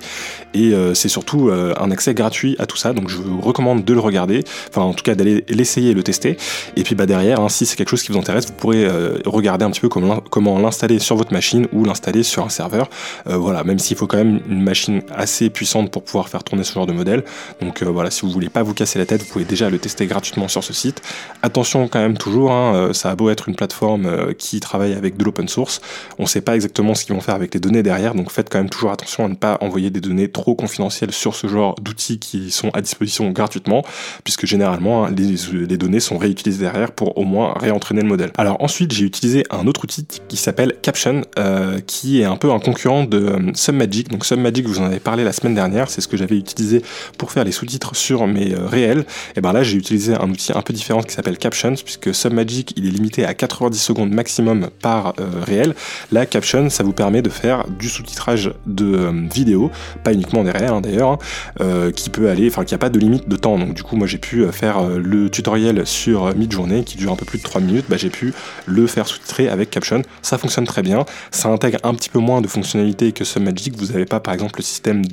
Et 0.54 0.74
euh, 0.74 0.94
c'est 0.94 1.10
surtout 1.10 1.50
euh, 1.50 1.74
un 1.80 1.92
accès 1.92 2.14
gratuit 2.14 2.56
à 2.60 2.66
tout 2.66 2.78
ça, 2.78 2.94
donc 2.94 3.10
je 3.10 3.18
vous 3.18 3.42
recommande 3.42 3.84
de 3.84 3.94
le 3.94 4.00
regarder, 4.00 4.44
enfin 4.70 4.82
en 4.82 4.94
tout 4.94 5.04
cas 5.04 5.16
d'aller 5.16 5.44
l'essayer 5.50 5.92
et 5.92 5.94
le 5.94 6.04
tester. 6.04 6.38
Et 6.76 6.84
puis 6.84 6.96
bah, 6.96 7.06
derrière, 7.06 7.40
hein, 7.40 7.50
si 7.50 7.66
c'est 7.66 7.76
quelque 7.76 7.90
chose 7.90 8.04
qui 8.04 8.12
vous 8.12 8.20
intéresse, 8.20 8.48
vous 8.48 8.54
pourrez 8.54 8.88
regarder 9.26 9.66
un 9.66 9.72
petit 9.72 9.82
peu 9.82 9.90
comment, 9.90 10.22
comment 10.30 10.60
l'installer 10.60 11.00
sur 11.00 11.16
votre 11.16 11.34
machine 11.34 11.68
ou 11.74 11.84
l'installer 11.86 12.24
sur 12.24 12.44
un 12.44 12.50
serveur. 12.50 12.90
voilà, 13.26 13.64
même 13.64 13.80
s'il 13.80 13.98
faut 13.98 14.08
quand 14.08 14.18
même 14.18 14.40
une 14.50 14.62
machine 14.62 15.02
assez 15.14 15.50
puissante 15.50 15.92
pour 15.92 16.04
pouvoir 16.04 16.30
faire 16.30 16.44
tourner 16.44 16.64
ce 16.64 16.74
genre 16.74 16.88
de 16.88 16.94
modèle. 16.94 17.24
Donc 17.62 17.84
voilà, 17.84 18.12
si 18.12 18.22
vous 18.22 18.32
voulez 18.32 18.50
pas 18.50 18.64
vous 18.64 18.74
casser 18.74 19.00
la 19.00 19.06
tête, 19.06 19.22
vous 19.24 19.32
pouvez 19.32 19.46
déjà 19.46 19.70
le 19.70 19.80
tester 19.80 20.06
gratuitement 20.06 20.48
sur 20.48 20.64
ce 20.64 20.74
site. 20.74 21.02
Attention 21.42 21.88
quand 21.88 22.00
même 22.00 22.18
toujours 22.18 22.45
Hein, 22.52 22.76
euh, 22.76 22.94
ça 22.94 23.12
a 23.12 23.16
beau 23.16 23.30
être 23.30 23.50
une 23.50 23.56
plateforme 23.56 24.06
euh, 24.06 24.34
qui 24.34 24.60
travaille 24.60 24.94
avec 24.94 25.18
de 25.18 25.24
l'open 25.24 25.48
source, 25.48 25.82
on 26.18 26.24
ne 26.24 26.28
sait 26.28 26.42
pas 26.42 26.56
exactement 26.56 26.94
ce 26.94 27.06
qu'ils 27.06 27.16
vont 27.16 27.22
faire 27.22 27.36
avec 27.36 27.54
les 27.54 27.60
données 27.60 27.84
derrière, 27.84 28.16
donc 28.16 28.32
faites 28.32 28.50
quand 28.50 28.58
même 28.58 28.70
toujours 28.70 28.92
attention 28.92 29.26
à 29.26 29.28
ne 29.28 29.36
pas 29.36 29.58
envoyer 29.62 29.90
des 29.90 30.02
données 30.02 30.30
trop 30.30 30.56
confidentielles 30.56 31.12
sur 31.12 31.36
ce 31.36 31.48
genre 31.48 31.76
d'outils 31.82 32.20
qui 32.20 32.52
sont 32.52 32.70
à 32.70 32.82
disposition 32.82 33.30
gratuitement, 33.32 33.84
puisque 34.24 34.46
généralement 34.46 35.06
hein, 35.06 35.14
les, 35.16 35.78
données 35.78 36.00
sont 36.00 36.18
réutilisées 36.18 36.64
derrière 36.64 36.92
pour 36.92 37.18
au 37.18 37.24
moins 37.24 37.54
réentraîner 37.56 38.02
le 38.02 38.08
modèle. 38.08 38.32
Alors 38.38 38.62
ensuite 38.62 38.94
j'ai 38.94 39.06
utilisé 39.06 39.44
un 39.50 39.68
autre 39.68 39.84
outil 39.84 40.06
qui 40.28 40.38
s'appelle 40.38 40.76
Caption, 40.82 41.22
euh, 41.38 41.80
qui 41.86 42.22
est 42.22 42.26
un 42.26 42.38
peu 42.38 42.52
un 42.52 42.60
concurrent 42.60 43.04
de 43.04 43.36
Submagic. 43.54 44.10
Donc 44.10 44.26
Submagic, 44.26 44.68
vous 44.68 44.80
en 44.80 44.86
avez 44.86 45.00
parlé 45.00 45.24
la 45.24 45.34
semaine 45.34 45.56
dernière, 45.56 45.90
c'est 45.90 46.02
ce 46.02 46.08
que 46.08 46.18
j'avais 46.18 46.38
utilisé 46.38 46.82
pour 47.18 47.32
faire 47.32 47.44
les 47.44 47.52
sous-titres 47.52 47.96
sur 47.96 48.28
mes 48.28 48.54
réels. 48.56 49.06
Et 49.36 49.42
ben 49.42 49.54
là 49.54 49.64
j'ai 49.64 49.78
utilisé 49.78 50.14
un 50.14 50.30
outil 50.30 50.52
un 50.54 50.62
peu 50.62 50.74
différent 50.74 51.02
qui 51.02 51.14
s'appelle 51.14 51.38
Captions, 51.38 51.76
puisque 51.76 52.14
Submagic 52.26 52.74
il 52.76 52.88
est 52.88 52.90
limité 52.90 53.24
à 53.24 53.36
90 53.36 53.78
secondes 53.78 54.10
maximum 54.10 54.70
par 54.82 55.14
euh, 55.20 55.30
réel. 55.46 55.76
La 56.12 56.26
caption, 56.26 56.72
ça 56.72 56.84
vous 56.84 56.92
permet 56.92 57.22
de 57.22 57.30
faire 57.30 57.66
du 57.68 57.88
sous-titrage 57.88 58.52
de 58.66 58.86
euh, 58.86 59.28
vidéo, 59.32 59.70
pas 60.04 60.12
uniquement 60.12 60.44
des 60.44 60.50
réels 60.50 60.72
hein, 60.72 60.82
d'ailleurs, 60.82 61.12
hein, 61.12 61.18
euh, 61.62 61.92
qui 61.92 62.10
peut 62.10 62.30
aller, 62.30 62.48
enfin 62.48 62.64
qui 62.64 62.74
a 62.74 62.80
pas 62.80 62.90
de 62.90 62.98
limite 62.98 63.30
de 63.30 63.36
temps. 63.36 63.60
Donc 63.60 63.76
du 63.76 63.84
coup, 63.84 63.96
moi 63.96 64.08
j'ai 64.08 64.18
pu 64.18 64.44
faire 64.52 64.84
le 64.90 65.30
tutoriel 65.30 65.86
sur 65.86 66.36
mid-journée 66.36 66.84
qui 66.84 66.98
dure 66.98 67.12
un 67.12 67.16
peu 67.16 67.26
plus 67.26 67.38
de 67.38 67.44
3 67.44 67.62
minutes, 67.62 67.86
bah, 67.90 67.98
j'ai 67.98 68.10
pu 68.10 68.34
le 68.66 68.88
faire 68.88 69.08
sous-titrer 69.08 69.48
avec 69.48 69.70
caption. 69.70 70.02
Ça 70.24 70.40
fonctionne 70.40 70.66
très 70.66 70.82
bien. 70.82 71.06
Ça 71.30 71.50
intègre 71.50 71.78
un 71.84 71.94
petit 71.94 72.10
peu 72.10 72.20
moins 72.20 72.42
de 72.42 72.48
fonctionnalités 72.48 73.12
que 73.12 73.24
Submagic. 73.24 73.78
Vous 73.78 73.88
n'avez 73.88 74.06
pas 74.06 74.20
par 74.20 74.34
exemple 74.34 74.56
le 74.58 74.64
système 74.64 75.04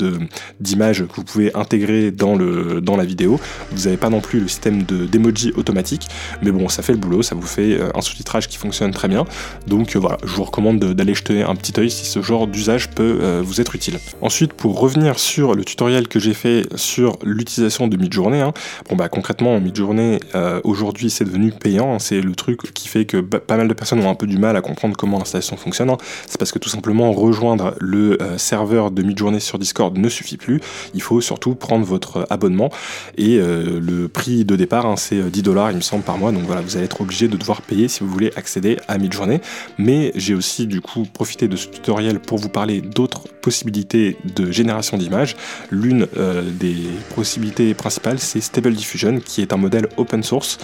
d'image 0.60 1.04
que 1.06 1.16
vous 1.16 1.24
pouvez 1.24 1.54
intégrer 1.54 2.10
dans 2.10 2.34
le 2.34 2.80
dans 2.80 2.96
la 2.96 3.04
vidéo. 3.04 3.38
Vous 3.70 3.84
n'avez 3.84 3.98
pas 3.98 4.08
non 4.08 4.20
plus 4.20 4.40
le 4.40 4.48
système 4.48 4.82
de 4.84 5.04
d'emoji 5.04 5.52
automatique, 5.56 6.08
mais 6.42 6.50
bon, 6.50 6.68
ça 6.68 6.82
fait 6.82 6.92
le 6.92 6.98
boulot 7.02 7.22
ça 7.22 7.34
vous 7.34 7.46
fait 7.46 7.78
euh, 7.78 7.90
un 7.94 8.00
sous-titrage 8.00 8.48
qui 8.48 8.56
fonctionne 8.56 8.92
très 8.92 9.08
bien. 9.08 9.24
Donc 9.66 9.94
euh, 9.94 9.98
voilà, 9.98 10.18
je 10.24 10.32
vous 10.32 10.44
recommande 10.44 10.78
d'aller 10.78 11.14
jeter 11.14 11.42
un 11.42 11.54
petit 11.54 11.78
œil 11.78 11.90
si 11.90 12.06
ce 12.06 12.22
genre 12.22 12.46
d'usage 12.46 12.90
peut 12.90 13.18
euh, 13.20 13.42
vous 13.44 13.60
être 13.60 13.74
utile. 13.74 13.98
Ensuite, 14.20 14.52
pour 14.52 14.78
revenir 14.78 15.18
sur 15.18 15.54
le 15.54 15.64
tutoriel 15.64 16.08
que 16.08 16.18
j'ai 16.18 16.34
fait 16.34 16.66
sur 16.76 17.18
l'utilisation 17.22 17.88
de 17.88 17.96
Midjourney, 17.96 18.40
hein, 18.40 18.52
bon 18.88 18.96
bah 18.96 19.08
concrètement 19.08 19.58
Midjourney 19.60 20.20
aujourd'hui 20.64 21.10
c'est 21.10 21.24
devenu 21.24 21.52
payant, 21.52 21.94
hein. 21.94 21.98
c'est 21.98 22.20
le 22.20 22.34
truc 22.34 22.72
qui 22.72 22.88
fait 22.88 23.04
que 23.04 23.18
pas 23.18 23.56
mal 23.56 23.68
de 23.68 23.74
personnes 23.74 24.00
ont 24.00 24.08
un 24.08 24.14
peu 24.14 24.26
du 24.26 24.38
mal 24.38 24.56
à 24.56 24.60
comprendre 24.60 24.96
comment 24.96 25.18
l'installation 25.18 25.56
fonctionne. 25.56 25.90
Hein. 25.90 25.98
C'est 26.26 26.38
parce 26.38 26.52
que 26.52 26.58
tout 26.58 26.68
simplement 26.68 27.12
rejoindre 27.12 27.74
le 27.80 28.18
serveur 28.36 28.90
de 28.90 29.02
Midjourney 29.02 29.40
sur 29.40 29.58
Discord 29.58 29.96
ne 29.96 30.08
suffit 30.08 30.36
plus. 30.36 30.60
Il 30.94 31.02
faut 31.02 31.20
surtout 31.20 31.54
prendre 31.54 31.84
votre 31.84 32.26
abonnement 32.30 32.70
et 33.18 33.38
le 33.38 34.08
prix 34.08 34.44
de 34.44 34.56
départ 34.56 34.86
c'est 34.96 35.30
10 35.30 35.42
dollars 35.42 35.70
il 35.70 35.76
me 35.76 35.82
semble 35.82 36.04
par 36.04 36.18
mois. 36.18 36.32
Donc 36.32 36.44
voilà, 36.44 36.60
vous 36.60 36.76
allez 36.76 36.88
obligé 37.00 37.28
de 37.28 37.36
devoir 37.36 37.62
payer 37.62 37.88
si 37.88 38.00
vous 38.00 38.08
voulez 38.08 38.30
accéder 38.36 38.76
à 38.88 38.98
Midjourney. 38.98 39.40
Mais 39.78 40.12
j'ai 40.14 40.34
aussi 40.34 40.66
du 40.66 40.80
coup 40.80 41.04
profité 41.04 41.48
de 41.48 41.56
ce 41.56 41.68
tutoriel 41.68 42.20
pour 42.20 42.38
vous 42.38 42.48
parler 42.48 42.80
d'autres 42.80 43.24
possibilités 43.42 44.16
de 44.36 44.50
génération 44.50 44.96
d'images. 44.96 45.36
L'une 45.70 46.06
euh, 46.16 46.42
des 46.42 46.76
possibilités 47.14 47.74
principales, 47.74 48.18
c'est 48.18 48.40
Stable 48.40 48.72
Diffusion, 48.72 49.20
qui 49.20 49.42
est 49.42 49.52
un 49.52 49.56
modèle 49.56 49.88
open 49.96 50.22
source 50.22 50.58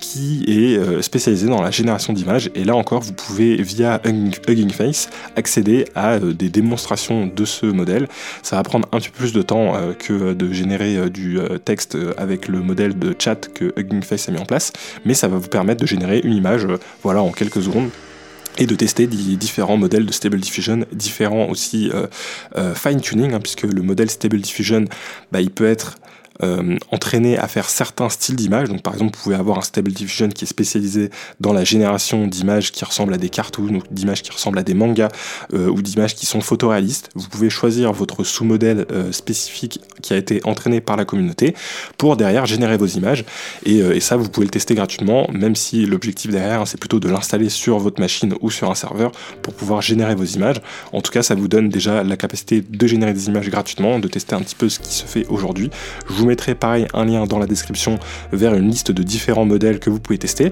qui 0.00 0.44
est 0.48 0.76
euh, 0.76 1.02
spécialisé 1.02 1.46
dans 1.46 1.62
la 1.62 1.70
génération 1.70 2.12
d'images. 2.12 2.50
Et 2.54 2.64
là 2.64 2.74
encore, 2.74 3.02
vous 3.02 3.12
pouvez 3.12 3.62
via 3.62 4.00
Hugging 4.04 4.70
Face 4.70 5.10
accéder 5.36 5.84
à 5.94 6.14
euh, 6.14 6.32
des 6.32 6.48
démonstrations 6.48 7.26
de 7.26 7.44
ce 7.44 7.66
modèle. 7.66 8.08
Ça 8.42 8.56
va 8.56 8.62
prendre 8.62 8.88
un 8.92 8.98
petit 8.98 9.10
peu 9.10 9.18
plus 9.18 9.32
de 9.32 9.42
temps 9.42 9.74
que 9.98 10.32
de 10.32 10.52
générer 10.52 11.10
du 11.10 11.38
texte 11.64 11.96
avec 12.16 12.48
le 12.48 12.60
modèle 12.60 12.98
de 12.98 13.14
chat 13.18 13.48
que 13.52 13.72
Hugging 13.76 14.02
Face 14.02 14.28
a 14.28 14.32
mis 14.32 14.38
en 14.38 14.46
place, 14.46 14.72
mais 15.04 15.14
ça 15.14 15.28
va 15.28 15.36
vous 15.36 15.48
permettre 15.48 15.71
de 15.74 15.86
générer 15.86 16.20
une 16.22 16.34
image 16.34 16.64
euh, 16.64 16.78
voilà, 17.02 17.22
en 17.22 17.32
quelques 17.32 17.62
secondes 17.62 17.90
et 18.58 18.66
de 18.66 18.74
tester 18.74 19.06
différents 19.06 19.76
modèles 19.76 20.06
de 20.06 20.12
Stable 20.12 20.38
Diffusion, 20.38 20.84
différents 20.92 21.48
aussi 21.48 21.90
euh, 21.92 22.06
euh, 22.56 22.74
fine 22.74 23.00
tuning, 23.00 23.32
hein, 23.32 23.40
puisque 23.40 23.62
le 23.62 23.82
modèle 23.82 24.10
Stable 24.10 24.40
Diffusion, 24.40 24.84
bah, 25.30 25.40
il 25.40 25.50
peut 25.50 25.66
être 25.66 25.96
euh, 26.42 26.76
entraîné 26.90 27.38
à 27.38 27.48
faire 27.48 27.68
certains 27.68 28.08
styles 28.08 28.36
d'images. 28.36 28.68
Donc 28.68 28.82
par 28.82 28.94
exemple, 28.94 29.16
vous 29.16 29.22
pouvez 29.22 29.36
avoir 29.36 29.58
un 29.58 29.62
Stable 29.62 29.92
Diffusion 29.92 30.28
qui 30.28 30.44
est 30.44 30.48
spécialisé 30.48 31.10
dans 31.40 31.52
la 31.52 31.64
génération 31.64 32.26
d'images 32.26 32.72
qui 32.72 32.84
ressemblent 32.84 33.14
à 33.14 33.18
des 33.18 33.28
cartoons, 33.28 33.76
ou 33.76 33.82
d'images 33.90 34.22
qui 34.22 34.30
ressemblent 34.30 34.58
à 34.58 34.62
des 34.62 34.74
mangas, 34.74 35.08
euh, 35.52 35.68
ou 35.68 35.82
d'images 35.82 36.14
qui 36.14 36.26
sont 36.26 36.40
photoréalistes. 36.40 37.10
Vous 37.14 37.28
pouvez 37.28 37.50
choisir 37.50 37.92
votre 37.92 38.24
sous-modèle 38.24 38.86
euh, 38.90 39.12
spécifique 39.12 39.80
qui 40.00 40.14
a 40.14 40.16
été 40.16 40.40
entraîné 40.44 40.80
par 40.80 40.96
la 40.96 41.04
communauté 41.04 41.54
pour 41.98 42.16
derrière 42.16 42.46
générer 42.46 42.76
vos 42.76 42.86
images. 42.86 43.24
Et, 43.64 43.78
et 43.78 44.00
ça, 44.00 44.16
vous 44.16 44.28
pouvez 44.28 44.46
le 44.46 44.50
tester 44.50 44.74
gratuitement, 44.74 45.28
même 45.32 45.56
si 45.56 45.86
l'objectif 45.86 46.30
derrière, 46.30 46.66
c'est 46.66 46.78
plutôt 46.78 47.00
de 47.00 47.08
l'installer 47.08 47.48
sur 47.48 47.78
votre 47.78 48.00
machine 48.00 48.34
ou 48.40 48.50
sur 48.50 48.70
un 48.70 48.74
serveur 48.74 49.12
pour 49.42 49.54
pouvoir 49.54 49.82
générer 49.82 50.14
vos 50.14 50.24
images. 50.24 50.60
En 50.92 51.00
tout 51.00 51.12
cas, 51.12 51.22
ça 51.22 51.34
vous 51.34 51.48
donne 51.48 51.68
déjà 51.68 52.02
la 52.02 52.16
capacité 52.16 52.60
de 52.60 52.86
générer 52.86 53.12
des 53.12 53.28
images 53.28 53.48
gratuitement, 53.50 53.98
de 53.98 54.08
tester 54.08 54.34
un 54.34 54.40
petit 54.40 54.54
peu 54.54 54.68
ce 54.68 54.78
qui 54.78 54.94
se 54.94 55.04
fait 55.04 55.26
aujourd'hui. 55.28 55.70
Vous 56.22 56.28
mettrai 56.28 56.54
pareil 56.54 56.86
un 56.94 57.04
lien 57.04 57.26
dans 57.26 57.38
la 57.38 57.46
description 57.46 57.98
vers 58.32 58.54
une 58.54 58.68
liste 58.68 58.92
de 58.92 59.02
différents 59.02 59.44
modèles 59.44 59.80
que 59.80 59.90
vous 59.90 59.98
pouvez 59.98 60.18
tester. 60.18 60.50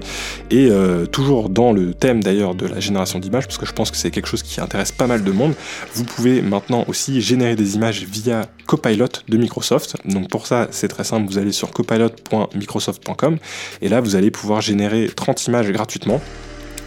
Et 0.49 0.67
euh, 0.69 1.05
toujours 1.05 1.49
dans 1.49 1.71
le 1.71 1.93
thème 1.93 2.21
d'ailleurs 2.21 2.55
de 2.55 2.67
la 2.67 2.79
génération 2.79 3.19
d'images, 3.19 3.45
parce 3.45 3.57
que 3.57 3.65
je 3.65 3.71
pense 3.71 3.89
que 3.89 3.97
c'est 3.97 4.11
quelque 4.11 4.27
chose 4.27 4.43
qui 4.43 4.59
intéresse 4.59 4.91
pas 4.91 5.07
mal 5.07 5.23
de 5.23 5.31
monde, 5.31 5.53
vous 5.93 6.03
pouvez 6.03 6.41
maintenant 6.41 6.83
aussi 6.87 7.21
générer 7.21 7.55
des 7.55 7.75
images 7.75 8.03
via 8.03 8.47
Copilot 8.67 9.07
de 9.27 9.37
Microsoft. 9.37 9.95
Donc 10.05 10.29
pour 10.29 10.45
ça, 10.45 10.67
c'est 10.71 10.89
très 10.89 11.03
simple, 11.03 11.27
vous 11.27 11.37
allez 11.37 11.53
sur 11.53 11.71
copilot.microsoft.com 11.71 13.37
et 13.81 13.89
là, 13.89 14.01
vous 14.01 14.15
allez 14.15 14.31
pouvoir 14.31 14.61
générer 14.61 15.09
30 15.15 15.47
images 15.47 15.71
gratuitement 15.71 16.21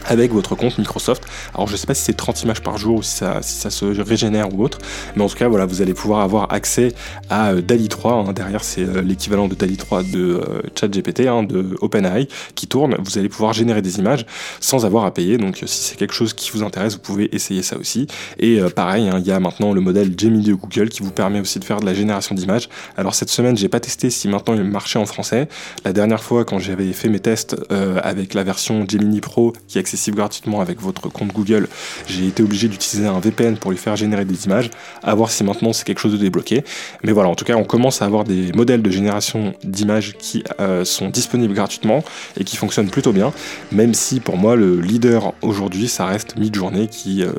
avec 0.06 0.32
votre 0.32 0.54
compte 0.54 0.78
Microsoft. 0.78 1.24
Alors 1.54 1.66
je 1.68 1.76
sais 1.76 1.86
pas 1.86 1.94
si 1.94 2.02
c'est 2.02 2.14
30 2.14 2.42
images 2.42 2.62
par 2.62 2.78
jour 2.78 2.98
ou 2.98 3.02
si 3.02 3.16
ça, 3.16 3.42
si 3.42 3.54
ça 3.54 3.70
se 3.70 3.84
régénère 4.00 4.54
ou 4.54 4.62
autre, 4.62 4.78
mais 5.16 5.22
en 5.22 5.28
tout 5.28 5.36
cas 5.36 5.48
voilà, 5.48 5.66
vous 5.66 5.82
allez 5.82 5.94
pouvoir 5.94 6.20
avoir 6.20 6.52
accès 6.52 6.92
à 7.30 7.52
euh, 7.52 7.62
DALI 7.62 7.88
3. 7.88 8.12
Hein. 8.12 8.32
derrière 8.32 8.64
c'est 8.64 8.82
euh, 8.82 9.02
l'équivalent 9.02 9.48
de 9.48 9.54
DALI 9.54 9.76
3 9.76 10.02
de 10.02 10.18
euh, 10.18 10.62
ChatGPT, 10.78 11.20
hein, 11.20 11.42
de 11.42 11.76
OpenAI 11.80 12.28
qui 12.54 12.66
tourne. 12.66 12.96
Vous 13.02 13.18
allez 13.18 13.28
pouvoir 13.28 13.52
générer 13.52 13.82
des 13.82 13.98
images 13.98 14.26
sans 14.60 14.84
avoir 14.84 15.04
à 15.04 15.12
payer. 15.12 15.38
Donc 15.38 15.62
si 15.64 15.66
c'est 15.66 15.96
quelque 15.96 16.14
chose 16.14 16.34
qui 16.34 16.50
vous 16.50 16.62
intéresse, 16.62 16.94
vous 16.94 17.00
pouvez 17.00 17.34
essayer 17.34 17.62
ça 17.62 17.76
aussi. 17.76 18.06
Et 18.38 18.60
pareil, 18.74 19.08
hein, 19.08 19.18
il 19.18 19.26
y 19.26 19.32
a 19.32 19.40
maintenant 19.40 19.72
le 19.72 19.80
modèle 19.80 20.14
Gemini 20.18 20.42
de 20.42 20.54
Google 20.54 20.88
qui 20.88 21.02
vous 21.02 21.10
permet 21.10 21.40
aussi 21.40 21.58
de 21.58 21.64
faire 21.64 21.80
de 21.80 21.86
la 21.86 21.94
génération 21.94 22.34
d'images. 22.34 22.68
Alors 22.96 23.14
cette 23.14 23.30
semaine, 23.30 23.56
j'ai 23.56 23.68
pas 23.68 23.80
testé 23.80 24.10
si 24.10 24.28
maintenant 24.28 24.54
il 24.54 24.64
marchait 24.64 24.98
en 24.98 25.06
français. 25.06 25.48
La 25.84 25.92
dernière 25.92 26.22
fois 26.22 26.44
quand 26.44 26.58
j'avais 26.58 26.92
fait 26.92 27.08
mes 27.08 27.20
tests 27.20 27.56
avec 27.70 28.34
la 28.34 28.42
version 28.42 28.84
Gemini 28.88 29.20
Pro 29.20 29.52
qui 29.68 29.78
est 29.78 29.80
gratuitement 30.10 30.60
avec 30.60 30.80
votre 30.80 31.08
compte 31.08 31.32
Google, 31.32 31.68
j'ai 32.06 32.26
été 32.26 32.42
obligé 32.42 32.68
d'utiliser 32.68 33.06
un 33.06 33.20
VPN 33.20 33.56
pour 33.56 33.70
lui 33.70 33.78
faire 33.78 33.96
générer 33.96 34.24
des 34.24 34.46
images, 34.46 34.70
à 35.02 35.14
voir 35.14 35.30
si 35.30 35.44
maintenant 35.44 35.72
c'est 35.72 35.84
quelque 35.84 36.00
chose 36.00 36.12
de 36.12 36.18
débloqué. 36.18 36.64
Mais 37.02 37.12
voilà, 37.12 37.28
en 37.28 37.34
tout 37.34 37.44
cas, 37.44 37.56
on 37.56 37.64
commence 37.64 38.02
à 38.02 38.04
avoir 38.04 38.24
des 38.24 38.52
modèles 38.52 38.82
de 38.82 38.90
génération 38.90 39.54
d'images 39.64 40.14
qui 40.18 40.44
euh, 40.60 40.84
sont 40.84 41.08
disponibles 41.08 41.54
gratuitement 41.54 42.04
et 42.38 42.44
qui 42.44 42.56
fonctionnent 42.56 42.90
plutôt 42.90 43.12
bien, 43.12 43.32
même 43.72 43.94
si 43.94 44.20
pour 44.20 44.36
moi 44.36 44.56
le 44.56 44.80
leader 44.80 45.32
aujourd'hui, 45.42 45.88
ça 45.88 46.06
reste 46.06 46.36
Midjourney 46.36 46.88
qui 46.88 47.22
euh, 47.22 47.32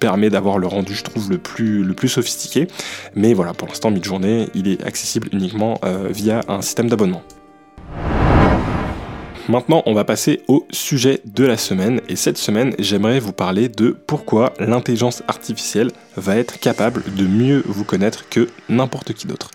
permet 0.00 0.30
d'avoir 0.30 0.58
le 0.58 0.66
rendu, 0.66 0.94
je 0.94 1.04
trouve, 1.04 1.30
le 1.30 1.38
plus, 1.38 1.82
le 1.82 1.94
plus 1.94 2.08
sophistiqué. 2.08 2.68
Mais 3.14 3.34
voilà, 3.34 3.54
pour 3.54 3.68
l'instant, 3.68 3.90
Midjourney, 3.90 4.48
il 4.54 4.68
est 4.68 4.82
accessible 4.84 5.28
uniquement 5.32 5.78
euh, 5.84 6.08
via 6.10 6.42
un 6.48 6.62
système 6.62 6.88
d'abonnement. 6.88 7.22
Maintenant, 9.50 9.82
on 9.84 9.94
va 9.94 10.04
passer 10.04 10.42
au 10.46 10.64
sujet 10.70 11.22
de 11.24 11.44
la 11.44 11.56
semaine. 11.56 12.00
Et 12.08 12.14
cette 12.14 12.38
semaine, 12.38 12.72
j'aimerais 12.78 13.18
vous 13.18 13.32
parler 13.32 13.68
de 13.68 13.90
pourquoi 13.90 14.52
l'intelligence 14.60 15.24
artificielle 15.26 15.90
va 16.20 16.36
être 16.36 16.58
capable 16.60 17.02
de 17.14 17.26
mieux 17.26 17.62
vous 17.66 17.84
connaître 17.84 18.28
que 18.28 18.48
n'importe 18.68 19.12
qui 19.12 19.26
d'autre. 19.26 19.50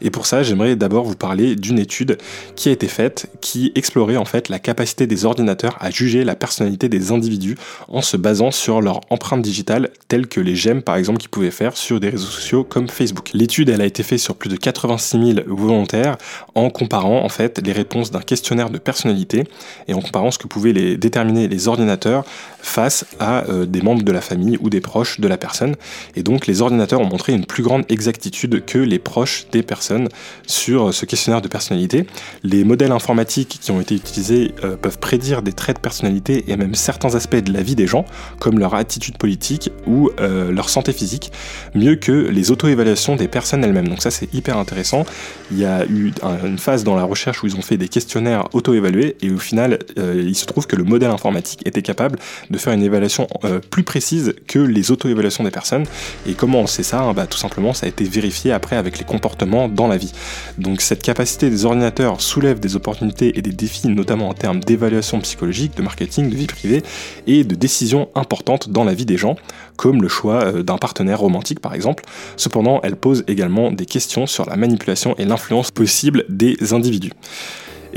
Et 0.00 0.10
pour 0.10 0.26
ça, 0.26 0.42
j'aimerais 0.42 0.76
d'abord 0.76 1.04
vous 1.04 1.14
parler 1.14 1.56
d'une 1.56 1.78
étude 1.78 2.18
qui 2.54 2.68
a 2.68 2.72
été 2.72 2.88
faite 2.88 3.30
qui 3.40 3.72
explorait 3.74 4.16
en 4.16 4.24
fait 4.24 4.48
la 4.48 4.58
capacité 4.58 5.06
des 5.06 5.24
ordinateurs 5.24 5.76
à 5.80 5.90
juger 5.90 6.24
la 6.24 6.34
personnalité 6.34 6.88
des 6.88 7.12
individus 7.12 7.56
en 7.88 8.02
se 8.02 8.16
basant 8.16 8.50
sur 8.50 8.80
leur 8.80 9.00
empreinte 9.10 9.42
digitale 9.42 9.90
telles 10.08 10.26
que 10.26 10.40
les 10.40 10.56
j'aime 10.56 10.82
par 10.82 10.96
exemple 10.96 11.18
qu'ils 11.18 11.30
pouvaient 11.30 11.50
faire 11.50 11.76
sur 11.76 12.00
des 12.00 12.10
réseaux 12.10 12.26
sociaux 12.26 12.64
comme 12.64 12.88
Facebook. 12.88 13.30
L'étude 13.32 13.68
elle 13.68 13.80
a 13.80 13.86
été 13.86 14.02
faite 14.02 14.18
sur 14.18 14.36
plus 14.36 14.50
de 14.50 14.56
86 14.56 15.34
000 15.34 15.40
volontaires 15.46 16.16
en 16.54 16.70
comparant 16.70 17.24
en 17.24 17.28
fait 17.28 17.60
les 17.64 17.72
réponses 17.72 18.10
d'un 18.10 18.20
questionnaire 18.20 18.70
de 18.70 18.78
personnalité 18.78 19.44
et 19.88 19.94
en 19.94 20.00
comparant 20.00 20.30
ce 20.30 20.38
que 20.38 20.46
pouvaient 20.46 20.72
les 20.72 20.96
déterminer 20.96 21.48
les 21.48 21.68
ordinateurs 21.68 22.24
face 22.60 23.06
à 23.20 23.44
euh, 23.48 23.64
des 23.64 23.80
membres 23.80 24.02
de 24.02 24.12
la 24.12 24.20
famille 24.20 24.58
ou 24.60 24.70
des 24.70 24.80
proches 24.80 25.20
de 25.20 25.28
la 25.28 25.36
personne. 25.36 25.76
Et 26.14 26.22
donc 26.22 26.46
les 26.46 26.62
ordinateurs 26.62 27.00
ont 27.00 27.08
montré 27.08 27.32
une 27.32 27.46
plus 27.46 27.62
grande 27.62 27.84
exactitude 27.88 28.64
que 28.64 28.78
les 28.78 28.98
proches 28.98 29.46
des 29.52 29.62
personnes 29.62 30.08
sur 30.46 30.94
ce 30.94 31.06
questionnaire 31.06 31.42
de 31.42 31.48
personnalité. 31.48 32.06
Les 32.42 32.64
modèles 32.64 32.92
informatiques 32.92 33.58
qui 33.60 33.70
ont 33.70 33.80
été 33.80 33.94
utilisés 33.94 34.52
euh, 34.64 34.76
peuvent 34.76 34.98
prédire 34.98 35.42
des 35.42 35.52
traits 35.52 35.76
de 35.76 35.80
personnalité 35.80 36.44
et 36.48 36.56
même 36.56 36.74
certains 36.74 37.14
aspects 37.14 37.36
de 37.36 37.52
la 37.52 37.62
vie 37.62 37.74
des 37.74 37.86
gens, 37.86 38.04
comme 38.38 38.58
leur 38.58 38.74
attitude 38.74 39.18
politique 39.18 39.70
ou 39.86 40.10
euh, 40.20 40.52
leur 40.52 40.68
santé 40.68 40.92
physique, 40.92 41.32
mieux 41.74 41.96
que 41.96 42.12
les 42.12 42.50
auto-évaluations 42.50 43.16
des 43.16 43.28
personnes 43.28 43.64
elles-mêmes. 43.64 43.88
Donc 43.88 44.02
ça 44.02 44.10
c'est 44.10 44.32
hyper 44.34 44.58
intéressant. 44.58 45.04
Il 45.50 45.58
y 45.58 45.64
a 45.64 45.84
eu 45.86 46.12
une 46.44 46.58
phase 46.58 46.84
dans 46.84 46.96
la 46.96 47.04
recherche 47.04 47.42
où 47.42 47.46
ils 47.46 47.56
ont 47.56 47.62
fait 47.62 47.76
des 47.76 47.88
questionnaires 47.88 48.48
auto-évalués 48.52 49.16
et 49.22 49.30
au 49.30 49.38
final 49.38 49.78
euh, 49.98 50.22
il 50.24 50.34
se 50.34 50.46
trouve 50.46 50.66
que 50.66 50.76
le 50.76 50.84
modèle 50.84 51.10
informatique 51.10 51.66
était 51.66 51.82
capable 51.82 52.18
de 52.50 52.58
faire 52.58 52.72
une 52.72 52.82
évaluation 52.82 53.26
plus 53.70 53.82
précise 53.82 54.34
que 54.46 54.58
les 54.58 54.90
auto-évaluations 54.90 55.44
des 55.44 55.50
personnes. 55.50 55.85
Et 56.26 56.34
comment 56.34 56.60
on 56.60 56.66
sait 56.66 56.82
ça 56.82 57.12
bah, 57.12 57.26
Tout 57.26 57.38
simplement 57.38 57.72
ça 57.72 57.86
a 57.86 57.88
été 57.88 58.04
vérifié 58.04 58.52
après 58.52 58.76
avec 58.76 58.98
les 58.98 59.04
comportements 59.04 59.68
dans 59.68 59.88
la 59.88 59.96
vie. 59.96 60.12
Donc 60.58 60.80
cette 60.80 61.02
capacité 61.02 61.50
des 61.50 61.64
ordinateurs 61.64 62.20
soulève 62.20 62.60
des 62.60 62.76
opportunités 62.76 63.38
et 63.38 63.42
des 63.42 63.52
défis, 63.52 63.88
notamment 63.88 64.28
en 64.28 64.34
termes 64.34 64.60
d'évaluation 64.60 65.20
psychologique, 65.20 65.76
de 65.76 65.82
marketing, 65.82 66.30
de 66.30 66.36
vie 66.36 66.46
privée 66.46 66.82
et 67.26 67.44
de 67.44 67.54
décisions 67.54 68.08
importantes 68.14 68.70
dans 68.70 68.84
la 68.84 68.94
vie 68.94 69.06
des 69.06 69.16
gens, 69.16 69.36
comme 69.76 70.02
le 70.02 70.08
choix 70.08 70.44
euh, 70.44 70.62
d'un 70.62 70.78
partenaire 70.78 71.20
romantique 71.20 71.60
par 71.60 71.74
exemple. 71.74 72.04
Cependant, 72.36 72.80
elle 72.82 72.96
pose 72.96 73.24
également 73.26 73.70
des 73.72 73.86
questions 73.86 74.26
sur 74.26 74.46
la 74.46 74.56
manipulation 74.56 75.14
et 75.18 75.24
l'influence 75.24 75.70
possible 75.70 76.24
des 76.28 76.72
individus. 76.72 77.12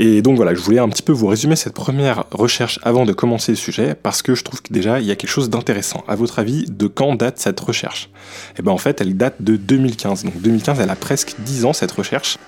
Et 0.02 0.22
donc 0.22 0.36
voilà, 0.36 0.54
je 0.54 0.60
voulais 0.60 0.78
un 0.78 0.88
petit 0.88 1.02
peu 1.02 1.12
vous 1.12 1.26
résumer 1.26 1.56
cette 1.56 1.74
première 1.74 2.24
recherche 2.30 2.80
avant 2.82 3.04
de 3.04 3.12
commencer 3.12 3.52
le 3.52 3.56
sujet, 3.56 3.94
parce 3.94 4.22
que 4.22 4.34
je 4.34 4.42
trouve 4.42 4.62
que 4.62 4.72
déjà 4.72 4.98
il 4.98 5.04
y 5.04 5.10
a 5.10 5.14
quelque 5.14 5.28
chose 5.28 5.50
d'intéressant. 5.50 6.04
À 6.08 6.16
votre 6.16 6.38
avis, 6.38 6.64
de 6.64 6.86
quand 6.86 7.16
date 7.16 7.38
cette 7.38 7.60
recherche? 7.60 8.08
Eh 8.58 8.62
bien 8.62 8.72
en 8.72 8.78
fait, 8.78 9.02
elle 9.02 9.14
date 9.18 9.34
de 9.40 9.56
2015. 9.56 10.24
Donc 10.24 10.40
2015, 10.40 10.80
elle 10.80 10.88
a 10.88 10.96
presque 10.96 11.34
10 11.40 11.66
ans 11.66 11.74
cette 11.74 11.92
recherche. 11.92 12.38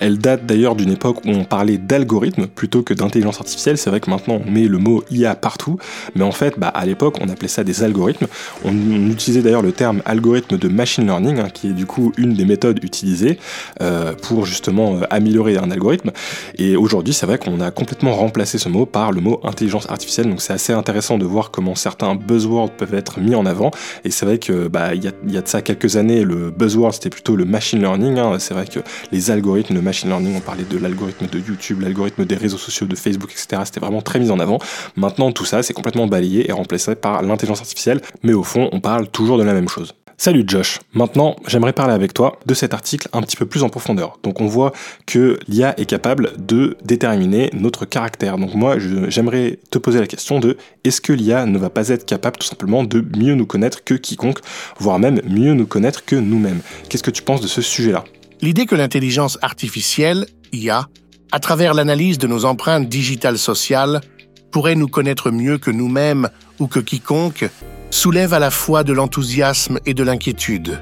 Elle 0.00 0.18
date 0.18 0.46
d'ailleurs 0.46 0.74
d'une 0.74 0.90
époque 0.90 1.24
où 1.24 1.30
on 1.30 1.44
parlait 1.44 1.78
d'algorithme 1.78 2.46
plutôt 2.46 2.82
que 2.82 2.94
d'intelligence 2.94 3.40
artificielle. 3.40 3.78
C'est 3.78 3.90
vrai 3.90 4.00
que 4.00 4.10
maintenant 4.10 4.40
on 4.44 4.50
met 4.50 4.66
le 4.68 4.78
mot 4.78 5.04
IA 5.10 5.34
partout, 5.34 5.78
mais 6.14 6.24
en 6.24 6.32
fait, 6.32 6.58
bah, 6.58 6.68
à 6.68 6.84
l'époque, 6.86 7.16
on 7.20 7.28
appelait 7.28 7.48
ça 7.48 7.64
des 7.64 7.82
algorithmes. 7.82 8.26
On, 8.64 8.74
utilisait 9.10 9.42
d'ailleurs 9.42 9.62
le 9.62 9.72
terme 9.72 10.02
algorithme 10.04 10.56
de 10.58 10.68
machine 10.68 11.04
learning, 11.04 11.38
hein, 11.38 11.48
qui 11.52 11.68
est 11.68 11.72
du 11.72 11.86
coup 11.86 12.12
une 12.16 12.34
des 12.34 12.44
méthodes 12.44 12.82
utilisées 12.82 13.38
euh, 13.80 14.12
pour 14.14 14.46
justement 14.46 14.96
euh, 14.96 15.00
améliorer 15.10 15.56
un 15.56 15.70
algorithme. 15.70 16.10
Et 16.58 16.76
aujourd'hui, 16.76 17.14
c'est 17.14 17.26
vrai 17.26 17.38
qu'on 17.38 17.60
a 17.60 17.70
complètement 17.70 18.14
remplacé 18.14 18.58
ce 18.58 18.68
mot 18.68 18.86
par 18.86 19.12
le 19.12 19.20
mot 19.20 19.40
intelligence 19.44 19.88
artificielle. 19.90 20.28
Donc 20.28 20.40
c'est 20.40 20.52
assez 20.52 20.72
intéressant 20.72 21.18
de 21.18 21.24
voir 21.24 21.50
comment 21.50 21.74
certains 21.74 22.14
buzzwords 22.14 22.70
peuvent 22.70 22.94
être 22.94 23.20
mis 23.20 23.34
en 23.34 23.46
avant. 23.46 23.70
Et 24.04 24.10
c'est 24.10 24.26
vrai 24.26 24.38
que 24.38 24.68
bah 24.68 24.94
il 24.94 25.04
y, 25.04 25.08
a, 25.08 25.40
de 25.40 25.48
ça 25.48 25.62
quelques 25.62 25.96
années, 25.96 26.24
le 26.24 26.50
buzzword 26.50 26.94
c'était 26.94 27.10
plutôt 27.10 27.36
le 27.36 27.44
machine 27.44 27.80
learning. 27.80 28.18
Hein. 28.18 28.38
C'est 28.38 28.54
vrai 28.54 28.66
que 28.66 28.80
les 29.12 29.30
algorithmes, 29.30 29.74
machine 29.84 30.08
learning, 30.08 30.36
on 30.36 30.40
parlait 30.40 30.64
de 30.64 30.78
l'algorithme 30.78 31.26
de 31.26 31.38
YouTube, 31.38 31.80
l'algorithme 31.82 32.24
des 32.24 32.36
réseaux 32.36 32.58
sociaux, 32.58 32.86
de 32.86 32.96
Facebook, 32.96 33.30
etc. 33.30 33.62
C'était 33.64 33.80
vraiment 33.80 34.02
très 34.02 34.18
mis 34.18 34.30
en 34.30 34.40
avant. 34.40 34.58
Maintenant, 34.96 35.30
tout 35.30 35.44
ça, 35.44 35.62
c'est 35.62 35.74
complètement 35.74 36.06
balayé 36.06 36.48
et 36.48 36.52
remplacé 36.52 36.94
par 36.96 37.22
l'intelligence 37.22 37.60
artificielle, 37.60 38.00
mais 38.22 38.32
au 38.32 38.42
fond, 38.42 38.68
on 38.72 38.80
parle 38.80 39.08
toujours 39.08 39.38
de 39.38 39.44
la 39.44 39.52
même 39.52 39.68
chose. 39.68 39.94
Salut 40.16 40.44
Josh. 40.46 40.78
Maintenant, 40.92 41.34
j'aimerais 41.48 41.72
parler 41.72 41.92
avec 41.92 42.14
toi 42.14 42.38
de 42.46 42.54
cet 42.54 42.72
article 42.72 43.08
un 43.12 43.20
petit 43.20 43.36
peu 43.36 43.46
plus 43.46 43.64
en 43.64 43.68
profondeur. 43.68 44.18
Donc 44.22 44.40
on 44.40 44.46
voit 44.46 44.72
que 45.06 45.40
l'IA 45.48 45.78
est 45.78 45.86
capable 45.86 46.30
de 46.38 46.76
déterminer 46.84 47.50
notre 47.52 47.84
caractère. 47.84 48.38
Donc 48.38 48.54
moi, 48.54 48.76
j'aimerais 49.08 49.58
te 49.70 49.78
poser 49.78 49.98
la 49.98 50.06
question 50.06 50.38
de 50.38 50.56
est-ce 50.84 51.00
que 51.00 51.12
l'IA 51.12 51.46
ne 51.46 51.58
va 51.58 51.68
pas 51.68 51.88
être 51.88 52.06
capable 52.06 52.36
tout 52.36 52.46
simplement 52.46 52.84
de 52.84 53.04
mieux 53.16 53.34
nous 53.34 53.46
connaître 53.46 53.82
que 53.82 53.94
quiconque, 53.94 54.38
voire 54.78 55.00
même 55.00 55.20
mieux 55.28 55.52
nous 55.52 55.66
connaître 55.66 56.04
que 56.04 56.16
nous-mêmes? 56.16 56.60
Qu'est-ce 56.88 57.02
que 57.02 57.10
tu 57.10 57.22
penses 57.22 57.40
de 57.40 57.48
ce 57.48 57.60
sujet-là? 57.60 58.04
L'idée 58.44 58.66
que 58.66 58.74
l'intelligence 58.74 59.38
artificielle, 59.40 60.26
IA, 60.52 60.90
à 61.32 61.40
travers 61.40 61.72
l'analyse 61.72 62.18
de 62.18 62.26
nos 62.26 62.44
empreintes 62.44 62.90
digitales 62.90 63.38
sociales, 63.38 64.02
pourrait 64.50 64.74
nous 64.74 64.86
connaître 64.86 65.30
mieux 65.30 65.56
que 65.56 65.70
nous-mêmes 65.70 66.28
ou 66.58 66.66
que 66.66 66.78
quiconque, 66.78 67.48
soulève 67.88 68.34
à 68.34 68.38
la 68.38 68.50
fois 68.50 68.84
de 68.84 68.92
l'enthousiasme 68.92 69.78
et 69.86 69.94
de 69.94 70.02
l'inquiétude. 70.02 70.78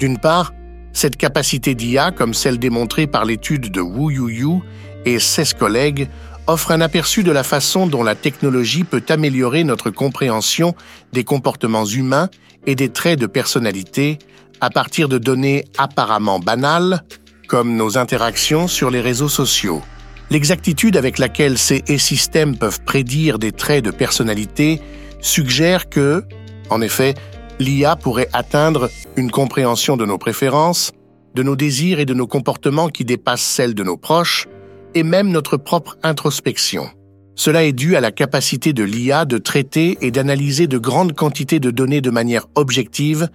D'une 0.00 0.18
part, 0.18 0.54
cette 0.92 1.16
capacité 1.16 1.76
d'IA, 1.76 2.10
comme 2.10 2.34
celle 2.34 2.58
démontrée 2.58 3.06
par 3.06 3.24
l'étude 3.24 3.70
de 3.70 3.80
Wu 3.80 4.12
Yu 4.12 4.58
et 5.04 5.20
16 5.20 5.54
collègues, 5.54 6.08
offre 6.48 6.72
un 6.72 6.80
aperçu 6.80 7.22
de 7.22 7.30
la 7.30 7.44
façon 7.44 7.86
dont 7.86 8.02
la 8.02 8.16
technologie 8.16 8.82
peut 8.82 9.04
améliorer 9.08 9.62
notre 9.62 9.90
compréhension 9.90 10.74
des 11.12 11.22
comportements 11.22 11.86
humains 11.86 12.28
et 12.66 12.74
des 12.74 12.88
traits 12.88 13.20
de 13.20 13.26
personnalité, 13.26 14.18
à 14.64 14.70
partir 14.70 15.10
de 15.10 15.18
données 15.18 15.66
apparemment 15.76 16.38
banales, 16.38 17.02
comme 17.48 17.76
nos 17.76 17.98
interactions 17.98 18.66
sur 18.66 18.90
les 18.90 19.02
réseaux 19.02 19.28
sociaux. 19.28 19.82
L'exactitude 20.30 20.96
avec 20.96 21.18
laquelle 21.18 21.58
ces 21.58 21.82
systèmes 21.98 22.56
peuvent 22.56 22.80
prédire 22.80 23.38
des 23.38 23.52
traits 23.52 23.84
de 23.84 23.90
personnalité 23.90 24.80
suggère 25.20 25.90
que, 25.90 26.24
en 26.70 26.80
effet, 26.80 27.12
l'IA 27.58 27.94
pourrait 27.94 28.30
atteindre 28.32 28.88
une 29.16 29.30
compréhension 29.30 29.98
de 29.98 30.06
nos 30.06 30.16
préférences, 30.16 30.92
de 31.34 31.42
nos 31.42 31.56
désirs 31.56 32.00
et 32.00 32.06
de 32.06 32.14
nos 32.14 32.26
comportements 32.26 32.88
qui 32.88 33.04
dépassent 33.04 33.42
celles 33.42 33.74
de 33.74 33.84
nos 33.84 33.98
proches, 33.98 34.48
et 34.94 35.02
même 35.02 35.28
notre 35.28 35.58
propre 35.58 35.98
introspection. 36.02 36.88
Cela 37.36 37.64
est 37.64 37.72
dû 37.72 37.96
à 37.96 38.00
la 38.00 38.12
capacité 38.12 38.72
de 38.72 38.84
l'IA 38.84 39.24
de 39.24 39.38
traiter 39.38 39.98
et 40.00 40.10
d'analyser 40.10 40.68
de 40.68 40.78
grandes 40.78 41.14
quantités 41.14 41.58
de 41.58 41.70
données 41.70 42.00
de 42.00 42.10
manière 42.10 42.46
objective 42.54 43.28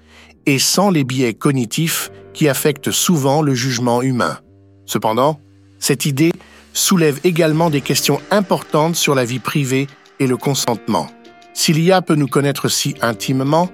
et 0.45 0.60
sans 0.60 0.89
les 0.89 1.04
biais 1.04 1.34
cognitifs 1.34 2.12
qui 2.34 2.47
affectent 2.47 2.91
souvent 2.91 3.41
le 3.41 3.54
jugement 3.54 4.02
humain. 4.02 4.39
Cependant, 4.86 5.39
cette 5.80 6.06
idée 6.06 6.32
soulève 6.73 7.19
également 7.23 7.69
des 7.69 7.82
questions 7.82 8.21
importantes 8.32 8.95
sur 8.95 9.15
la 9.15 9.25
vie 9.25 9.39
privée 9.39 9.88
et 10.19 10.28
le 10.28 10.38
consentement. 10.38 11.08
Si 11.54 11.73
l'IA 11.73 12.02
peut 12.02 12.15
nous 12.15 12.28
connaître 12.28 12.69
si 12.69 12.95
intimement, 13.02 13.69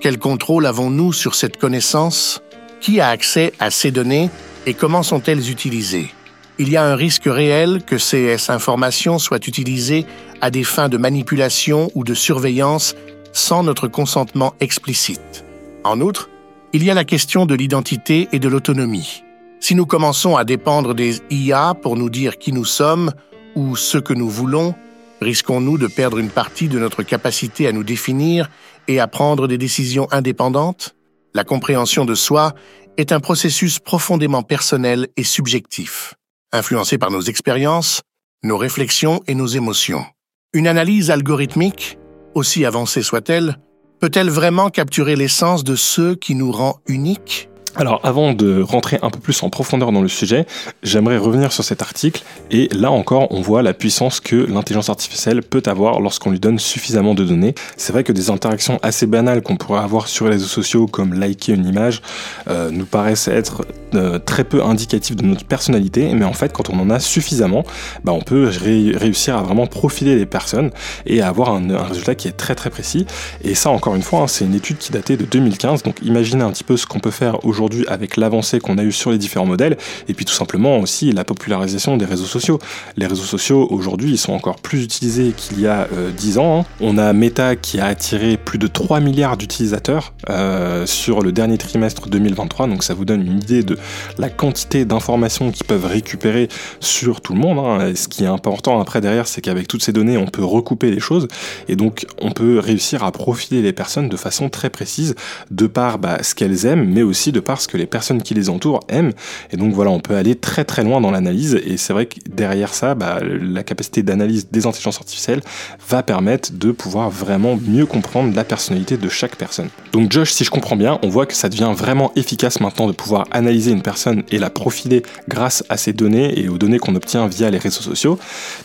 quel 0.00 0.18
contrôle 0.18 0.66
avons-nous 0.66 1.12
sur 1.12 1.34
cette 1.34 1.56
connaissance? 1.56 2.42
Qui 2.80 3.00
a 3.00 3.08
accès 3.08 3.52
à 3.58 3.70
ces 3.70 3.90
données 3.90 4.30
et 4.66 4.74
comment 4.74 5.02
sont-elles 5.02 5.50
utilisées? 5.50 6.12
Il 6.58 6.70
y 6.70 6.76
a 6.76 6.84
un 6.84 6.94
risque 6.94 7.24
réel 7.26 7.82
que 7.86 7.98
ces 7.98 8.36
informations 8.50 9.18
soient 9.18 9.46
utilisées 9.46 10.06
à 10.40 10.50
des 10.50 10.64
fins 10.64 10.88
de 10.88 10.98
manipulation 10.98 11.90
ou 11.94 12.04
de 12.04 12.14
surveillance 12.14 12.94
sans 13.32 13.62
notre 13.62 13.88
consentement 13.88 14.54
explicite. 14.60 15.44
En 15.84 16.00
outre, 16.00 16.28
il 16.72 16.84
y 16.84 16.90
a 16.90 16.94
la 16.94 17.04
question 17.04 17.46
de 17.46 17.54
l'identité 17.54 18.28
et 18.32 18.38
de 18.38 18.48
l'autonomie. 18.48 19.22
Si 19.60 19.74
nous 19.74 19.86
commençons 19.86 20.36
à 20.36 20.44
dépendre 20.44 20.94
des 20.94 21.20
IA 21.30 21.74
pour 21.74 21.96
nous 21.96 22.10
dire 22.10 22.38
qui 22.38 22.52
nous 22.52 22.64
sommes 22.64 23.12
ou 23.54 23.76
ce 23.76 23.98
que 23.98 24.12
nous 24.12 24.28
voulons, 24.28 24.74
risquons-nous 25.20 25.78
de 25.78 25.86
perdre 25.86 26.18
une 26.18 26.30
partie 26.30 26.68
de 26.68 26.78
notre 26.78 27.02
capacité 27.02 27.66
à 27.66 27.72
nous 27.72 27.84
définir 27.84 28.50
et 28.88 29.00
à 29.00 29.06
prendre 29.06 29.48
des 29.48 29.58
décisions 29.58 30.06
indépendantes? 30.10 30.94
La 31.34 31.44
compréhension 31.44 32.04
de 32.04 32.14
soi 32.14 32.54
est 32.96 33.12
un 33.12 33.20
processus 33.20 33.78
profondément 33.78 34.42
personnel 34.42 35.08
et 35.16 35.24
subjectif, 35.24 36.14
influencé 36.52 36.98
par 36.98 37.10
nos 37.10 37.22
expériences, 37.22 38.02
nos 38.42 38.58
réflexions 38.58 39.20
et 39.26 39.34
nos 39.34 39.46
émotions. 39.46 40.04
Une 40.52 40.66
analyse 40.66 41.10
algorithmique, 41.10 41.98
aussi 42.34 42.64
avancée 42.64 43.02
soit-elle, 43.02 43.56
peut-elle 44.00 44.30
vraiment 44.30 44.70
capturer 44.70 45.14
l'essence 45.14 45.62
de 45.62 45.76
ce 45.76 46.14
qui 46.14 46.34
nous 46.34 46.50
rend 46.50 46.80
uniques 46.86 47.49
alors 47.76 48.00
avant 48.02 48.32
de 48.32 48.62
rentrer 48.62 48.98
un 49.02 49.10
peu 49.10 49.20
plus 49.20 49.42
en 49.44 49.48
profondeur 49.48 49.92
dans 49.92 50.02
le 50.02 50.08
sujet, 50.08 50.46
j'aimerais 50.82 51.18
revenir 51.18 51.52
sur 51.52 51.62
cet 51.62 51.82
article 51.82 52.24
et 52.50 52.68
là 52.72 52.90
encore 52.90 53.28
on 53.30 53.40
voit 53.42 53.62
la 53.62 53.74
puissance 53.74 54.18
que 54.18 54.34
l'intelligence 54.34 54.88
artificielle 54.88 55.42
peut 55.42 55.62
avoir 55.66 56.00
lorsqu'on 56.00 56.30
lui 56.30 56.40
donne 56.40 56.58
suffisamment 56.58 57.14
de 57.14 57.24
données. 57.24 57.54
C'est 57.76 57.92
vrai 57.92 58.02
que 58.02 58.12
des 58.12 58.30
interactions 58.30 58.80
assez 58.82 59.06
banales 59.06 59.42
qu'on 59.42 59.56
pourrait 59.56 59.80
avoir 59.80 60.08
sur 60.08 60.24
les 60.24 60.32
réseaux 60.32 60.46
sociaux 60.46 60.88
comme 60.88 61.14
liker 61.14 61.52
une 61.52 61.64
image 61.64 62.02
euh, 62.48 62.70
nous 62.70 62.86
paraissent 62.86 63.28
être 63.28 63.64
euh, 63.94 64.18
très 64.18 64.44
peu 64.44 64.64
indicatives 64.64 65.16
de 65.16 65.24
notre 65.24 65.44
personnalité 65.44 66.12
mais 66.14 66.24
en 66.24 66.32
fait 66.32 66.52
quand 66.52 66.70
on 66.70 66.78
en 66.80 66.90
a 66.90 66.98
suffisamment, 66.98 67.64
bah, 68.02 68.12
on 68.12 68.20
peut 68.20 68.50
réussir 68.50 69.36
à 69.36 69.42
vraiment 69.42 69.68
profiler 69.68 70.16
les 70.16 70.26
personnes 70.26 70.70
et 71.06 71.22
à 71.22 71.28
avoir 71.28 71.50
un, 71.50 71.60
résultat 71.84 72.16
qui 72.16 72.26
est 72.26 72.32
très 72.32 72.56
très 72.56 72.70
précis 72.70 73.06
et 73.44 73.54
ça 73.54 73.70
encore 73.70 73.94
une 73.94 74.02
fois 74.02 74.22
hein, 74.22 74.26
c'est 74.26 74.44
une 74.44 74.54
étude 74.54 74.78
qui 74.78 74.90
datait 74.90 75.16
de 75.16 75.24
2015 75.24 75.84
donc 75.84 75.96
imaginez 76.02 76.42
un 76.42 76.50
petit 76.50 76.64
peu 76.64 76.76
ce 76.76 76.86
qu'on 76.86 76.98
peut 76.98 77.10
faire 77.10 77.44
aujourd'hui 77.44 77.59
aujourd'hui 77.60 77.84
avec 77.88 78.16
l'avancée 78.16 78.58
qu'on 78.58 78.78
a 78.78 78.82
eue 78.82 78.92
sur 78.92 79.10
les 79.10 79.18
différents 79.18 79.46
modèles, 79.46 79.76
et 80.08 80.14
puis 80.14 80.24
tout 80.24 80.32
simplement 80.32 80.78
aussi 80.78 81.12
la 81.12 81.24
popularisation 81.24 81.96
des 81.96 82.06
réseaux 82.06 82.24
sociaux. 82.24 82.58
Les 82.96 83.06
réseaux 83.06 83.24
sociaux 83.24 83.68
aujourd'hui, 83.70 84.12
ils 84.12 84.18
sont 84.18 84.32
encore 84.32 84.56
plus 84.56 84.82
utilisés 84.82 85.32
qu'il 85.36 85.60
y 85.60 85.66
a 85.66 85.88
euh, 85.92 86.10
10 86.10 86.38
ans. 86.38 86.60
Hein. 86.60 86.64
On 86.80 86.96
a 86.96 87.12
Meta 87.12 87.56
qui 87.56 87.80
a 87.80 87.86
attiré 87.86 88.36
plus 88.36 88.58
de 88.58 88.66
3 88.66 89.00
milliards 89.00 89.36
d'utilisateurs 89.36 90.14
euh, 90.30 90.86
sur 90.86 91.20
le 91.20 91.32
dernier 91.32 91.58
trimestre 91.58 92.08
2023, 92.08 92.66
donc 92.66 92.82
ça 92.82 92.94
vous 92.94 93.04
donne 93.04 93.26
une 93.26 93.38
idée 93.38 93.62
de 93.62 93.76
la 94.18 94.30
quantité 94.30 94.84
d'informations 94.84 95.50
qu'ils 95.50 95.66
peuvent 95.66 95.86
récupérer 95.86 96.48
sur 96.80 97.20
tout 97.20 97.34
le 97.34 97.40
monde. 97.40 97.58
Hein. 97.58 97.92
Ce 97.94 98.08
qui 98.08 98.24
est 98.24 98.28
important 98.28 98.80
après 98.80 99.00
derrière, 99.00 99.28
c'est 99.28 99.40
qu'avec 99.40 99.68
toutes 99.68 99.82
ces 99.82 99.92
données, 99.92 100.16
on 100.16 100.26
peut 100.26 100.44
recouper 100.44 100.90
les 100.90 101.00
choses, 101.00 101.28
et 101.68 101.76
donc 101.76 102.06
on 102.20 102.30
peut 102.30 102.58
réussir 102.58 103.04
à 103.04 103.12
profiler 103.12 103.62
les 103.62 103.72
personnes 103.72 104.08
de 104.08 104.16
façon 104.16 104.48
très 104.48 104.70
précise, 104.70 105.14
de 105.50 105.66
par 105.66 105.98
bah, 105.98 106.22
ce 106.22 106.34
qu'elles 106.34 106.66
aiment, 106.66 106.88
mais 106.88 107.02
aussi 107.02 107.32
de 107.32 107.40
par 107.40 107.49
parce 107.50 107.66
que 107.66 107.76
les 107.76 107.86
personnes 107.86 108.22
qui 108.22 108.32
les 108.32 108.48
entourent 108.48 108.78
aiment. 108.88 109.10
Et 109.50 109.56
donc 109.56 109.74
voilà, 109.74 109.90
on 109.90 109.98
peut 109.98 110.14
aller 110.14 110.36
très 110.36 110.64
très 110.64 110.84
loin 110.84 111.00
dans 111.00 111.10
l'analyse. 111.10 111.60
Et 111.66 111.78
c'est 111.78 111.92
vrai 111.92 112.06
que 112.06 112.20
derrière 112.32 112.72
ça, 112.72 112.94
bah, 112.94 113.18
la 113.20 113.64
capacité 113.64 114.04
d'analyse 114.04 114.46
des 114.52 114.66
intelligences 114.66 114.98
artificielles 114.98 115.40
va 115.88 116.04
permettre 116.04 116.52
de 116.52 116.70
pouvoir 116.70 117.10
vraiment 117.10 117.58
mieux 117.60 117.86
comprendre 117.86 118.36
la 118.36 118.44
personnalité 118.44 118.96
de 118.96 119.08
chaque 119.08 119.34
personne. 119.34 119.68
Donc 119.90 120.12
Josh, 120.12 120.30
si 120.30 120.44
je 120.44 120.50
comprends 120.52 120.76
bien, 120.76 121.00
on 121.02 121.08
voit 121.08 121.26
que 121.26 121.34
ça 121.34 121.48
devient 121.48 121.72
vraiment 121.76 122.12
efficace 122.14 122.60
maintenant 122.60 122.86
de 122.86 122.92
pouvoir 122.92 123.24
analyser 123.32 123.72
une 123.72 123.82
personne 123.82 124.22
et 124.30 124.38
la 124.38 124.48
profiler 124.48 125.02
grâce 125.26 125.64
à 125.68 125.76
ces 125.76 125.92
données 125.92 126.38
et 126.38 126.48
aux 126.48 126.56
données 126.56 126.78
qu'on 126.78 126.94
obtient 126.94 127.26
via 127.26 127.50
les 127.50 127.58
réseaux 127.58 127.82
sociaux. 127.82 128.16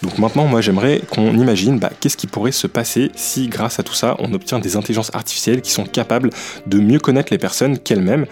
Donc 0.04 0.20
maintenant, 0.20 0.46
moi 0.46 0.62
j'aimerais 0.62 1.02
qu'on 1.10 1.34
imagine 1.34 1.80
bah, 1.80 1.90
qu'est-ce 2.00 2.18
qui 2.18 2.28
pourrait 2.28 2.52
se 2.52 2.68
passer 2.68 3.10
si 3.16 3.48
grâce 3.48 3.80
à 3.80 3.84
tout 3.84 3.96
ça, 3.96 4.16
on 4.20 4.32
obtient 4.36 4.60
des 4.60 4.76
intelligences 4.76 5.10
artificielles 5.16 5.62
qui 5.62 5.72
sont 5.72 5.86
capables 5.86 6.30
de 6.68 6.78
mieux 6.78 7.00
connaître 7.00 7.34
les 7.34 7.40
personnes 7.40 7.80
qu'elles-mêmes 7.80 8.28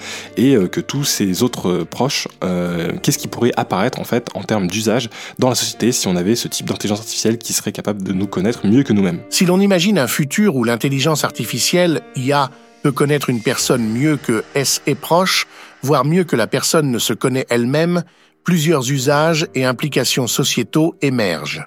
euh, 0.51 0.67
que 0.67 0.81
tous 0.81 1.03
ces 1.03 1.43
autres 1.43 1.69
euh, 1.69 1.85
proches, 1.85 2.27
euh, 2.43 2.91
qu'est-ce 3.01 3.17
qui 3.17 3.27
pourrait 3.27 3.51
apparaître 3.57 3.99
en 3.99 4.03
fait 4.03 4.29
en 4.35 4.43
termes 4.43 4.67
d'usage 4.67 5.09
dans 5.39 5.49
la 5.49 5.55
société 5.55 5.91
si 5.91 6.07
on 6.07 6.15
avait 6.15 6.35
ce 6.35 6.47
type 6.47 6.67
d'intelligence 6.67 6.99
artificielle 6.99 7.37
qui 7.37 7.53
serait 7.53 7.71
capable 7.71 8.03
de 8.03 8.13
nous 8.13 8.27
connaître 8.27 8.67
mieux 8.67 8.83
que 8.83 8.93
nous-mêmes? 8.93 9.21
Si 9.29 9.45
l'on 9.45 9.59
imagine 9.59 9.97
un 9.97 10.07
futur 10.07 10.55
où 10.55 10.63
l'intelligence 10.63 11.23
artificielle, 11.23 12.01
IA, 12.15 12.49
peut 12.83 12.91
connaître 12.91 13.29
une 13.29 13.41
personne 13.41 13.87
mieux 13.87 14.17
que 14.17 14.43
S 14.55 14.81
est 14.87 14.95
proche, 14.95 15.47
voire 15.81 16.05
mieux 16.05 16.25
que 16.25 16.35
la 16.35 16.47
personne 16.47 16.91
ne 16.91 16.99
se 16.99 17.13
connaît 17.13 17.45
elle-même, 17.49 18.03
plusieurs 18.43 18.91
usages 18.91 19.47
et 19.55 19.63
implications 19.63 20.27
sociétaux 20.27 20.95
émergent. 21.01 21.65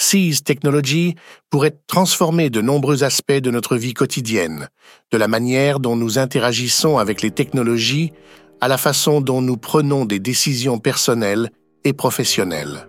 Seize 0.00 0.44
Technology 0.44 1.16
pourrait 1.50 1.76
transformer 1.88 2.50
de 2.50 2.60
nombreux 2.60 3.02
aspects 3.02 3.32
de 3.32 3.50
notre 3.50 3.76
vie 3.76 3.94
quotidienne, 3.94 4.68
de 5.10 5.18
la 5.18 5.26
manière 5.26 5.80
dont 5.80 5.96
nous 5.96 6.18
interagissons 6.18 6.98
avec 6.98 7.20
les 7.20 7.32
technologies 7.32 8.12
à 8.60 8.68
la 8.68 8.78
façon 8.78 9.20
dont 9.20 9.42
nous 9.42 9.56
prenons 9.56 10.04
des 10.04 10.20
décisions 10.20 10.78
personnelles 10.78 11.50
et 11.84 11.92
professionnelles. 11.92 12.88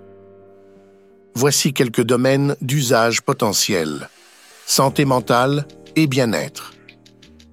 Voici 1.34 1.74
quelques 1.74 2.03
domaines 2.03 2.55
d'usage 2.62 3.22
potentiel. 3.22 4.10
Santé 4.68 5.03
mentale 5.03 5.68
et 5.95 6.05
bien-être. 6.05 6.74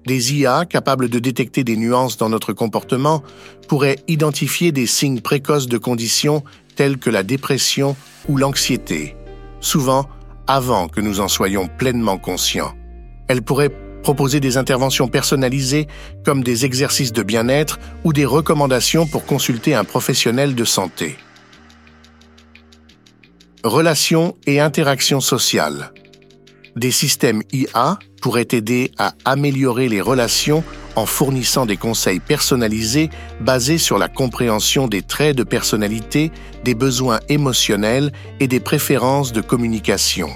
Des 0.05 0.35
IA 0.35 0.65
capables 0.65 1.09
de 1.09 1.19
détecter 1.19 1.63
des 1.63 1.77
nuances 1.77 2.17
dans 2.17 2.29
notre 2.29 2.53
comportement 2.53 3.23
pourraient 3.67 3.99
identifier 4.07 4.71
des 4.71 4.85
signes 4.85 5.21
précoces 5.21 5.67
de 5.67 5.77
conditions 5.77 6.43
telles 6.75 6.97
que 6.97 7.09
la 7.09 7.23
dépression 7.23 7.95
ou 8.29 8.37
l'anxiété 8.37 9.16
souvent 9.67 10.07
avant 10.47 10.87
que 10.87 11.01
nous 11.01 11.19
en 11.19 11.27
soyons 11.27 11.67
pleinement 11.67 12.17
conscients. 12.17 12.73
Elle 13.27 13.41
pourrait 13.41 13.71
proposer 14.01 14.39
des 14.39 14.55
interventions 14.55 15.09
personnalisées 15.09 15.87
comme 16.23 16.41
des 16.43 16.63
exercices 16.63 17.11
de 17.11 17.23
bien-être 17.23 17.77
ou 18.05 18.13
des 18.13 18.23
recommandations 18.23 19.05
pour 19.05 19.25
consulter 19.25 19.75
un 19.75 19.83
professionnel 19.83 20.55
de 20.55 20.63
santé. 20.63 21.17
Relations 23.63 24.37
et 24.45 24.61
interactions 24.61 25.19
sociales. 25.19 25.91
Des 26.77 26.91
systèmes 26.91 27.41
IA 27.51 27.99
pourraient 28.21 28.47
aider 28.51 28.91
à 28.97 29.13
améliorer 29.25 29.89
les 29.89 29.99
relations 29.99 30.63
en 30.97 31.05
fournissant 31.05 31.67
des 31.67 31.77
conseils 31.77 32.19
personnalisés 32.19 33.11
basés 33.39 33.77
sur 33.77 33.99
la 33.99 34.07
compréhension 34.07 34.87
des 34.87 35.03
traits 35.03 35.37
de 35.37 35.43
personnalité, 35.43 36.31
des 36.63 36.73
besoins 36.73 37.19
émotionnels 37.29 38.11
et 38.39 38.47
des 38.47 38.59
préférences 38.59 39.31
de 39.31 39.41
communication. 39.41 40.29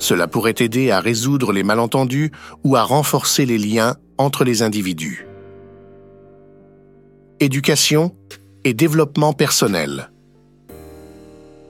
Cela 0.00 0.26
pourrait 0.26 0.56
aider 0.58 0.90
à 0.90 0.98
résoudre 0.98 1.52
les 1.52 1.62
malentendus 1.62 2.32
ou 2.64 2.74
à 2.74 2.82
renforcer 2.82 3.46
les 3.46 3.56
liens 3.56 3.94
entre 4.18 4.42
les 4.42 4.62
individus. 4.62 5.28
Éducation 7.38 8.16
et 8.64 8.74
développement 8.74 9.32
personnel. 9.32 10.10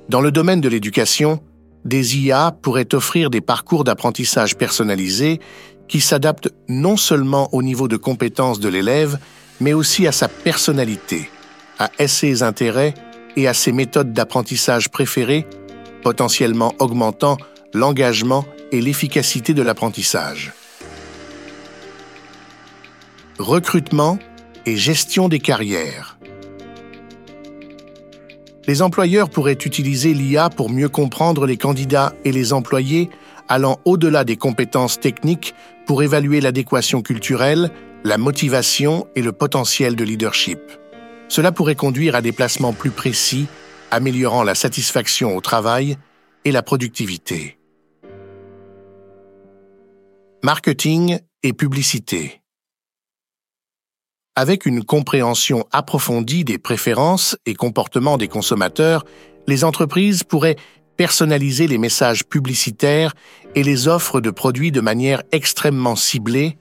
Dans 0.08 0.22
le 0.22 0.32
domaine 0.32 0.62
de 0.62 0.68
l'éducation, 0.70 1.42
des 1.84 2.16
IA 2.16 2.56
pourraient 2.62 2.94
offrir 2.94 3.28
des 3.28 3.42
parcours 3.42 3.84
d'apprentissage 3.84 4.56
personnalisés 4.56 5.40
qui 5.88 6.00
s'adapte 6.00 6.52
non 6.68 6.96
seulement 6.96 7.48
au 7.52 7.62
niveau 7.62 7.88
de 7.88 7.96
compétences 7.96 8.60
de 8.60 8.68
l'élève, 8.68 9.18
mais 9.60 9.72
aussi 9.72 10.06
à 10.06 10.12
sa 10.12 10.28
personnalité, 10.28 11.30
à 11.78 11.90
ses 12.06 12.42
intérêts 12.42 12.94
et 13.36 13.48
à 13.48 13.54
ses 13.54 13.72
méthodes 13.72 14.12
d'apprentissage 14.12 14.90
préférées, 14.90 15.46
potentiellement 16.02 16.74
augmentant 16.78 17.36
l'engagement 17.72 18.44
et 18.72 18.80
l'efficacité 18.80 19.54
de 19.54 19.62
l'apprentissage. 19.62 20.52
Recrutement 23.38 24.18
et 24.66 24.76
gestion 24.76 25.28
des 25.28 25.38
carrières. 25.38 26.18
Les 28.66 28.82
employeurs 28.82 29.30
pourraient 29.30 29.52
utiliser 29.64 30.12
l'IA 30.12 30.50
pour 30.50 30.68
mieux 30.68 30.90
comprendre 30.90 31.46
les 31.46 31.56
candidats 31.56 32.12
et 32.24 32.32
les 32.32 32.52
employés 32.52 33.08
allant 33.48 33.80
au-delà 33.84 34.24
des 34.24 34.36
compétences 34.36 35.00
techniques 35.00 35.54
pour 35.86 36.02
évaluer 36.02 36.40
l'adéquation 36.40 37.02
culturelle, 37.02 37.70
la 38.04 38.18
motivation 38.18 39.06
et 39.16 39.22
le 39.22 39.32
potentiel 39.32 39.96
de 39.96 40.04
leadership. 40.04 40.60
Cela 41.28 41.52
pourrait 41.52 41.74
conduire 41.74 42.14
à 42.14 42.22
des 42.22 42.32
placements 42.32 42.72
plus 42.72 42.90
précis, 42.90 43.46
améliorant 43.90 44.42
la 44.42 44.54
satisfaction 44.54 45.36
au 45.36 45.40
travail 45.40 45.96
et 46.44 46.52
la 46.52 46.62
productivité. 46.62 47.58
Marketing 50.42 51.18
et 51.42 51.52
publicité. 51.52 52.40
Avec 54.36 54.66
une 54.66 54.84
compréhension 54.84 55.66
approfondie 55.72 56.44
des 56.44 56.58
préférences 56.58 57.36
et 57.44 57.54
comportements 57.54 58.16
des 58.16 58.28
consommateurs, 58.28 59.04
les 59.48 59.64
entreprises 59.64 60.22
pourraient 60.22 60.56
personnaliser 60.98 61.68
les 61.68 61.78
messages 61.78 62.24
publicitaires 62.24 63.14
et 63.54 63.62
les 63.62 63.88
offres 63.88 64.20
de 64.20 64.30
produits 64.30 64.72
de 64.72 64.82
manière 64.82 65.22
extrêmement 65.32 65.96
ciblée, 65.96 66.58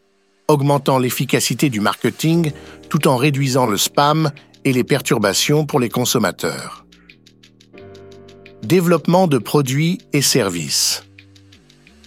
augmentant 0.48 1.00
l'efficacité 1.00 1.70
du 1.70 1.82
marketing 1.82 2.52
tout 2.88 3.10
en 3.10 3.18
réduisant 3.18 3.66
le 3.66 3.78
spam 3.78 4.32
et 4.64 4.72
les 4.72 4.86
perturbations 4.86 5.66
pour 5.66 5.80
les 5.80 5.90
consommateurs. 5.90 6.86
Développement 8.64 9.28
de 9.28 9.40
produits 9.40 9.98
et 10.14 10.22
services. 10.22 11.04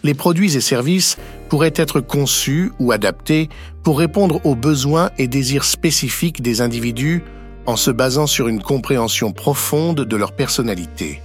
Les 0.04 0.14
produits 0.14 0.56
et 0.56 0.60
services 0.60 1.18
pourraient 1.48 1.74
être 1.74 2.00
conçus 2.00 2.70
ou 2.78 2.92
adaptés 2.92 3.48
pour 3.82 3.98
répondre 3.98 4.40
aux 4.46 4.54
besoins 4.54 5.10
et 5.18 5.26
désirs 5.26 5.64
spécifiques 5.64 6.42
des 6.42 6.60
individus 6.60 7.24
en 7.66 7.76
se 7.76 7.90
basant 7.90 8.28
sur 8.28 8.46
une 8.46 8.62
compréhension 8.62 9.32
profonde 9.32 10.02
de 10.02 10.16
leur 10.16 10.32
personnalité. 10.32 11.20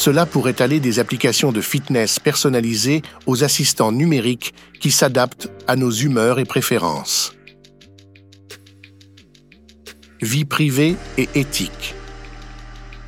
Cela 0.00 0.24
pourrait 0.24 0.62
aller 0.62 0.80
des 0.80 0.98
applications 0.98 1.52
de 1.52 1.60
fitness 1.60 2.18
personnalisées 2.18 3.02
aux 3.26 3.44
assistants 3.44 3.92
numériques 3.92 4.54
qui 4.80 4.90
s'adaptent 4.90 5.50
à 5.66 5.76
nos 5.76 5.90
humeurs 5.90 6.38
et 6.38 6.46
préférences. 6.46 7.34
Vie 10.22 10.46
privée 10.46 10.96
et 11.18 11.28
éthique. 11.34 11.94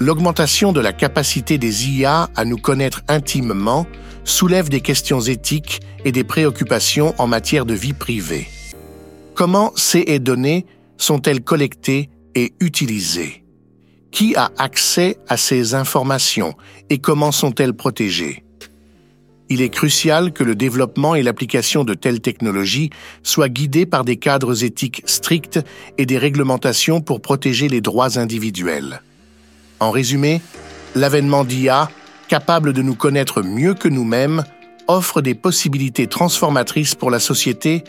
L'augmentation 0.00 0.74
de 0.74 0.80
la 0.82 0.92
capacité 0.92 1.56
des 1.56 1.88
IA 1.88 2.28
à 2.36 2.44
nous 2.44 2.58
connaître 2.58 3.00
intimement 3.08 3.86
soulève 4.24 4.68
des 4.68 4.82
questions 4.82 5.22
éthiques 5.22 5.80
et 6.04 6.12
des 6.12 6.24
préoccupations 6.24 7.14
en 7.16 7.26
matière 7.26 7.64
de 7.64 7.72
vie 7.72 7.94
privée. 7.94 8.48
Comment 9.34 9.72
ces 9.76 10.18
données 10.18 10.66
sont-elles 10.98 11.42
collectées 11.42 12.10
et 12.34 12.52
utilisées? 12.60 13.41
Qui 14.12 14.36
a 14.36 14.52
accès 14.58 15.16
à 15.26 15.36
ces 15.36 15.74
informations 15.74 16.54
et 16.90 16.98
comment 16.98 17.32
sont-elles 17.32 17.74
protégées? 17.74 18.44
Il 19.48 19.60
est 19.60 19.70
crucial 19.70 20.32
que 20.32 20.44
le 20.44 20.54
développement 20.54 21.14
et 21.14 21.22
l'application 21.22 21.82
de 21.82 21.94
telles 21.94 22.20
technologies 22.20 22.90
soient 23.22 23.48
guidés 23.48 23.86
par 23.86 24.04
des 24.04 24.16
cadres 24.16 24.64
éthiques 24.64 25.02
stricts 25.06 25.58
et 25.98 26.06
des 26.06 26.18
réglementations 26.18 27.00
pour 27.00 27.20
protéger 27.20 27.68
les 27.68 27.80
droits 27.80 28.18
individuels. 28.18 29.02
En 29.80 29.90
résumé, 29.90 30.40
l'avènement 30.94 31.44
d'IA 31.44 31.90
capable 32.28 32.72
de 32.72 32.80
nous 32.80 32.94
connaître 32.94 33.42
mieux 33.42 33.74
que 33.74 33.88
nous-mêmes, 33.88 34.44
offre 34.88 35.20
des 35.20 35.34
possibilités 35.34 36.06
transformatrices 36.06 36.94
pour 36.94 37.10
la 37.10 37.18
société, 37.18 37.84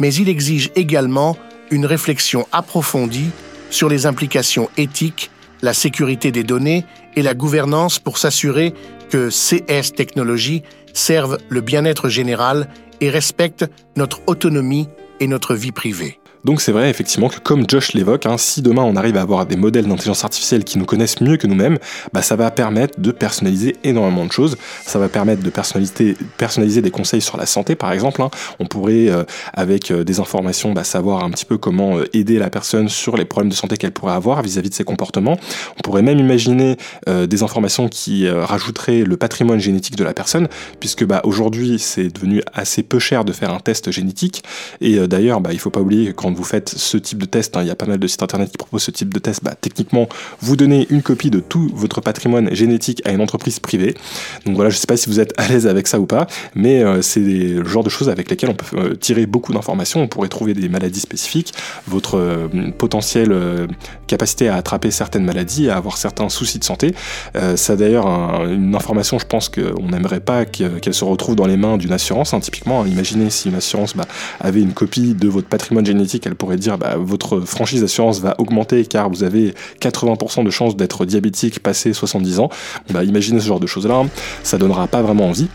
mais 0.00 0.14
il 0.14 0.30
exige 0.30 0.70
également 0.76 1.36
une 1.70 1.84
réflexion 1.84 2.46
approfondie 2.52 3.30
sur 3.68 3.90
les 3.90 4.06
implications 4.06 4.70
éthiques, 4.78 5.30
la 5.62 5.72
sécurité 5.72 6.32
des 6.32 6.42
données 6.42 6.84
et 7.16 7.22
la 7.22 7.34
gouvernance 7.34 7.98
pour 7.98 8.18
s'assurer 8.18 8.74
que 9.10 9.30
CS 9.30 9.92
technologies 9.94 10.62
servent 10.92 11.38
le 11.48 11.60
bien-être 11.60 12.08
général 12.08 12.68
et 13.00 13.10
respectent 13.10 13.70
notre 13.96 14.20
autonomie 14.26 14.88
notre 15.26 15.54
vie 15.54 15.72
privée. 15.72 16.18
Donc 16.44 16.60
c'est 16.60 16.72
vrai 16.72 16.90
effectivement 16.90 17.28
que 17.28 17.38
comme 17.38 17.64
Josh 17.68 17.92
l'évoque, 17.92 18.26
hein, 18.26 18.36
si 18.36 18.62
demain 18.62 18.82
on 18.82 18.96
arrive 18.96 19.16
à 19.16 19.20
avoir 19.20 19.46
des 19.46 19.56
modèles 19.56 19.86
d'intelligence 19.86 20.24
artificielle 20.24 20.64
qui 20.64 20.76
nous 20.78 20.86
connaissent 20.86 21.20
mieux 21.20 21.36
que 21.36 21.46
nous-mêmes, 21.46 21.78
bah, 22.12 22.20
ça 22.20 22.34
va 22.34 22.50
permettre 22.50 23.00
de 23.00 23.12
personnaliser 23.12 23.76
énormément 23.84 24.26
de 24.26 24.32
choses. 24.32 24.56
Ça 24.84 24.98
va 24.98 25.08
permettre 25.08 25.42
de 25.42 25.50
personnaliser, 25.50 26.16
personnaliser 26.38 26.82
des 26.82 26.90
conseils 26.90 27.20
sur 27.20 27.36
la 27.36 27.46
santé 27.46 27.76
par 27.76 27.92
exemple. 27.92 28.22
Hein. 28.22 28.30
On 28.58 28.66
pourrait 28.66 29.08
euh, 29.08 29.22
avec 29.54 29.92
euh, 29.92 30.02
des 30.02 30.18
informations 30.18 30.72
bah, 30.72 30.82
savoir 30.82 31.22
un 31.22 31.30
petit 31.30 31.44
peu 31.44 31.58
comment 31.58 31.98
euh, 31.98 32.04
aider 32.12 32.38
la 32.40 32.50
personne 32.50 32.88
sur 32.88 33.16
les 33.16 33.24
problèmes 33.24 33.50
de 33.50 33.54
santé 33.54 33.76
qu'elle 33.76 33.92
pourrait 33.92 34.14
avoir 34.14 34.42
vis-à-vis 34.42 34.70
de 34.70 34.74
ses 34.74 34.84
comportements. 34.84 35.38
On 35.78 35.82
pourrait 35.82 36.02
même 36.02 36.18
imaginer 36.18 36.76
des 37.06 37.42
informations 37.42 37.88
qui 37.88 38.28
rajouteraient 38.28 39.02
le 39.02 39.16
patrimoine 39.16 39.60
génétique 39.60 39.96
de 39.96 40.04
la 40.04 40.14
personne, 40.14 40.48
puisque 40.80 41.04
bah, 41.04 41.20
aujourd'hui 41.24 41.78
c'est 41.78 42.08
devenu 42.08 42.42
assez 42.52 42.82
peu 42.82 42.98
cher 42.98 43.24
de 43.24 43.32
faire 43.32 43.52
un 43.52 43.60
test 43.60 43.90
génétique. 43.90 44.42
Et 44.80 45.06
d'ailleurs, 45.12 45.40
bah, 45.40 45.50
il 45.52 45.58
faut 45.58 45.70
pas 45.70 45.80
oublier 45.80 46.06
que 46.06 46.12
quand 46.12 46.32
vous 46.32 46.42
faites 46.42 46.70
ce 46.70 46.96
type 46.96 47.18
de 47.18 47.26
test, 47.26 47.56
hein, 47.56 47.62
il 47.62 47.68
y 47.68 47.70
a 47.70 47.74
pas 47.76 47.86
mal 47.86 47.98
de 47.98 48.06
sites 48.06 48.22
internet 48.22 48.50
qui 48.50 48.56
proposent 48.56 48.84
ce 48.84 48.90
type 48.90 49.12
de 49.12 49.18
test, 49.18 49.44
bah, 49.44 49.54
techniquement, 49.60 50.08
vous 50.40 50.56
donnez 50.56 50.86
une 50.90 51.02
copie 51.02 51.30
de 51.30 51.38
tout 51.38 51.70
votre 51.74 52.00
patrimoine 52.00 52.54
génétique 52.54 53.02
à 53.04 53.12
une 53.12 53.20
entreprise 53.20 53.60
privée. 53.60 53.94
Donc 54.46 54.56
voilà, 54.56 54.70
je 54.70 54.76
sais 54.76 54.86
pas 54.86 54.96
si 54.96 55.10
vous 55.10 55.20
êtes 55.20 55.34
à 55.36 55.48
l'aise 55.48 55.66
avec 55.66 55.86
ça 55.86 56.00
ou 56.00 56.06
pas, 56.06 56.26
mais 56.54 56.82
euh, 56.82 57.02
c'est 57.02 57.20
le 57.20 57.64
genre 57.64 57.84
de 57.84 57.90
choses 57.90 58.08
avec 58.08 58.30
lesquelles 58.30 58.50
on 58.50 58.54
peut 58.54 58.76
euh, 58.76 58.94
tirer 58.94 59.26
beaucoup 59.26 59.52
d'informations. 59.52 60.00
On 60.00 60.08
pourrait 60.08 60.28
trouver 60.28 60.54
des 60.54 60.68
maladies 60.70 61.00
spécifiques, 61.00 61.52
votre 61.86 62.16
euh, 62.16 62.48
potentielle 62.78 63.36
capacité 64.06 64.48
à 64.48 64.56
attraper 64.56 64.90
certaines 64.90 65.24
maladies, 65.24 65.68
à 65.68 65.76
avoir 65.76 65.98
certains 65.98 66.28
soucis 66.28 66.58
de 66.58 66.64
santé. 66.64 66.94
ça 67.56 67.76
d'ailleurs 67.76 68.06
une 68.46 68.74
information, 68.74 69.18
je 69.18 69.26
pense 69.26 69.48
qu'on 69.48 69.88
n'aimerait 69.88 70.20
pas 70.20 70.44
qu'elle 70.44 70.94
se 70.94 71.04
retrouve 71.04 71.36
dans 71.36 71.46
les 71.46 71.56
mains 71.56 71.76
d'une 71.76 71.92
assurance. 71.92 72.32
Hein, 72.34 72.40
typiquement, 72.40 72.86
imaginez 72.86 73.30
si 73.30 73.48
une 73.48 73.54
assurance 73.54 73.96
bah, 73.96 74.06
avait 74.40 74.60
une 74.60 74.72
copie 74.72 74.91
de 75.00 75.28
votre 75.28 75.48
patrimoine 75.48 75.86
génétique 75.86 76.26
elle 76.26 76.34
pourrait 76.34 76.56
dire 76.56 76.78
bah, 76.78 76.96
votre 76.98 77.40
franchise 77.40 77.80
d'assurance 77.80 78.20
va 78.20 78.34
augmenter 78.38 78.84
car 78.84 79.08
vous 79.08 79.24
avez 79.24 79.54
80% 79.80 80.44
de 80.44 80.50
chances 80.50 80.76
d'être 80.76 81.04
diabétique 81.04 81.60
passé 81.60 81.92
70 81.92 82.40
ans. 82.40 82.50
Bah, 82.90 83.04
imaginez 83.04 83.40
ce 83.40 83.46
genre 83.46 83.60
de 83.60 83.66
choses-là, 83.66 84.04
ça 84.42 84.58
donnera 84.58 84.86
pas 84.86 85.02
vraiment 85.02 85.28
envie. 85.28 85.48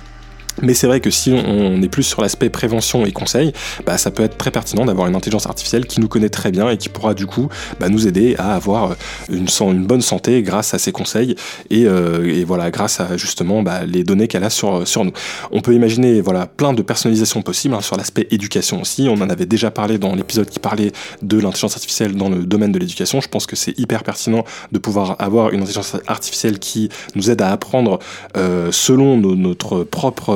Mais 0.62 0.74
c'est 0.74 0.88
vrai 0.88 1.00
que 1.00 1.12
si 1.12 1.32
on 1.32 1.82
est 1.82 1.90
plus 1.90 2.04
sur 2.04 2.22
l'aspect 2.22 2.50
prévention 2.50 3.06
et 3.06 3.12
conseil, 3.12 3.54
bah, 3.86 3.98
ça 3.98 4.12
peut 4.12 4.24
être 4.24 4.38
très 4.38 4.52
pertinent 4.52 4.86
d'avoir 4.86 5.08
une 5.08 5.16
intelligence 5.16 5.46
artificielle 5.46 5.86
qui 5.86 6.00
nous 6.00 6.08
connaît 6.08 6.30
très 6.30 6.52
bien 6.52 6.70
et 6.70 6.78
qui 6.78 6.90
pourra 6.90 7.14
du 7.14 7.28
coup 7.28 7.50
bah, 7.80 7.90
nous 7.90 8.08
aider 8.08 8.36
à 8.38 8.56
avoir 8.56 8.96
une, 9.30 9.48
bonne 9.86 10.02
santé 10.02 10.42
grâce 10.42 10.74
à 10.74 10.80
ses 10.80 10.92
conseils 10.92 11.36
et, 11.70 11.86
euh, 11.86 12.26
et 12.26 12.44
voilà 12.44 12.72
grâce 12.72 13.00
à 13.00 13.18
justement 13.18 13.62
bah, 13.62 13.86
les 13.86 14.04
données 14.04 14.28
qu'elle 14.28 14.44
a 14.44 14.50
sur, 14.50 14.88
sur 14.88 15.06
nous. 15.06 15.12
On 15.52 15.62
peut 15.62 15.74
imaginer 15.74 16.22
voilà 16.22 16.48
plein 16.48 16.74
de 16.74 16.82
personnalisation 16.82 17.42
possibles 17.42 17.76
hein, 17.76 17.82
sur 17.82 17.98
l'aspect 17.98 18.28
éducation 18.32 18.82
aussi. 18.82 19.08
On 19.10 19.22
en 19.22 19.30
avait 19.30 19.46
déjà 19.46 19.72
parlé 19.72 19.98
dans 19.98 20.16
l'épisode 20.16 20.50
qui 20.50 20.60
parlait 20.60 20.92
de 21.22 21.40
l'intelligence 21.40 21.76
artificielle 21.76 22.16
dans 22.16 22.30
le 22.30 22.46
domaine 22.46 22.72
de 22.72 22.80
l'éducation. 22.80 23.22
Je 23.22 23.28
pense 23.28 23.46
que 23.46 23.56
c'est 23.56 23.78
hyper 23.78 24.04
pertinent 24.04 24.44
de 24.72 24.80
pouvoir 24.80 25.16
avoir 25.20 25.52
une 25.52 25.62
intelligence 25.62 25.96
artificielle 26.08 26.60
qui 26.60 26.90
nous 27.16 27.30
aide 27.30 27.42
à 27.42 27.52
apprendre 27.52 28.00
euh, 28.36 28.72
selon 28.72 29.18
notre 29.18 29.84
propre 29.84 30.34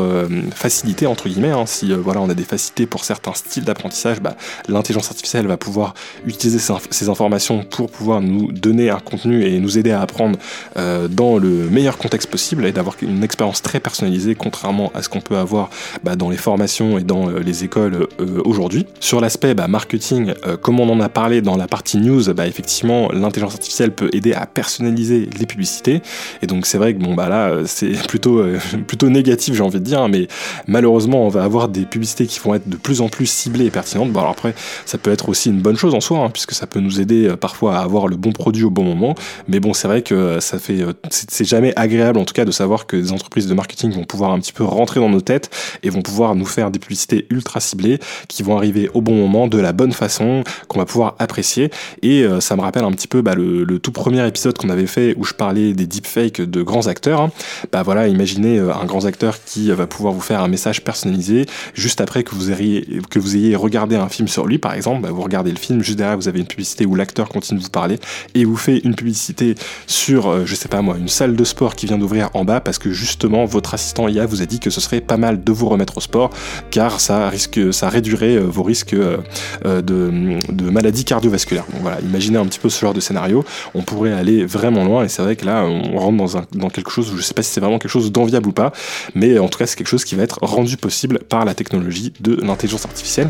facilité 0.53 1.07
entre 1.07 1.29
guillemets. 1.29 1.51
Hein. 1.51 1.65
Si 1.65 1.91
euh, 1.91 1.97
voilà, 1.97 2.21
on 2.21 2.29
a 2.29 2.33
des 2.33 2.43
facilités 2.43 2.85
pour 2.85 3.03
certains 3.03 3.33
styles 3.33 3.63
d'apprentissage, 3.63 4.19
bah, 4.19 4.35
l'intelligence 4.67 5.09
artificielle 5.09 5.47
va 5.47 5.57
pouvoir 5.57 5.93
utiliser 6.25 6.59
ces, 6.59 7.09
informations 7.09 7.63
pour 7.63 7.89
pouvoir 7.89 8.21
nous 8.21 8.51
donner 8.51 8.89
un 8.89 8.99
contenu 8.99 9.43
et 9.43 9.59
nous 9.59 9.77
aider 9.77 9.91
à 9.91 10.01
apprendre 10.01 10.37
euh, 10.77 11.07
dans 11.07 11.37
le 11.37 11.69
meilleur 11.69 11.97
contexte 11.97 12.29
possible 12.29 12.65
et 12.65 12.71
d'avoir 12.71 12.95
une 13.01 13.23
expérience 13.23 13.61
très 13.61 13.79
personnalisée, 13.79 14.35
contrairement 14.35 14.91
à 14.93 15.01
ce 15.01 15.09
qu'on 15.09 15.21
peut 15.21 15.37
avoir 15.37 15.69
bah, 16.03 16.15
dans 16.15 16.29
les 16.29 16.37
formations 16.37 16.97
et 16.97 17.03
dans 17.03 17.29
les 17.29 17.63
écoles 17.63 18.07
aujourd'hui. 18.45 18.85
Sur 18.99 19.21
l'aspect 19.21 19.53
bah, 19.53 19.67
marketing, 19.67 20.33
comme 20.61 20.79
on 20.79 20.89
en 20.89 20.99
a 20.99 21.09
parlé 21.09 21.41
dans 21.41 21.57
la 21.57 21.67
partie 21.67 21.97
news, 21.97 22.33
bah, 22.33 22.47
effectivement, 22.47 23.11
l'intelligence 23.11 23.53
artificielle 23.53 23.93
peut 23.93 24.09
aider 24.13 24.33
à 24.33 24.45
personnaliser 24.45 25.29
les 25.37 25.45
publicités. 25.45 26.01
Et 26.41 26.47
donc 26.47 26.65
c'est 26.65 26.77
vrai 26.77 26.93
que 26.93 26.99
bon 26.99 27.13
bah 27.13 27.29
là, 27.29 27.61
c'est 27.65 27.91
plutôt 28.07 28.43
plutôt 28.87 29.09
négatif, 29.09 29.55
j'ai 29.55 29.63
envie 29.63 29.79
de 29.79 29.85
dire 29.85 30.00
Mais 30.07 30.27
malheureusement, 30.67 31.25
on 31.25 31.29
va 31.29 31.43
avoir 31.43 31.67
des 31.67 31.85
publicités 31.85 32.27
qui 32.27 32.39
vont 32.39 32.55
être 32.55 32.67
de 32.67 32.77
plus 32.77 33.01
en 33.01 33.09
plus 33.09 33.25
ciblées 33.25 33.65
et 33.65 33.71
pertinentes. 33.71 34.11
Bon, 34.11 34.19
alors 34.19 34.31
après, 34.31 34.53
ça 34.85 34.97
peut 34.97 35.11
être 35.11 35.29
aussi 35.29 35.49
une 35.49 35.61
bonne 35.61 35.77
chose 35.77 35.93
en 35.93 36.01
soi, 36.01 36.19
hein, 36.19 36.29
puisque 36.29 36.53
ça 36.53 36.67
peut 36.67 36.79
nous 36.79 36.99
aider 36.99 37.27
euh, 37.27 37.35
parfois 37.35 37.77
à 37.77 37.81
avoir 37.81 38.07
le 38.07 38.15
bon 38.15 38.31
produit 38.31 38.63
au 38.63 38.69
bon 38.69 38.83
moment. 38.83 39.15
Mais 39.47 39.59
bon, 39.59 39.73
c'est 39.73 39.87
vrai 39.87 40.01
que 40.01 40.15
euh, 40.15 40.39
ça 40.39 40.59
fait, 40.59 40.81
euh, 40.81 40.93
c'est 41.09 41.45
jamais 41.45 41.73
agréable 41.75 42.19
en 42.19 42.25
tout 42.25 42.33
cas 42.33 42.45
de 42.45 42.51
savoir 42.51 42.85
que 42.85 42.95
des 42.95 43.11
entreprises 43.11 43.47
de 43.47 43.53
marketing 43.53 43.91
vont 43.91 44.03
pouvoir 44.03 44.31
un 44.31 44.39
petit 44.39 44.53
peu 44.53 44.63
rentrer 44.63 44.99
dans 44.99 45.09
nos 45.09 45.21
têtes 45.21 45.49
et 45.83 45.89
vont 45.89 46.01
pouvoir 46.01 46.35
nous 46.35 46.45
faire 46.45 46.71
des 46.71 46.79
publicités 46.79 47.25
ultra 47.29 47.59
ciblées 47.59 47.99
qui 48.27 48.43
vont 48.43 48.57
arriver 48.57 48.89
au 48.93 49.01
bon 49.01 49.15
moment, 49.15 49.47
de 49.47 49.59
la 49.59 49.73
bonne 49.73 49.91
façon, 49.91 50.43
qu'on 50.67 50.79
va 50.79 50.85
pouvoir 50.85 51.15
apprécier. 51.19 51.69
Et 52.01 52.25
ça 52.39 52.55
me 52.55 52.61
rappelle 52.61 52.83
un 52.83 52.91
petit 52.91 53.07
peu 53.07 53.21
bah, 53.21 53.35
le, 53.35 53.65
tout 53.79 53.91
premier 53.91 54.25
épisode 54.27 54.57
qu'on 54.57 54.69
avait 54.69 54.87
fait 54.87 55.15
où 55.17 55.23
je 55.23 55.33
parlais 55.33 55.73
des 55.73 55.87
deepfakes 55.87 56.41
de 56.41 56.61
grands 56.61 56.87
acteurs. 56.87 57.21
Hein. 57.21 57.31
Bah 57.71 57.83
voilà, 57.83 58.07
imaginez 58.07 58.59
un 58.59 58.85
grand 58.85 59.05
acteur 59.05 59.43
qui 59.43 59.71
va 59.71 59.80
pouvoir 59.85 60.13
vous 60.13 60.21
faire 60.21 60.41
un 60.41 60.47
message 60.47 60.83
personnalisé 60.83 61.45
juste 61.73 62.01
après 62.01 62.23
que 62.23 62.35
vous 62.35 62.51
ayez, 62.51 63.01
que 63.09 63.19
vous 63.19 63.35
ayez 63.35 63.55
regardé 63.55 63.95
un 63.95 64.09
film 64.09 64.27
sur 64.27 64.45
lui, 64.45 64.57
par 64.57 64.73
exemple. 64.73 65.01
Bah, 65.01 65.11
vous 65.11 65.21
regardez 65.21 65.51
le 65.51 65.57
film, 65.57 65.83
juste 65.83 65.97
derrière, 65.97 66.17
vous 66.17 66.27
avez 66.27 66.39
une 66.39 66.47
publicité 66.47 66.85
où 66.85 66.95
l'acteur 66.95 67.29
continue 67.29 67.59
de 67.59 67.63
vous 67.63 67.69
parler 67.69 67.99
et 68.35 68.45
vous 68.45 68.57
fait 68.57 68.79
une 68.79 68.95
publicité 68.95 69.55
sur, 69.87 70.29
euh, 70.29 70.43
je 70.45 70.55
sais 70.55 70.69
pas 70.69 70.81
moi, 70.81 70.97
une 70.97 71.07
salle 71.07 71.35
de 71.35 71.43
sport 71.43 71.75
qui 71.75 71.85
vient 71.85 71.97
d'ouvrir 71.97 72.29
en 72.33 72.45
bas 72.45 72.59
parce 72.59 72.77
que 72.77 72.91
justement 72.91 73.45
votre 73.45 73.73
assistant 73.73 74.07
IA 74.07 74.25
vous 74.25 74.41
a 74.41 74.45
dit 74.45 74.59
que 74.59 74.69
ce 74.69 74.81
serait 74.81 75.01
pas 75.01 75.17
mal 75.17 75.43
de 75.43 75.51
vous 75.51 75.69
remettre 75.69 75.97
au 75.97 76.01
sport 76.01 76.31
car 76.69 76.99
ça 76.99 77.29
risque, 77.29 77.73
ça 77.73 77.89
réduirait 77.89 78.35
euh, 78.35 78.41
vos 78.41 78.63
risques 78.63 78.93
euh, 78.93 79.17
de, 79.63 80.39
de 80.49 80.69
maladies 80.69 81.05
cardiovasculaires. 81.05 81.65
Donc 81.71 81.81
voilà, 81.81 81.99
imaginez 82.01 82.37
un 82.37 82.45
petit 82.45 82.59
peu 82.59 82.69
ce 82.69 82.79
genre 82.79 82.93
de 82.93 82.99
scénario. 82.99 83.43
On 83.73 83.81
pourrait 83.81 84.13
aller 84.13 84.45
vraiment 84.45 84.83
loin 84.83 85.03
et 85.03 85.09
c'est 85.09 85.21
vrai 85.21 85.35
que 85.35 85.45
là, 85.45 85.63
on 85.65 85.97
rentre 85.97 86.17
dans, 86.17 86.37
un, 86.37 86.45
dans 86.53 86.69
quelque 86.69 86.91
chose 86.91 87.11
où 87.11 87.17
je 87.17 87.21
sais 87.21 87.33
pas 87.33 87.43
si 87.43 87.51
c'est 87.51 87.61
vraiment 87.61 87.79
quelque 87.79 87.91
chose 87.91 88.11
d'enviable 88.11 88.49
ou 88.49 88.53
pas, 88.53 88.71
mais 89.15 89.39
en 89.39 89.47
tout 89.47 89.59
cas, 89.59 89.67
c'est 89.71 89.77
quelque 89.77 89.87
chose 89.87 90.05
qui 90.05 90.15
va 90.15 90.23
être 90.23 90.39
rendu 90.41 90.77
possible 90.77 91.19
par 91.19 91.45
la 91.45 91.55
technologie 91.55 92.13
de 92.19 92.35
l'intelligence 92.35 92.85
artificielle. 92.85 93.29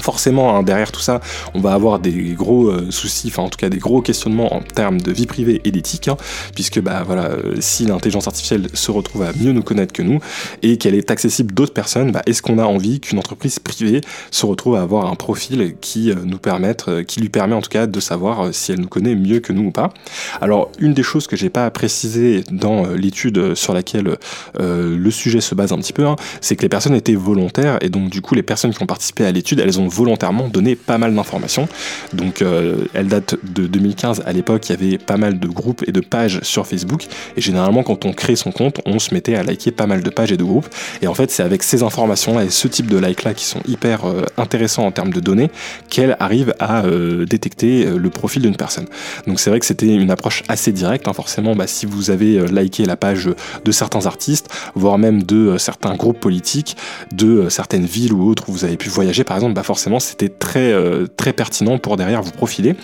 Forcément 0.00 0.56
hein, 0.56 0.62
derrière 0.62 0.92
tout 0.92 1.00
ça 1.00 1.20
on 1.54 1.60
va 1.60 1.72
avoir 1.72 1.98
des 1.98 2.34
gros 2.34 2.68
euh, 2.68 2.90
soucis 2.90 3.28
enfin 3.28 3.42
en 3.42 3.48
tout 3.48 3.58
cas 3.58 3.68
des 3.68 3.78
gros 3.78 4.02
questionnements 4.02 4.54
en 4.54 4.60
termes 4.60 5.00
de 5.00 5.12
vie 5.12 5.26
privée 5.26 5.60
et 5.64 5.70
d'éthique 5.70 6.08
hein, 6.08 6.16
puisque 6.54 6.80
bah 6.80 7.02
voilà 7.04 7.30
euh, 7.30 7.56
si 7.60 7.86
l'intelligence 7.86 8.26
artificielle 8.26 8.68
se 8.72 8.90
retrouve 8.90 9.22
à 9.22 9.32
mieux 9.32 9.52
nous 9.52 9.62
connaître 9.62 9.92
que 9.92 10.02
nous 10.02 10.20
et 10.62 10.78
qu'elle 10.78 10.94
est 10.94 11.10
accessible 11.10 11.54
d'autres 11.54 11.72
personnes 11.72 12.12
bah, 12.12 12.22
est-ce 12.26 12.42
qu'on 12.42 12.58
a 12.58 12.64
envie 12.64 13.00
qu'une 13.00 13.18
entreprise 13.18 13.58
privée 13.58 14.00
se 14.30 14.46
retrouve 14.46 14.76
à 14.76 14.82
avoir 14.82 15.10
un 15.10 15.14
profil 15.14 15.76
qui 15.80 16.10
euh, 16.10 16.16
nous 16.24 16.38
permette 16.38 17.04
qui 17.06 17.20
lui 17.20 17.28
permet 17.28 17.54
en 17.54 17.62
tout 17.62 17.70
cas 17.70 17.86
de 17.86 18.00
savoir 18.00 18.52
si 18.52 18.72
elle 18.72 18.80
nous 18.80 18.88
connaît 18.88 19.14
mieux 19.14 19.40
que 19.40 19.52
nous 19.52 19.68
ou 19.68 19.70
pas? 19.70 19.92
Alors 20.40 20.70
une 20.78 20.94
des 20.94 21.02
choses 21.02 21.26
que 21.26 21.36
j'ai 21.36 21.50
pas 21.50 21.70
précisé 21.70 22.42
dans 22.50 22.86
l'étude 22.88 23.54
sur 23.54 23.72
laquelle 23.72 24.16
le 24.58 25.10
sujet 25.10 25.40
se 25.40 25.54
base 25.54 25.72
un 25.72 25.78
petit 25.78 25.92
peu 25.92 26.06
hein, 26.06 26.16
c'est 26.40 26.56
que 26.56 26.62
les 26.62 26.68
personnes 26.68 26.94
étaient 26.94 27.14
volontaires 27.14 27.78
et 27.80 27.88
donc 27.88 28.10
du 28.10 28.20
coup 28.20 28.34
les 28.34 28.42
personnes 28.42 28.72
qui 28.72 28.82
ont 28.82 28.86
participé 28.86 29.24
à 29.24 29.32
l'étude 29.32 29.60
elles 29.60 29.80
ont 29.80 29.83
volontairement 29.88 30.48
donné 30.48 30.76
pas 30.76 30.98
mal 30.98 31.14
d'informations. 31.14 31.68
Donc 32.12 32.42
euh, 32.42 32.84
elle 32.94 33.08
date 33.08 33.36
de 33.42 33.66
2015. 33.66 34.22
À 34.26 34.32
l'époque, 34.32 34.68
il 34.68 34.72
y 34.72 34.74
avait 34.74 34.98
pas 34.98 35.16
mal 35.16 35.38
de 35.38 35.48
groupes 35.48 35.84
et 35.86 35.92
de 35.92 36.00
pages 36.00 36.40
sur 36.42 36.66
Facebook. 36.66 37.04
Et 37.36 37.40
généralement, 37.40 37.82
quand 37.82 38.04
on 38.04 38.12
crée 38.12 38.36
son 38.36 38.52
compte, 38.52 38.80
on 38.86 38.98
se 38.98 39.12
mettait 39.14 39.34
à 39.34 39.42
liker 39.42 39.70
pas 39.70 39.86
mal 39.86 40.02
de 40.02 40.10
pages 40.10 40.32
et 40.32 40.36
de 40.36 40.44
groupes. 40.44 40.68
Et 41.02 41.06
en 41.06 41.14
fait, 41.14 41.30
c'est 41.30 41.42
avec 41.42 41.62
ces 41.62 41.82
informations-là 41.82 42.44
et 42.44 42.50
ce 42.50 42.68
type 42.68 42.88
de 42.88 42.98
like-là 42.98 43.34
qui 43.34 43.44
sont 43.44 43.60
hyper 43.66 44.04
euh, 44.04 44.24
intéressants 44.36 44.86
en 44.86 44.92
termes 44.92 45.12
de 45.12 45.20
données 45.20 45.50
qu'elle 45.90 46.16
arrive 46.20 46.54
à 46.58 46.84
euh, 46.84 47.24
détecter 47.24 47.84
le 47.84 48.10
profil 48.10 48.42
d'une 48.42 48.56
personne. 48.56 48.86
Donc 49.26 49.40
c'est 49.40 49.50
vrai 49.50 49.60
que 49.60 49.66
c'était 49.66 49.94
une 49.94 50.10
approche 50.10 50.42
assez 50.48 50.72
directe. 50.72 51.08
Hein. 51.08 51.12
Forcément, 51.12 51.54
bah, 51.54 51.66
si 51.66 51.86
vous 51.86 52.10
avez 52.10 52.46
liké 52.46 52.84
la 52.84 52.96
page 52.96 53.28
de 53.64 53.72
certains 53.72 54.06
artistes, 54.06 54.48
voire 54.74 54.98
même 54.98 55.22
de 55.22 55.56
certains 55.58 55.94
groupes 55.94 56.20
politiques, 56.20 56.76
de 57.12 57.48
certaines 57.48 57.86
villes 57.86 58.12
ou 58.12 58.28
autres 58.28 58.48
où 58.48 58.52
vous 58.52 58.64
avez 58.64 58.76
pu 58.76 58.88
voyager, 58.88 59.24
par 59.24 59.36
exemple, 59.36 59.54
bah, 59.54 59.62
forcément 59.62 59.73
c'était 59.74 60.28
très 60.28 60.72
euh, 60.72 61.06
très 61.16 61.32
pertinent 61.32 61.78
pour 61.78 61.96
derrière 61.96 62.22
vous 62.22 62.30
profiler. 62.30 62.74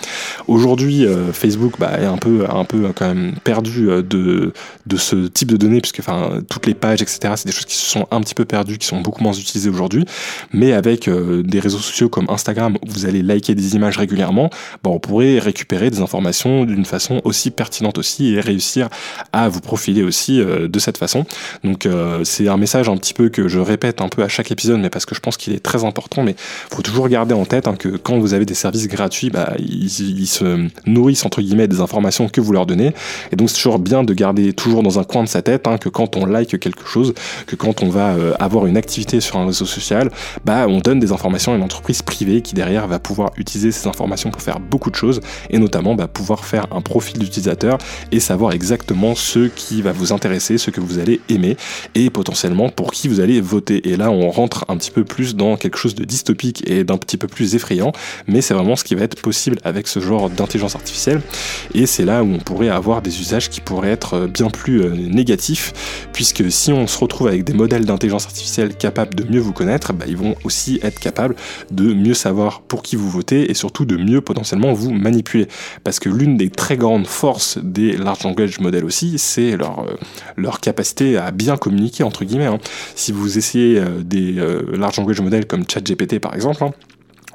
Aujourd'hui, 0.49 1.07
euh, 1.07 1.33
Facebook 1.33 1.75
bah, 1.79 1.93
est 2.01 2.05
un 2.05 2.17
peu 2.17 2.47
un 2.49 2.65
peu 2.65 2.89
quand 2.95 3.09
même 3.09 3.35
perdu 3.45 3.91
euh, 3.91 4.03
de 4.03 4.53
de 4.87 4.97
ce 4.97 5.27
type 5.27 5.51
de 5.51 5.57
données 5.57 5.81
puisque 5.81 6.01
enfin 6.01 6.41
toutes 6.49 6.67
les 6.67 6.75
pages 6.75 7.03
etc 7.03 7.35
c'est 7.37 7.47
des 7.47 7.53
choses 7.53 7.67
qui 7.67 7.77
se 7.77 7.87
sont 7.87 8.07
un 8.11 8.21
petit 8.21 8.35
peu 8.35 8.45
perdues, 8.45 8.79
qui 8.79 8.87
sont 8.87 9.01
beaucoup 9.01 9.23
moins 9.23 9.33
utilisées 9.33 9.71
aujourd'hui. 9.71 10.05
Mais 10.53 10.73
avec 10.73 11.09
des 11.09 11.61
réseaux 11.61 11.79
sociaux 11.79 12.09
comme 12.09 12.27
Instagram 12.29 12.77
où 12.83 12.91
vous 12.91 13.07
allez 13.07 13.23
liker 13.23 13.55
des 13.55 13.75
images 13.77 13.97
régulièrement, 13.99 14.51
bah, 14.83 14.91
on 14.91 14.99
pourrait 14.99 15.39
récupérer 15.39 15.91
des 15.91 16.01
informations 16.01 16.65
d'une 16.65 16.85
façon 16.85 17.21
aussi 17.25 17.51
pertinente 17.51 17.99
aussi 17.99 18.35
et 18.35 18.41
réussir 18.41 18.89
à 19.33 19.49
vous 19.49 19.61
profiler 19.61 20.03
aussi 20.03 20.39
de 20.39 20.79
cette 20.79 20.99
façon. 20.99 21.25
Donc 21.65 21.89
c'est 22.25 22.49
un 22.49 22.57
message 22.57 22.89
un 22.89 22.97
petit 22.97 23.15
peu 23.15 23.29
que 23.29 23.49
je 23.49 23.59
répète 23.59 24.01
un 24.01 24.09
peu 24.09 24.23
à 24.23 24.29
chaque 24.29 24.51
épisode, 24.51 24.81
mais 24.81 24.91
parce 24.91 25.07
que 25.07 25.15
je 25.15 25.21
pense 25.21 25.37
qu'il 25.37 25.53
est 25.53 25.61
très 25.61 25.85
important. 25.85 26.23
Mais 26.23 26.37
toujours 26.83 27.09
garder 27.09 27.35
en 27.35 27.45
tête 27.45 27.69
hein, 27.69 27.77
que 27.77 27.89
quand 27.89 28.19
vous 28.19 28.35
avez 28.35 28.45
des 28.45 28.55
services 28.55 28.89
gratuits, 28.89 29.31
bah, 29.31 29.55
ils, 29.59 29.91
se 29.91 30.69
nourrissent 30.87 31.25
entre 31.25 31.43
guillemets 31.43 31.69
des 31.69 31.81
informations 31.81 32.29
que 32.29 32.41
vous 32.41 32.53
leur 32.53 32.67
donnez. 32.67 32.93
Et 33.33 33.37
donc 33.37 33.51
c'est 33.51 33.57
toujours 33.57 33.79
bien 33.79 34.05
de 34.05 34.15
garder 34.15 34.53
toujours 34.53 34.83
dans 34.83 34.99
un 34.99 35.05
coin 35.05 35.25
de 35.25 35.29
sa 35.29 35.43
tête 35.43 35.67
hein, 35.67 35.79
que 35.79 35.89
quand 35.89 36.17
on 36.17 36.27
like 36.27 36.59
quelque 36.59 36.87
chose, 36.87 37.15
que 37.47 37.57
quand 37.57 37.83
on 37.83 37.89
va 37.89 38.11
euh, 38.11 38.35
avoir 38.39 38.67
une 38.67 38.77
activité 38.77 39.21
sur 39.21 39.37
un 39.37 39.47
réseau 39.47 39.65
social, 39.65 40.11
bah, 40.45 40.67
on 40.69 40.79
donne 40.79 41.01
des 41.01 41.13
informations 41.13 41.53
à 41.53 41.57
une 41.57 41.63
entreprise 41.63 42.03
privée 42.03 42.43
qui 42.43 42.55
derrière 42.55 42.87
va 42.87 42.99
pouvoir 42.99 43.31
utiliser 43.37 43.73
ces 43.73 43.89
informations 43.89 44.31
pour 44.31 44.43
faire 44.43 44.61
beaucoup 44.61 44.91
de 44.91 44.97
choses 44.97 45.21
et 45.51 45.59
notamment 45.59 45.95
bah, 45.95 46.09
pouvoir 46.09 46.45
faire 46.45 46.67
un 46.71 46.81
profil 46.81 47.19
d'utilisateur 47.19 47.79
et 48.13 48.21
savoir 48.21 48.53
exactement 48.53 49.15
ce 49.15 49.49
qui 49.49 49.83
va 49.83 49.93
vous 49.93 50.13
intéresser, 50.13 50.59
ce 50.59 50.71
que 50.71 50.81
vous 50.81 50.99
allez 50.99 51.21
aimer 51.29 51.57
et 51.95 52.11
potentiellement 52.11 52.69
pour 52.69 52.93
qui 52.93 53.09
vous 53.09 53.21
allez 53.21 53.41
voter. 53.41 53.89
Et 53.89 53.97
là 53.97 54.11
on 54.11 54.31
rentre 54.31 54.65
un 54.69 54.77
petit 54.77 54.91
peu 54.91 55.05
plus 55.05 55.35
dans 55.35 55.57
quelque 55.57 55.79
chose 55.79 55.95
de 55.95 56.05
dystopique 56.05 56.69
et 56.71 56.85
d'un 56.85 56.97
petit 56.97 57.17
peu 57.17 57.27
plus 57.27 57.55
effrayant, 57.55 57.93
mais 58.27 58.41
c'est 58.41 58.55
vraiment 58.55 58.77
ce 58.77 58.85
qui 58.85 58.95
va 58.95 59.05
être 59.05 59.21
possible 59.21 59.59
avec 59.65 59.89
ce 59.89 60.01
genre 60.01 60.31
d'intelligence 60.31 60.77
artificielle. 60.77 61.21
Et 61.75 61.87
c'est 61.87 62.05
là 62.05 62.23
où 62.23 62.33
on 62.33 62.39
pourrait 62.39 62.69
avoir 62.69 63.03
des 63.03 63.21
usages 63.21 63.51
qui 63.51 63.61
pourraient 63.61 63.91
être 63.91 64.15
euh, 64.15 64.27
bien 64.27 64.51
plus 64.51 64.83
euh, 64.83 64.95
négatifs, 64.95 66.07
puisque 66.13 66.51
si 66.51 66.73
on 66.73 66.87
se 66.87 66.99
retrouve 66.99 67.29
avec 67.29 67.45
des 67.45 67.53
modèles 67.53 67.85
d'intelligence 67.85 68.27
artificielle 68.27 68.75
capables 68.77 69.15
de 69.15 69.25
mieux 69.25 69.41
vous 69.41 69.53
connaître, 69.53 69.93
bah, 69.93 70.05
ils 70.09 70.17
vont 70.17 70.37
aussi 70.45 70.79
être 70.83 71.01
capables 71.01 71.35
de 71.71 71.93
mieux 71.93 72.15
savoir 72.15 72.61
pour 72.63 72.83
qui 72.83 72.97
vous 72.97 73.11
votez 73.11 73.51
et 73.51 73.55
surtout 73.55 73.85
de 73.85 73.97
mieux 73.97 74.21
potentiellement 74.21 74.73
vous 74.73 74.93
manipuler. 74.93 75.49
Parce 75.83 75.99
que 75.99 76.09
l'une 76.09 76.37
des 76.37 76.51
très 76.51 76.77
grandes 76.77 77.07
forces 77.07 77.59
des 77.59 77.97
large 77.97 78.23
language 78.23 78.61
models 78.61 78.85
aussi, 78.85 79.19
c'est 79.19 79.57
leur, 79.57 79.81
euh, 79.81 79.97
leur 80.37 80.61
capacité 80.61 81.17
à 81.17 81.31
bien 81.31 81.57
communiquer, 81.57 82.05
entre 82.05 82.25
guillemets. 82.25 82.47
Hein. 82.47 82.59
Si 82.95 83.13
vous 83.13 83.39
essayez 83.39 83.83
des 84.01 84.33
large 84.73 84.99
language 84.99 85.21
models 85.21 85.47
comme 85.47 85.65
ChatGPT 85.69 86.19
par 86.19 86.35
exemple, 86.35 86.60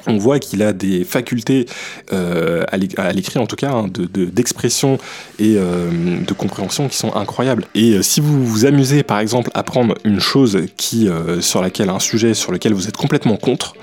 on 0.08 0.18
voit 0.18 0.40
qu'il 0.40 0.62
a 0.64 0.74
des 0.74 1.04
facultés 1.04 1.66
euh, 2.14 2.64
à 2.70 3.14
l'écrit 3.14 3.40
en 3.40 3.48
tout 3.48 3.56
cas 3.56 3.72
hein, 3.72 3.90
d'expression 3.90 4.98
et 5.40 5.56
euh, 5.58 6.20
de 6.20 6.34
compréhension 6.34 6.88
qui 6.88 6.98
sont 6.98 7.16
incroyables. 7.16 7.66
Et 7.76 7.94
euh, 7.94 8.02
si 8.02 8.22
vous 8.22 8.46
vous 8.46 8.66
amusez 8.66 9.04
par 9.04 9.20
exemple 9.20 9.50
à 9.54 9.64
prendre 9.64 9.96
une 10.04 10.20
chose 10.20 10.60
qui 10.78 11.10
sur 11.40 11.62
laquelle 11.62 11.90
un 11.90 12.00
sujet 12.00 12.34
sur 12.34 12.52
lequel 12.52 12.74
vous 12.74 12.88
êtes 12.88 12.98
complètement 12.98 13.38
contre, 13.38 13.76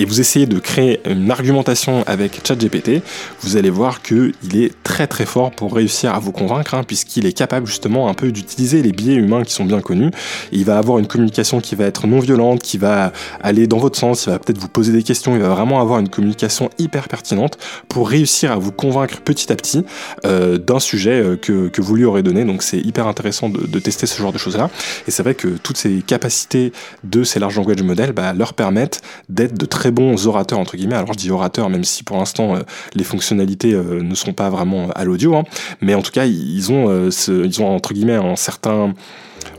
et 0.00 0.06
vous 0.06 0.18
essayez 0.18 0.46
de 0.46 0.58
créer 0.58 0.98
une 1.04 1.30
argumentation 1.30 2.02
avec 2.06 2.40
ChatGPT, 2.42 3.02
vous 3.42 3.58
allez 3.58 3.68
voir 3.68 4.00
qu'il 4.00 4.32
est 4.54 4.72
très 4.82 5.06
très 5.06 5.26
fort 5.26 5.50
pour 5.50 5.74
réussir 5.74 6.14
à 6.14 6.18
vous 6.18 6.32
convaincre, 6.32 6.72
hein, 6.72 6.84
puisqu'il 6.84 7.26
est 7.26 7.34
capable 7.34 7.66
justement 7.66 8.08
un 8.08 8.14
peu 8.14 8.32
d'utiliser 8.32 8.82
les 8.82 8.92
biais 8.92 9.14
humains 9.14 9.44
qui 9.44 9.52
sont 9.52 9.66
bien 9.66 9.82
connus. 9.82 10.10
il 10.52 10.64
va 10.64 10.78
avoir 10.78 10.98
une 10.98 11.06
communication 11.06 11.60
qui 11.60 11.74
va 11.74 11.84
être 11.84 12.06
non 12.06 12.18
violente, 12.18 12.62
qui 12.62 12.78
va 12.78 13.12
aller 13.42 13.66
dans 13.66 13.76
votre 13.76 13.98
sens, 13.98 14.24
il 14.24 14.30
va 14.30 14.38
peut-être 14.38 14.56
vous 14.56 14.68
poser 14.68 14.90
des 14.90 15.02
questions, 15.02 15.34
il 15.36 15.42
va 15.42 15.50
vraiment 15.50 15.82
avoir 15.82 15.98
une 15.98 16.08
communication 16.08 16.70
hyper 16.78 17.06
pertinente 17.06 17.58
pour 17.88 18.08
réussir 18.08 18.52
à 18.52 18.56
vous 18.56 18.72
convaincre 18.72 19.20
petit 19.20 19.52
à 19.52 19.56
petit 19.56 19.84
euh, 20.24 20.56
d'un 20.56 20.80
sujet 20.80 21.20
euh, 21.20 21.36
que, 21.36 21.68
que, 21.68 21.82
vous 21.82 21.94
lui 21.94 22.06
aurez 22.06 22.22
donné. 22.22 22.46
Donc 22.46 22.62
c'est 22.62 22.80
hyper 22.80 23.06
intéressant 23.06 23.50
de, 23.50 23.78
tester 23.78 24.06
ce 24.06 24.16
genre 24.16 24.32
de 24.32 24.38
choses-là. 24.38 24.70
Et 25.06 25.10
c'est 25.10 25.22
vrai 25.22 25.34
que 25.34 25.48
toutes 25.48 25.76
ces 25.76 26.00
capacités 26.00 26.72
de 27.04 27.22
ces 27.22 27.38
large 27.38 27.56
language 27.56 27.82
models 27.82 28.12
bah, 28.12 28.32
leur 28.32 28.54
permettent 28.54 29.02
d'être 29.28 29.58
de 29.58 29.66
très 29.66 29.89
bons 29.90 30.26
orateurs 30.26 30.58
entre 30.58 30.76
guillemets. 30.76 30.94
Alors 30.94 31.12
je 31.12 31.18
dis 31.18 31.30
orateurs 31.30 31.68
même 31.68 31.84
si 31.84 32.02
pour 32.02 32.16
l'instant 32.16 32.56
euh, 32.56 32.60
les 32.94 33.04
fonctionnalités 33.04 33.72
euh, 33.72 34.02
ne 34.02 34.14
sont 34.14 34.32
pas 34.32 34.50
vraiment 34.50 34.90
à 34.90 35.04
l'audio, 35.04 35.36
hein. 35.36 35.44
mais 35.80 35.94
en 35.94 36.02
tout 36.02 36.12
cas 36.12 36.26
ils 36.26 36.72
ont, 36.72 36.88
euh, 36.88 37.10
ce, 37.10 37.44
ils 37.44 37.60
ont 37.62 37.68
entre 37.68 37.94
guillemets 37.94 38.16
un 38.16 38.36
certain 38.36 38.94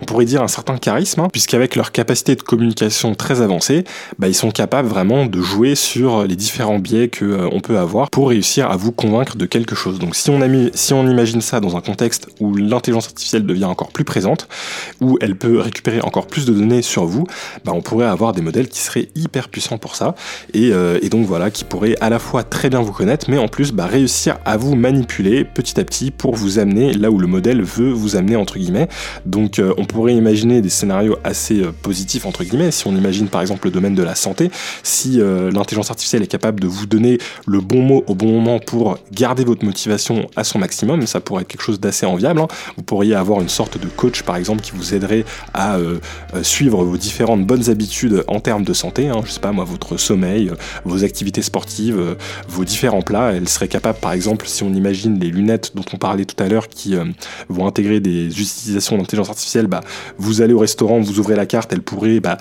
on 0.02 0.06
pourrait 0.06 0.26
dire 0.26 0.42
un 0.42 0.48
certain 0.48 0.78
charisme, 0.78 1.22
hein, 1.22 1.28
puisqu'avec 1.32 1.76
leur 1.76 1.92
capacité 1.92 2.36
de 2.36 2.42
communication 2.42 3.16
très 3.16 3.42
avancée, 3.42 3.84
bah, 4.20 4.28
ils 4.28 4.36
sont 4.36 4.52
capables 4.52 4.88
vraiment 4.88 5.26
de 5.26 5.42
jouer 5.42 5.76
sur 5.76 6.24
les 6.24 6.36
différents 6.36 6.80
biais 6.80 7.08
que 7.08 7.26
euh, 7.26 7.60
peut 7.62 7.78
avoir 7.78 8.10
pour 8.10 8.30
réussir 8.30 8.70
à 8.70 8.76
vous 8.76 8.92
convaincre 8.92 9.38
de 9.38 9.46
quelque 9.46 9.76
chose. 9.76 10.00
Donc 10.00 10.16
si 10.16 10.30
on, 10.30 11.08
imagine 11.08 11.42
ça 11.42 11.60
dans 11.60 11.78
un 11.78 11.82
contexte 11.82 12.28
où 12.40 12.56
l'intelligence 12.56 13.08
artificielle 13.08 13.46
devient 13.46 13.66
encore 13.66 13.92
plus 13.92 14.04
présente, 14.04 14.48
où 15.00 15.18
elle 15.22 15.36
peut 15.36 15.60
récupérer 15.60 16.02
encore 16.02 16.28
plus 16.28 16.46
de 16.46 16.54
données 16.54 16.82
sur 16.82 17.06
vous, 17.06 17.26
bah, 17.64 17.72
on 17.74 17.82
pourrait 17.82 18.08
avoir 18.08 18.34
des 18.34 18.42
modèles 18.42 18.68
qui 18.68 18.80
seraient 18.80 19.10
hyper 19.16 19.50
puissants 19.50 19.78
pour 19.78 19.96
ça, 19.96 20.16
et, 20.54 20.74
euh, 20.74 21.00
et 21.02 21.10
donc 21.10 21.26
voilà, 21.26 21.52
qui 21.52 21.64
pourraient 21.64 21.96
à 22.02 22.10
la 22.10 22.20
fois 22.20 22.44
très 22.44 22.70
bien 22.70 22.82
vous 22.82 22.92
connaître, 22.92 23.30
mais 23.30 23.38
en 23.38 23.48
plus 23.48 23.72
bah, 23.72 23.86
réussir 23.86 24.40
à 24.46 24.58
vous 24.58 24.76
manipuler 24.76 25.46
petit 25.46 25.80
à 25.80 25.84
petit 25.84 26.12
pour 26.12 26.36
vous 26.36 26.60
amener 26.60 26.94
là 26.94 27.12
où 27.12 27.20
le 27.20 27.28
modèle 27.28 27.62
veut 27.62 27.92
vous 27.92 28.16
amener 28.16 28.36
entre 28.36 28.58
guillemets. 28.58 28.88
Euh, 29.60 29.70
on 29.78 29.86
pourrait 29.86 30.15
imaginer 30.15 30.61
des 30.61 30.69
scénarios 30.69 31.17
assez 31.24 31.61
euh, 31.61 31.72
positifs, 31.72 32.26
entre 32.26 32.43
guillemets, 32.43 32.72
si 32.72 32.88
on 32.88 32.95
imagine 32.95 33.28
par 33.28 33.41
exemple 33.41 33.67
le 33.67 33.72
domaine 33.72 33.95
de 33.95 34.03
la 34.03 34.15
santé, 34.15 34.51
si 34.84 35.19
euh, 35.19 35.51
l'intelligence 35.51 35.89
artificielle 35.89 36.24
est 36.24 36.28
capable 36.28 36.59
de 36.59 36.67
vous 36.67 36.86
donner 36.86 37.17
le 37.45 37.59
bon 37.59 37.82
mot 37.82 38.03
au 38.07 38.15
bon 38.15 38.32
moment 38.32 38.59
pour 38.59 38.97
garder 39.11 39.43
votre 39.43 39.65
motivation 39.65 40.28
à 40.36 40.43
son 40.43 40.59
maximum, 40.59 41.05
ça 41.07 41.19
pourrait 41.19 41.43
être 41.43 41.47
quelque 41.47 41.63
chose 41.63 41.80
d'assez 41.80 42.05
enviable. 42.05 42.41
Hein. 42.41 42.47
Vous 42.78 42.84
pourriez 42.84 43.15
avoir 43.15 43.41
une 43.41 43.49
sorte 43.49 43.80
de 43.80 43.88
coach, 43.88 44.24
par 44.24 44.36
exemple, 44.36 44.61
qui 44.61 44.72
vous 44.72 44.93
aiderait 44.93 45.26
à 45.53 45.78
suivre 46.43 46.84
vos 46.84 46.97
différentes 46.97 47.45
bonnes 47.45 47.69
habitudes 47.69 48.24
en 48.28 48.39
termes 48.39 48.63
de 48.63 48.74
santé, 48.74 49.09
hein. 49.09 49.22
je 49.26 49.32
sais 49.32 49.39
pas 49.39 49.51
moi, 49.51 49.65
votre 49.65 49.97
sommeil, 49.97 50.51
vos 50.86 51.03
activités 51.03 51.41
sportives, 51.41 52.15
vos 52.47 52.65
différents 52.65 53.01
plats. 53.01 53.34
Elle 53.34 53.49
serait 53.49 53.67
capable, 53.67 53.99
par 53.99 54.13
exemple, 54.13 54.47
si 54.47 54.63
on 54.63 54.74
imagine 54.74 55.19
les 55.19 55.30
lunettes 55.30 55.72
dont 55.76 55.86
on 55.93 55.97
parlait 55.97 56.26
tout 56.26 56.41
à 56.41 56.47
l'heure, 56.47 56.67
qui 56.67 56.95
vont 57.49 57.67
intégrer 57.67 57.99
des 57.99 58.28
utilisations 58.28 58.97
d'intelligence 58.97 59.30
artificielle 59.30 59.61
bah, 59.68 59.82
vous 60.18 60.41
allez 60.41 60.53
au 60.53 60.59
restaurant, 60.59 60.99
vous 60.99 61.20
ouvrez 61.20 61.36
la 61.36 61.45
carte, 61.45 61.72
elle 61.74 61.82
pourrait 61.82 62.20
bah, 62.20 62.38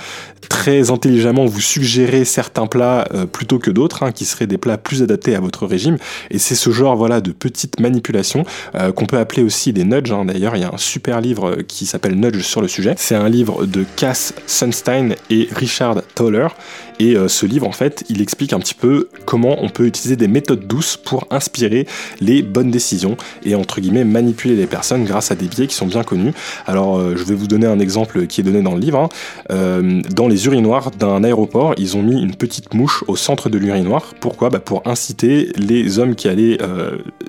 très 0.49 0.91
intelligemment 0.91 1.47
vous 1.47 1.61
suggérer 1.61 2.25
certains 2.25 2.67
plats 2.67 3.09
euh, 3.15 3.25
plutôt 3.27 3.59
que 3.59 3.71
d'autres, 3.71 4.03
hein, 4.03 4.13
qui 4.13 4.25
seraient 4.25 4.47
des 4.47 4.59
plats 4.59 4.79
plus 4.79 5.03
adaptés 5.03 5.35
à 5.35 5.41
votre 5.41 5.67
régime. 5.67 5.97
Et 6.31 6.39
c'est 6.39 6.55
ce 6.55 6.71
genre 6.71 6.97
voilà 6.97 7.21
de 7.21 7.33
petites 7.33 7.81
manipulations 7.81 8.45
euh, 8.75 8.93
qu'on 8.93 9.07
peut 9.07 9.19
appeler 9.19 9.43
aussi 9.43 9.73
des 9.73 9.85
nudges. 9.85 10.13
Hein. 10.13 10.25
D'ailleurs, 10.27 10.57
il 10.57 10.63
y 10.63 10.65
a 10.65 10.71
un 10.73 10.79
super 10.79 11.21
livre 11.21 11.51
euh, 11.51 11.63
qui 11.63 11.87
s'appelle 11.87 12.15
Nudge 12.15 12.43
sur 12.43 12.61
le 12.61 12.69
sujet. 12.69 12.95
C'est 12.99 13.15
un 13.15 13.29
livre 13.29 13.65
de 13.67 13.85
Cass 13.97 14.35
Sunstein 14.47 15.15
et 15.31 15.49
Richard 15.53 16.03
Toller. 16.15 16.49
Et 16.99 17.17
ce 17.29 17.47
livre, 17.47 17.67
en 17.67 17.73
fait, 17.73 18.05
il 18.11 18.21
explique 18.21 18.53
un 18.53 18.59
petit 18.59 18.75
peu 18.75 19.09
comment 19.25 19.57
on 19.65 19.71
peut 19.71 19.87
utiliser 19.87 20.17
des 20.17 20.29
méthodes 20.29 20.67
douces 20.67 20.99
pour 20.99 21.27
inspirer 21.31 21.87
les 22.21 22.43
bonnes 22.43 22.71
décisions 22.71 23.17
et 23.43 23.55
entre 23.55 23.81
guillemets 23.81 24.05
manipuler 24.05 24.55
les 24.55 24.67
personnes 24.67 25.07
grâce 25.07 25.31
à 25.31 25.35
des 25.35 25.47
biais 25.47 25.67
qui 25.67 25.75
sont 25.75 25.87
bien 25.87 26.03
connus. 26.03 26.35
Alors 26.67 27.01
je 27.17 27.25
vais 27.25 27.35
vous 27.35 27.47
donner 27.47 27.67
un 27.67 27.79
exemple 27.79 28.27
qui 28.27 28.41
est 28.41 28.45
donné 28.45 28.63
dans 28.63 28.75
le 28.75 28.81
livre. 28.81 29.09
Hein. 29.51 30.03
dans 30.11 30.29
les 30.29 30.47
urinoirs 30.47 30.91
d'un 30.91 31.25
aéroport, 31.25 31.75
ils 31.79 31.97
ont 31.97 32.03
mis 32.03 32.21
une 32.21 32.35
petite 32.35 32.75
mouche 32.75 33.05
au 33.09 33.17
centre 33.17 33.49
de 33.49 33.59
l'urinoir. 33.59 34.15
Pourquoi? 34.21 34.51
Bah 34.51 34.61
Pour 34.61 34.87
inciter 34.87 35.53
les 35.57 35.99
hommes 35.99 36.15
qui 36.15 36.29
allaient 36.29 36.59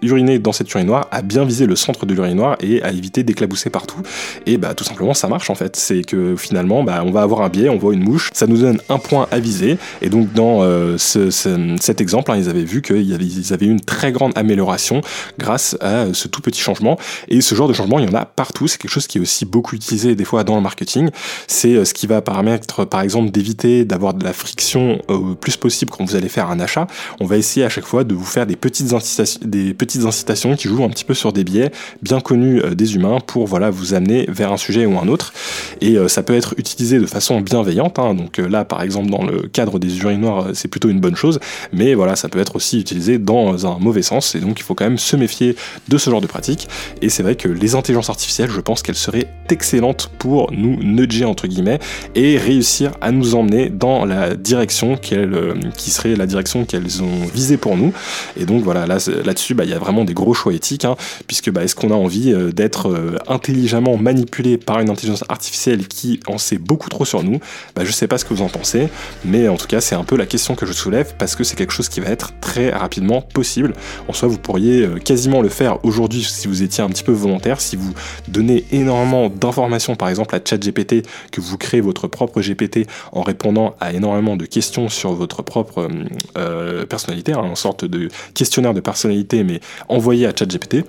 uriner 0.02 0.40
dans 0.40 0.52
cette 0.52 0.72
urinoir 0.72 1.08
à 1.12 1.22
bien 1.22 1.46
viser 1.46 1.66
le 1.66 1.76
centre 1.76 2.06
de 2.06 2.14
l'urinoir 2.14 2.58
et 2.62 2.82
à 2.84 2.92
éviter 2.92 3.24
d'éclabousser 3.24 3.70
partout. 3.70 4.02
Et 4.46 4.58
bah 4.58 4.74
tout 4.74 4.84
simplement 4.84 5.14
ça 5.14 5.28
marche 5.28 5.50
en 5.50 5.56
fait. 5.56 5.76
C'est 5.76 6.04
que 6.04 6.36
finalement 6.36 6.84
bah, 6.84 7.04
on 7.06 7.12
va 7.12 7.22
avoir 7.22 7.42
un 7.42 7.50
biais, 7.50 7.70
on 7.70 7.78
voit 7.78 7.94
une 7.94 8.04
mouche, 8.04 8.30
ça 8.34 8.48
nous 8.48 8.58
donne 8.58 8.80
un 8.90 8.98
point 8.98 9.28
à 9.32 9.40
viser. 9.40 9.78
Et 10.02 10.10
donc 10.10 10.34
dans 10.34 10.62
cet 10.98 12.02
exemple, 12.02 12.32
hein, 12.32 12.38
ils 12.38 12.50
avaient 12.50 12.64
vu 12.64 12.82
qu'ils 12.82 13.54
avaient 13.54 13.66
une 13.66 13.82
très 13.82 14.12
grande 14.12 14.34
amélioration 14.36 15.02
grâce 15.38 15.78
à 15.82 16.14
ce 16.14 16.28
tout 16.28 16.42
petit 16.42 16.62
changement. 16.62 16.98
Et 17.28 17.42
ce 17.42 17.56
genre 17.56 17.68
de 17.68 17.74
changement, 17.74 18.00
il 18.00 18.06
y 18.06 18.10
en 18.10 18.16
a 18.16 18.26
partout. 18.26 18.68
C'est 18.68 18.78
quelque 18.78 18.92
chose 18.92 19.08
qui 19.08 19.18
est 19.18 19.22
aussi 19.22 19.46
beaucoup 19.46 19.71
utilisé 19.74 20.16
des 20.16 20.26
fois 20.26 20.44
dans 20.44 20.56
le 20.56 20.62
marketing. 20.62 21.10
C'est 21.48 21.74
euh, 21.74 21.86
ce 21.86 21.94
qui 21.94 22.08
va 22.08 22.22
permettre, 22.22 22.86
par 22.86 23.02
exemple, 23.02 23.32
d'éviter 23.32 23.86
d'avoir 23.86 24.14
de 24.14 24.24
la 24.24 24.34
friction 24.34 25.02
au 25.08 25.36
plus 25.36 25.58
possible 25.58 25.92
quand 25.92 26.06
vous 26.06 26.16
allez 26.16 26.30
faire 26.30 26.50
un 26.50 26.60
achat. 26.60 26.88
On 27.20 27.26
va 27.26 27.38
essayer 27.38 27.66
à 27.66 27.70
chaque 27.70 27.86
fois 27.86 28.04
de 28.04 28.14
vous 28.14 28.26
faire 28.26 28.46
des 28.46 28.56
petites 28.56 28.94
incitations, 28.94 29.40
des 29.44 29.74
petites 29.74 30.06
incitations 30.06 30.56
qui 30.56 30.68
jouent 30.68 30.84
un 30.84 30.90
petit 30.90 31.06
peu 31.06 31.14
sur 31.14 31.34
des 31.34 31.44
biais 31.44 31.72
bien 32.02 32.20
connus 32.20 32.62
euh, 32.62 32.76
des 32.76 32.96
humains 32.96 33.20
pour 33.26 33.48
voilà 33.48 33.70
vous 33.70 33.94
amener 33.94 34.26
vers 34.30 34.52
un 34.52 34.58
sujet 34.58 34.86
ou 34.86 34.98
un 34.98 35.08
autre. 35.08 35.34
Et 35.82 35.98
euh, 35.98 36.08
ça 36.08 36.24
peut 36.24 36.36
être 36.36 36.56
utilisé 36.58 37.00
de 37.00 37.06
façon 37.06 37.42
bienveillante. 37.42 38.00
Hein. 38.00 38.14
Donc 38.14 38.38
là, 38.38 38.66
par 38.66 38.82
exemple, 38.82 39.10
dans 39.10 39.24
le 39.24 39.48
cadre 39.48 39.80
des 39.80 40.00
urinoirs, 40.00 40.50
c'est 40.54 40.68
plutôt 40.68 40.90
une 40.90 41.00
bonne 41.00 41.16
chose. 41.16 41.40
Mais 41.74 41.94
voilà, 41.94 42.16
ça 42.16 42.30
peut 42.30 42.40
être 42.40 42.56
aussi 42.56 42.80
utilisé 42.80 43.18
dans 43.18 43.66
un 43.66 43.78
mauvais 43.80 44.02
sens. 44.02 44.36
Et 44.36 44.40
donc, 44.40 44.60
il 44.60 44.64
faut 44.64 44.76
quand 44.76 44.86
même 44.86 44.98
se 44.98 45.16
méfier 45.16 45.56
de 45.88 45.98
ce 45.98 46.10
genre 46.10 46.22
de 46.22 46.28
pratique. 46.28 46.68
Et 47.02 47.10
c'est 47.10 47.24
vrai 47.24 47.36
que 47.36 47.48
les 47.48 47.76
intelligences 47.76 48.10
artificielles, 48.10 48.50
je 48.50 48.62
pense 48.62 48.82
qu'elles 48.82 48.96
seraient 48.96 49.28
excellentes 49.62 50.10
pour 50.18 50.52
nous 50.52 50.82
nudger 50.82 51.24
entre 51.24 51.46
guillemets 51.46 51.78
et 52.16 52.40
réussir 52.40 52.94
à 53.00 53.12
nous 53.12 53.36
emmener 53.36 53.70
dans 53.70 54.06
la 54.06 54.34
direction 54.34 54.98
qu'elles, 54.98 55.36
euh, 55.36 55.54
qui 55.78 55.92
serait 55.92 56.16
la 56.16 56.26
direction 56.26 56.66
qu'elles 56.66 57.04
ont 57.04 57.28
visée 57.32 57.58
pour 57.58 57.78
nous. 57.78 57.94
Et 58.38 58.46
donc 58.46 58.64
voilà, 58.64 58.88
là, 58.88 58.98
là-dessus, 59.24 59.54
bah, 59.54 59.64
il 59.64 59.70
y 59.70 59.74
a 59.74 59.78
vraiment 59.78 60.04
des 60.04 60.16
gros 60.16 60.34
choix 60.34 60.52
éthiques, 60.52 60.84
hein, 60.84 60.96
puisque 61.28 61.52
bah, 61.52 61.64
est-ce 61.64 61.76
qu'on 61.76 61.92
a 61.92 61.94
envie 61.94 62.34
euh, 62.34 62.52
d'être 62.52 62.90
euh, 62.90 63.18
intelligemment 63.28 63.98
manipulé 63.98 64.58
par 64.58 64.80
une 64.80 64.90
intelligence 64.90 65.24
artificielle 65.30 65.88
qui 65.88 66.20
en 66.26 66.40
sait 66.40 66.58
beaucoup 66.58 66.90
trop 66.90 67.06
sur 67.06 67.22
nous? 67.22 67.40
Bah, 67.76 67.84
Je 67.86 67.92
sais 67.92 68.08
pas 68.08 68.18
ce 68.18 68.26
que 68.26 68.34
vous 68.34 68.42
en 68.42 68.50
pensez, 68.50 68.90
mais 69.26 69.48
en 69.48 69.58
tout 69.58 69.68
cas, 69.68 69.80
c'est 69.80 69.96
un 69.96 70.04
peu 70.04 70.18
la 70.18 70.26
question 70.26 70.56
que 70.56 70.66
je 70.66 70.74
soulève 70.74 71.14
parce 71.20 71.36
que 71.36 71.44
c'est 71.44 71.56
quelque 71.56 71.74
chose 71.74 71.88
qui 71.88 72.00
va 72.00 72.10
être 72.10 72.34
très 72.42 72.72
rapidement 72.72 73.22
possible. 73.22 73.74
En 74.08 74.14
soi, 74.14 74.28
vous 74.28 74.40
pourriez 74.40 74.88
quasiment 75.06 75.44
le 75.44 75.50
faire 75.50 75.78
aujourd'hui 75.86 76.24
si 76.24 76.48
vous 76.48 76.64
étiez 76.64 76.84
un 76.84 76.90
petit 76.90 77.04
peu 77.04 77.12
volontaire, 77.12 77.62
si 77.62 77.76
vous 77.76 77.94
donnez 78.28 78.66
énormément 78.72 79.30
d'informations, 79.30 79.51
par 79.96 80.10
exemple 80.10 80.36
à 80.36 80.40
ChatGPT, 80.44 81.08
que 81.32 81.42
vous 81.42 81.58
créez 81.58 81.82
votre 81.82 82.08
propre 82.08 82.42
GPT 82.42 82.88
en 83.12 83.22
répondant 83.22 83.76
à 83.80 83.94
énormément 83.94 84.36
de 84.36 84.46
questions 84.46 84.90
sur 84.90 85.14
votre 85.14 85.44
propre 85.44 85.80
euh, 85.80 85.90
euh, 86.38 86.86
personnalité, 86.86 87.34
hein, 87.34 87.44
une 87.44 87.56
sorte 87.56 87.86
de 87.86 88.10
questionnaire 88.34 88.74
de 88.74 88.82
personnalité, 88.82 89.44
mais 89.44 89.60
envoyé 89.90 90.26
à 90.26 90.34
ChatGPT 90.38 90.86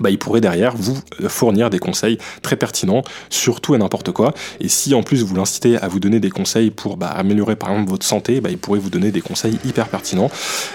bah, 0.00 0.10
il 0.10 0.18
pourrait 0.18 0.40
derrière 0.40 0.76
vous 0.76 0.98
fournir 1.28 1.70
des 1.70 1.78
conseils 1.78 2.18
très 2.42 2.56
pertinents 2.56 3.02
sur 3.30 3.60
tout 3.60 3.74
et 3.74 3.78
n'importe 3.78 4.12
quoi. 4.12 4.32
Et 4.60 4.68
si 4.68 4.94
en 4.94 5.02
plus 5.02 5.22
vous 5.22 5.34
l'incitez 5.34 5.76
à 5.76 5.88
vous 5.88 6.00
donner 6.00 6.20
des 6.20 6.30
conseils 6.30 6.70
pour 6.70 6.96
bah, 6.96 7.08
améliorer 7.08 7.56
par 7.56 7.70
exemple 7.70 7.90
votre 7.90 8.06
santé, 8.06 8.40
bah, 8.40 8.50
il 8.50 8.58
pourrait 8.58 8.78
vous 8.78 8.90
donner 8.90 9.10
des 9.10 9.20
conseils 9.20 9.58
hyper 9.64 9.88
pertinents. 9.88 10.30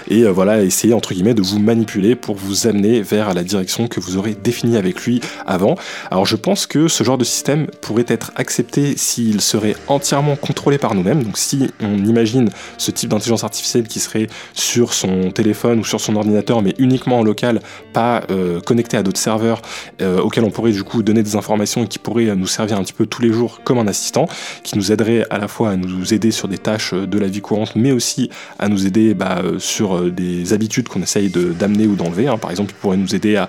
Et 0.08 0.22
euh, 0.22 0.30
voilà, 0.30 0.62
essayer 0.62 0.94
entre 0.94 1.14
guillemets 1.14 1.34
de 1.34 1.42
vous 1.42 1.58
manipuler 1.58 2.14
pour 2.14 2.36
vous 2.36 2.66
amener 2.66 3.00
vers 3.02 3.34
la 3.34 3.42
direction 3.42 3.88
que 3.88 4.00
vous 4.00 4.16
aurez 4.16 4.34
définie 4.34 4.76
avec 4.76 5.02
lui 5.02 5.20
avant. 5.46 5.76
Alors 6.10 6.26
je 6.26 6.36
pense 6.36 6.66
que 6.66 6.88
ce 6.88 7.04
genre 7.04 7.18
de 7.18 7.24
système 7.24 7.66
pourrait 7.80 8.06
être 8.08 8.32
accepté 8.36 8.96
s'il 8.96 9.40
serait 9.40 9.76
entièrement 9.88 10.36
contrôlé 10.36 10.78
par 10.78 10.94
nous-mêmes. 10.94 11.22
Donc 11.22 11.38
si 11.38 11.70
on 11.80 12.04
imagine 12.04 12.50
ce 12.76 12.90
type 12.90 13.10
d'intelligence 13.10 13.44
artificielle 13.44 13.86
qui 13.88 14.00
serait 14.00 14.28
sur 14.54 14.94
son 14.94 15.30
téléphone 15.30 15.80
ou 15.80 15.84
sur 15.84 16.00
son 16.00 16.16
ordinateur, 16.16 16.62
mais 16.62 16.74
uniquement 16.78 17.18
en 17.18 17.22
local, 17.22 17.60
pas 17.92 18.22
euh, 18.30 18.60
connecté 18.60 18.96
à 18.96 19.02
d'autres 19.08 19.18
serveurs 19.18 19.62
euh, 20.02 20.20
auxquels 20.20 20.44
on 20.44 20.50
pourrait 20.50 20.72
du 20.72 20.84
coup 20.84 21.02
donner 21.02 21.22
des 21.22 21.34
informations 21.34 21.86
qui 21.86 21.98
pourraient 21.98 22.36
nous 22.36 22.46
servir 22.46 22.78
un 22.78 22.82
petit 22.82 22.92
peu 22.92 23.06
tous 23.06 23.22
les 23.22 23.32
jours 23.32 23.60
comme 23.64 23.78
un 23.78 23.86
assistant, 23.86 24.28
qui 24.62 24.76
nous 24.76 24.92
aiderait 24.92 25.24
à 25.30 25.38
la 25.38 25.48
fois 25.48 25.70
à 25.70 25.76
nous 25.76 26.12
aider 26.12 26.30
sur 26.30 26.46
des 26.46 26.58
tâches 26.58 26.92
de 26.92 27.18
la 27.18 27.26
vie 27.26 27.40
courante, 27.40 27.74
mais 27.74 27.90
aussi 27.90 28.30
à 28.58 28.68
nous 28.68 28.86
aider 28.86 29.14
bah, 29.14 29.40
euh, 29.42 29.58
sur 29.58 29.96
euh, 29.96 30.10
des 30.10 30.52
habitudes 30.52 30.88
qu'on 30.88 31.00
essaye 31.00 31.30
d'amener 31.30 31.86
ou 31.86 31.96
d'enlever. 31.96 32.28
Hein. 32.28 32.36
Par 32.36 32.50
exemple, 32.50 32.74
il 32.76 32.80
pourrait 32.80 32.96
nous 32.98 33.14
aider 33.14 33.36
à, 33.36 33.48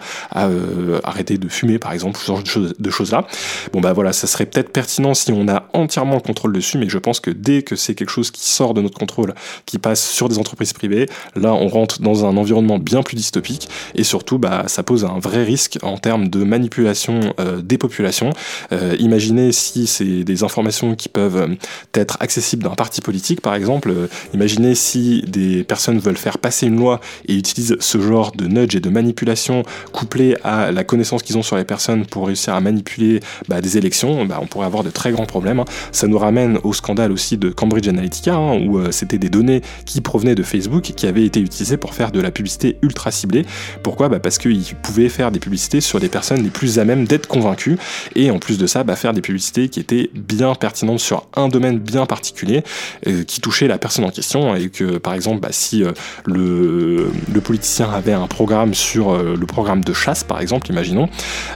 arrêter 1.03 1.37
de 1.37 1.49
fumer, 1.49 1.77
par 1.77 1.91
exemple, 1.91 2.17
ce 2.17 2.25
genre 2.25 2.41
de 2.41 2.89
choses-là. 2.89 3.27
bon 3.73 3.81
bah 3.81 3.93
voilà, 3.93 4.13
ça 4.13 4.27
serait 4.27 4.45
peut-être 4.45 4.71
pertinent 4.71 5.13
si 5.13 5.31
on 5.31 5.47
a 5.47 5.67
entièrement 5.73 6.15
le 6.15 6.21
contrôle 6.21 6.53
dessus, 6.53 6.77
mais 6.77 6.87
je 6.87 6.97
pense 6.97 7.19
que 7.19 7.31
dès 7.31 7.61
que 7.61 7.75
c'est 7.75 7.95
quelque 7.95 8.09
chose 8.09 8.31
qui 8.31 8.47
sort 8.47 8.73
de 8.73 8.81
notre 8.81 8.97
contrôle, 8.97 9.33
qui 9.65 9.77
passe 9.77 10.07
sur 10.09 10.29
des 10.29 10.39
entreprises 10.39 10.73
privées, 10.73 11.07
là 11.35 11.53
on 11.53 11.67
rentre 11.67 12.01
dans 12.01 12.25
un 12.25 12.37
environnement 12.37 12.79
bien 12.79 13.03
plus 13.03 13.15
dystopique 13.15 13.69
et 13.95 14.03
surtout 14.03 14.37
bah, 14.37 14.63
ça 14.67 14.83
pose 14.83 15.05
un 15.05 15.19
vrai 15.19 15.43
en 15.81 15.97
termes 15.97 16.27
de 16.27 16.43
manipulation 16.43 17.33
euh, 17.39 17.61
des 17.61 17.77
populations. 17.77 18.31
Euh, 18.71 18.95
imaginez 18.99 19.51
si 19.51 19.87
c'est 19.87 20.23
des 20.23 20.43
informations 20.43 20.95
qui 20.95 21.09
peuvent 21.09 21.37
euh, 21.37 21.55
être 21.93 22.17
accessibles 22.19 22.63
d'un 22.63 22.75
parti 22.75 23.01
politique, 23.01 23.41
par 23.41 23.55
exemple. 23.55 23.91
imaginez 24.33 24.75
si 24.75 25.23
des 25.27 25.63
personnes 25.63 25.99
veulent 25.99 26.17
faire 26.17 26.37
passer 26.37 26.67
une 26.67 26.77
loi 26.77 26.99
et 27.27 27.35
utilisent 27.35 27.77
ce 27.79 27.99
genre 27.99 28.31
de 28.31 28.47
nudge 28.47 28.75
et 28.75 28.79
de 28.79 28.89
manipulation 28.89 29.63
couplé 29.91 30.35
à 30.43 30.71
la 30.71 30.83
connaissance 30.83 31.23
qu'ils 31.23 31.37
ont 31.37 31.43
sur 31.43 31.57
les 31.57 31.63
personnes 31.63 32.05
pour 32.05 32.27
réussir 32.27 32.53
à 32.53 32.61
manipuler 32.61 33.19
bah, 33.47 33.61
des 33.61 33.77
élections. 33.77 34.25
Bah, 34.25 34.39
on 34.41 34.47
pourrait 34.47 34.65
avoir 34.65 34.83
de 34.83 34.89
très 34.89 35.11
grands 35.11 35.25
problèmes. 35.25 35.59
Hein. 35.59 35.65
Ça 35.91 36.07
nous 36.07 36.17
ramène 36.17 36.59
au 36.63 36.73
scandale 36.73 37.11
aussi 37.11 37.37
de 37.37 37.49
Cambridge 37.49 37.87
Analytica, 37.87 38.35
hein, 38.35 38.59
où 38.59 38.79
c'était 38.91 39.17
des 39.17 39.29
données 39.29 39.61
qui 39.85 40.01
provenaient 40.01 40.35
de 40.35 40.43
Facebook 40.43 40.91
qui 40.99 41.07
avaient 41.07 41.25
été 41.25 41.39
utilisées 41.39 41.77
pour 41.77 41.93
faire 41.93 42.11
de 42.11 42.19
la 42.19 42.31
publicité 42.31 42.77
ultra 42.81 43.11
ciblée. 43.11 43.45
Pourquoi? 43.83 44.09
Bah 44.09 44.19
Parce 44.19 44.37
qu'ils 44.37 44.75
pouvaient 44.75 45.09
faire 45.09 45.31
des 45.31 45.38
publicités 45.39 45.81
sur 45.81 45.99
des 45.99 46.09
personnes 46.09 46.43
les 46.43 46.49
plus 46.49 46.79
à 46.79 46.85
même 46.85 47.05
d'être 47.05 47.27
convaincues. 47.27 47.77
Et 48.15 48.31
en 48.31 48.39
plus 48.39 48.57
de 48.57 48.67
ça 48.67 48.83
bah, 48.83 48.95
faire 48.95 49.13
des 49.13 49.21
publicités 49.21 49.69
qui 49.69 49.79
étaient 49.79 50.09
bien 50.13 50.55
pertinentes 50.55 50.99
sur 50.99 51.25
un 51.35 51.47
domaine 51.47 51.79
bien 51.79 52.05
particulier 52.05 52.63
euh, 53.07 53.23
qui 53.23 53.41
touchait 53.41 53.67
la 53.67 53.77
personne 53.77 54.05
en 54.05 54.11
question. 54.11 54.55
Et 54.55 54.69
que 54.69 54.97
par 54.97 55.13
exemple 55.13 55.39
bah, 55.39 55.49
si 55.51 55.83
euh, 55.83 55.91
le, 56.25 57.11
le, 57.33 57.41
politicien 57.41 57.89
avait 57.89 58.13
un 58.13 58.27
programme 58.27 58.73
sur 58.73 59.11
euh, 59.11 59.35
le 59.39 59.45
programme 59.45 59.83
de 59.83 59.93
chasse 59.93 60.23
par 60.23 60.41
exemple 60.41 60.69
imaginons 60.69 61.09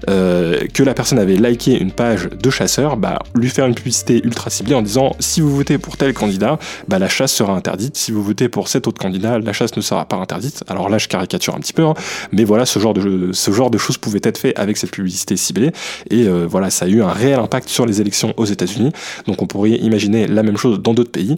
que 0.07 0.83
la 0.83 0.93
personne 0.93 1.19
avait 1.19 1.35
liké 1.35 1.79
une 1.79 1.91
page 1.91 2.29
de 2.29 2.49
chasseur 2.49 2.97
bah, 2.97 3.19
lui 3.35 3.49
faire 3.49 3.65
une 3.65 3.75
publicité 3.75 4.21
ultra 4.23 4.49
ciblée 4.49 4.75
en 4.75 4.81
disant 4.81 5.15
si 5.19 5.41
vous 5.41 5.55
votez 5.55 5.77
pour 5.77 5.97
tel 5.97 6.13
candidat 6.13 6.57
bah, 6.87 6.99
la 6.99 7.09
chasse 7.09 7.33
sera 7.33 7.53
interdite. 7.53 7.97
Si 7.97 8.11
vous 8.11 8.23
votez 8.23 8.49
pour 8.49 8.67
cet 8.67 8.87
autre 8.87 9.01
candidat 9.01 9.39
la 9.39 9.53
chasse 9.53 9.75
ne 9.75 9.81
sera 9.81 10.05
pas 10.05 10.17
interdite. 10.17 10.63
Alors 10.67 10.89
là 10.89 10.97
je 10.97 11.07
caricature 11.07 11.55
un 11.55 11.59
petit 11.59 11.73
peu 11.73 11.83
hein, 11.83 11.93
mais 12.31 12.43
voilà 12.43 12.65
ce 12.65 12.79
genre 12.79 12.93
de 12.93 13.31
ce 13.33 13.51
genre 13.51 13.69
de 13.73 13.77
choses 13.77 13.97
pouvaient 13.97 14.21
être 14.23 14.37
faites 14.37 14.57
avec 14.57 14.77
cette 14.77 14.91
publicité 14.91 15.35
ciblée. 15.35 15.71
Et 16.09 16.27
euh, 16.27 16.45
voilà, 16.47 16.69
ça 16.69 16.85
a 16.85 16.87
eu 16.87 17.01
un 17.01 17.11
réel 17.11 17.39
impact 17.39 17.67
sur 17.67 17.85
les 17.85 17.99
élections 17.99 18.33
aux 18.37 18.45
États-Unis. 18.45 18.91
Donc 19.27 19.41
on 19.41 19.47
pourrait 19.47 19.71
imaginer 19.71 20.27
la 20.27 20.43
même 20.43 20.57
chose 20.57 20.81
dans 20.81 20.93
d'autres 20.93 21.11
pays. 21.11 21.35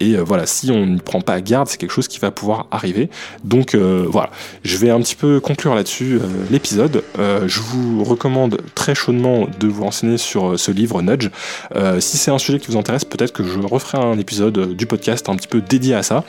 Et 0.00 0.14
euh, 0.14 0.22
voilà, 0.22 0.46
si 0.46 0.70
on 0.70 0.86
ne 0.86 0.98
prend 0.98 1.20
pas 1.20 1.40
garde, 1.40 1.68
c'est 1.68 1.78
quelque 1.78 1.92
chose 1.92 2.08
qui 2.08 2.18
va 2.18 2.30
pouvoir 2.30 2.66
arriver. 2.70 3.08
Donc 3.42 3.74
euh, 3.74 4.06
voilà, 4.08 4.30
je 4.62 4.76
vais 4.76 4.90
un 4.90 5.00
petit 5.00 5.16
peu 5.16 5.40
conclure 5.40 5.74
là-dessus 5.74 6.20
l'épisode. 6.50 7.02
je 7.18 7.60
vous 7.60 8.04
recommande 8.04 8.60
très 8.74 8.94
chaudement 8.94 9.46
de 9.58 9.66
vous 9.66 9.84
renseigner 9.84 10.18
sur 10.18 10.58
ce 10.58 10.70
livre 10.70 11.00
Nudge. 11.02 11.30
si 12.00 12.16
c'est 12.18 12.30
un 12.30 12.38
sujet 12.38 12.58
qui 12.58 12.66
vous 12.70 12.76
intéresse, 12.76 13.04
peut-être 13.04 13.32
que 13.32 13.44
je 13.44 13.58
referai 13.60 13.98
un 13.98 14.18
épisode 14.18 14.74
du 14.74 14.86
podcast 14.86 15.28
un 15.28 15.36
petit 15.36 15.48
peu 15.48 15.60
dédié 15.60 15.94
à 15.94 16.02
ça 16.02 16.24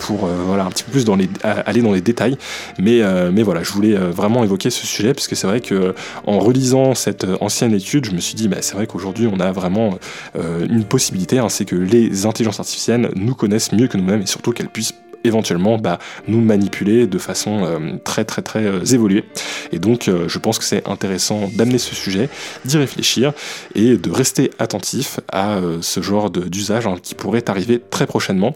pour 0.00 0.26
voilà 0.26 0.64
un 0.64 0.70
petit 0.70 0.84
peu 0.84 0.92
plus 0.92 1.04
dans 1.04 1.16
les, 1.16 1.28
aller 1.42 1.82
dans 1.82 1.92
les 1.92 2.00
détails. 2.00 2.36
Mais, 2.78 3.00
mais 3.32 3.42
voilà, 3.42 3.62
je 3.62 3.72
voulais 3.72 3.94
vraiment 3.94 4.43
évoquer 4.44 4.70
ce 4.70 4.86
sujet 4.86 5.14
parce 5.14 5.28
que 5.28 5.34
c'est 5.34 5.46
vrai 5.46 5.60
que 5.60 5.94
en 6.26 6.38
relisant 6.38 6.94
cette 6.94 7.26
ancienne 7.40 7.74
étude, 7.74 8.06
je 8.06 8.12
me 8.12 8.20
suis 8.20 8.34
dit 8.34 8.48
bah, 8.48 8.58
c'est 8.60 8.74
vrai 8.74 8.86
qu'aujourd'hui 8.86 9.26
on 9.26 9.40
a 9.40 9.52
vraiment 9.52 9.98
euh, 10.36 10.66
une 10.68 10.84
possibilité, 10.84 11.38
hein, 11.38 11.48
c'est 11.48 11.64
que 11.64 11.76
les 11.76 12.26
intelligences 12.26 12.60
artificielles 12.60 13.10
nous 13.16 13.34
connaissent 13.34 13.72
mieux 13.72 13.88
que 13.88 13.96
nous-mêmes 13.96 14.22
et 14.22 14.26
surtout 14.26 14.52
qu'elles 14.52 14.68
puissent 14.68 14.94
éventuellement 15.26 15.78
bah, 15.78 15.98
nous 16.28 16.42
manipuler 16.42 17.06
de 17.06 17.18
façon 17.18 17.64
euh, 17.64 17.96
très 18.04 18.24
très 18.24 18.42
très 18.42 18.64
euh, 18.64 18.84
évoluée. 18.84 19.24
Et 19.72 19.78
donc 19.78 20.10
je 20.26 20.38
pense 20.38 20.58
que 20.58 20.64
c'est 20.64 20.86
intéressant 20.88 21.48
d'amener 21.54 21.78
ce 21.78 21.94
sujet, 21.94 22.28
d'y 22.64 22.76
réfléchir 22.76 23.32
et 23.74 23.96
de 23.96 24.10
rester 24.10 24.50
attentif 24.58 25.20
à 25.32 25.58
ce 25.80 26.02
genre 26.02 26.30
d'usage 26.30 26.86
hein, 26.86 26.96
qui 27.02 27.14
pourrait 27.14 27.48
arriver 27.48 27.80
très 27.90 28.06
prochainement. 28.06 28.54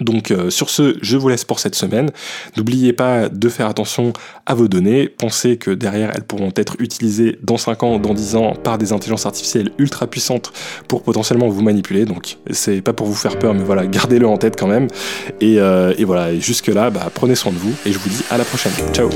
Donc 0.00 0.30
euh, 0.30 0.50
sur 0.50 0.70
ce, 0.70 0.96
je 1.02 1.16
vous 1.16 1.28
laisse 1.28 1.44
pour 1.44 1.58
cette 1.58 1.74
semaine. 1.74 2.10
N'oubliez 2.56 2.92
pas 2.92 3.28
de 3.28 3.48
faire 3.48 3.66
attention 3.66 4.12
à 4.46 4.54
vos 4.54 4.68
données. 4.68 5.08
Pensez 5.08 5.56
que 5.56 5.70
derrière, 5.70 6.10
elles 6.14 6.24
pourront 6.24 6.52
être 6.56 6.76
utilisées 6.78 7.38
dans 7.42 7.58
5 7.58 7.82
ans, 7.82 7.98
dans 7.98 8.14
10 8.14 8.36
ans 8.36 8.54
par 8.54 8.78
des 8.78 8.92
intelligences 8.92 9.26
artificielles 9.26 9.70
ultra 9.78 10.06
puissantes 10.06 10.52
pour 10.88 11.02
potentiellement 11.02 11.48
vous 11.48 11.62
manipuler. 11.62 12.04
Donc 12.04 12.38
c'est 12.50 12.80
pas 12.80 12.92
pour 12.92 13.06
vous 13.06 13.14
faire 13.14 13.38
peur, 13.38 13.54
mais 13.54 13.64
voilà, 13.64 13.86
gardez-le 13.92 14.26
en 14.26 14.38
tête 14.38 14.58
quand 14.58 14.68
même. 14.68 14.88
Et, 15.40 15.60
euh, 15.60 15.92
voilà, 16.02 16.36
jusque 16.38 16.66
là, 16.66 16.90
bah, 16.90 17.10
prenez 17.14 17.34
soin 17.34 17.52
de 17.52 17.58
vous 17.58 17.74
et 17.86 17.92
je 17.92 17.98
vous 17.98 18.08
dis 18.08 18.24
à 18.30 18.38
la 18.38 18.44
prochaine. 18.44 18.72
Ciao 18.92 19.08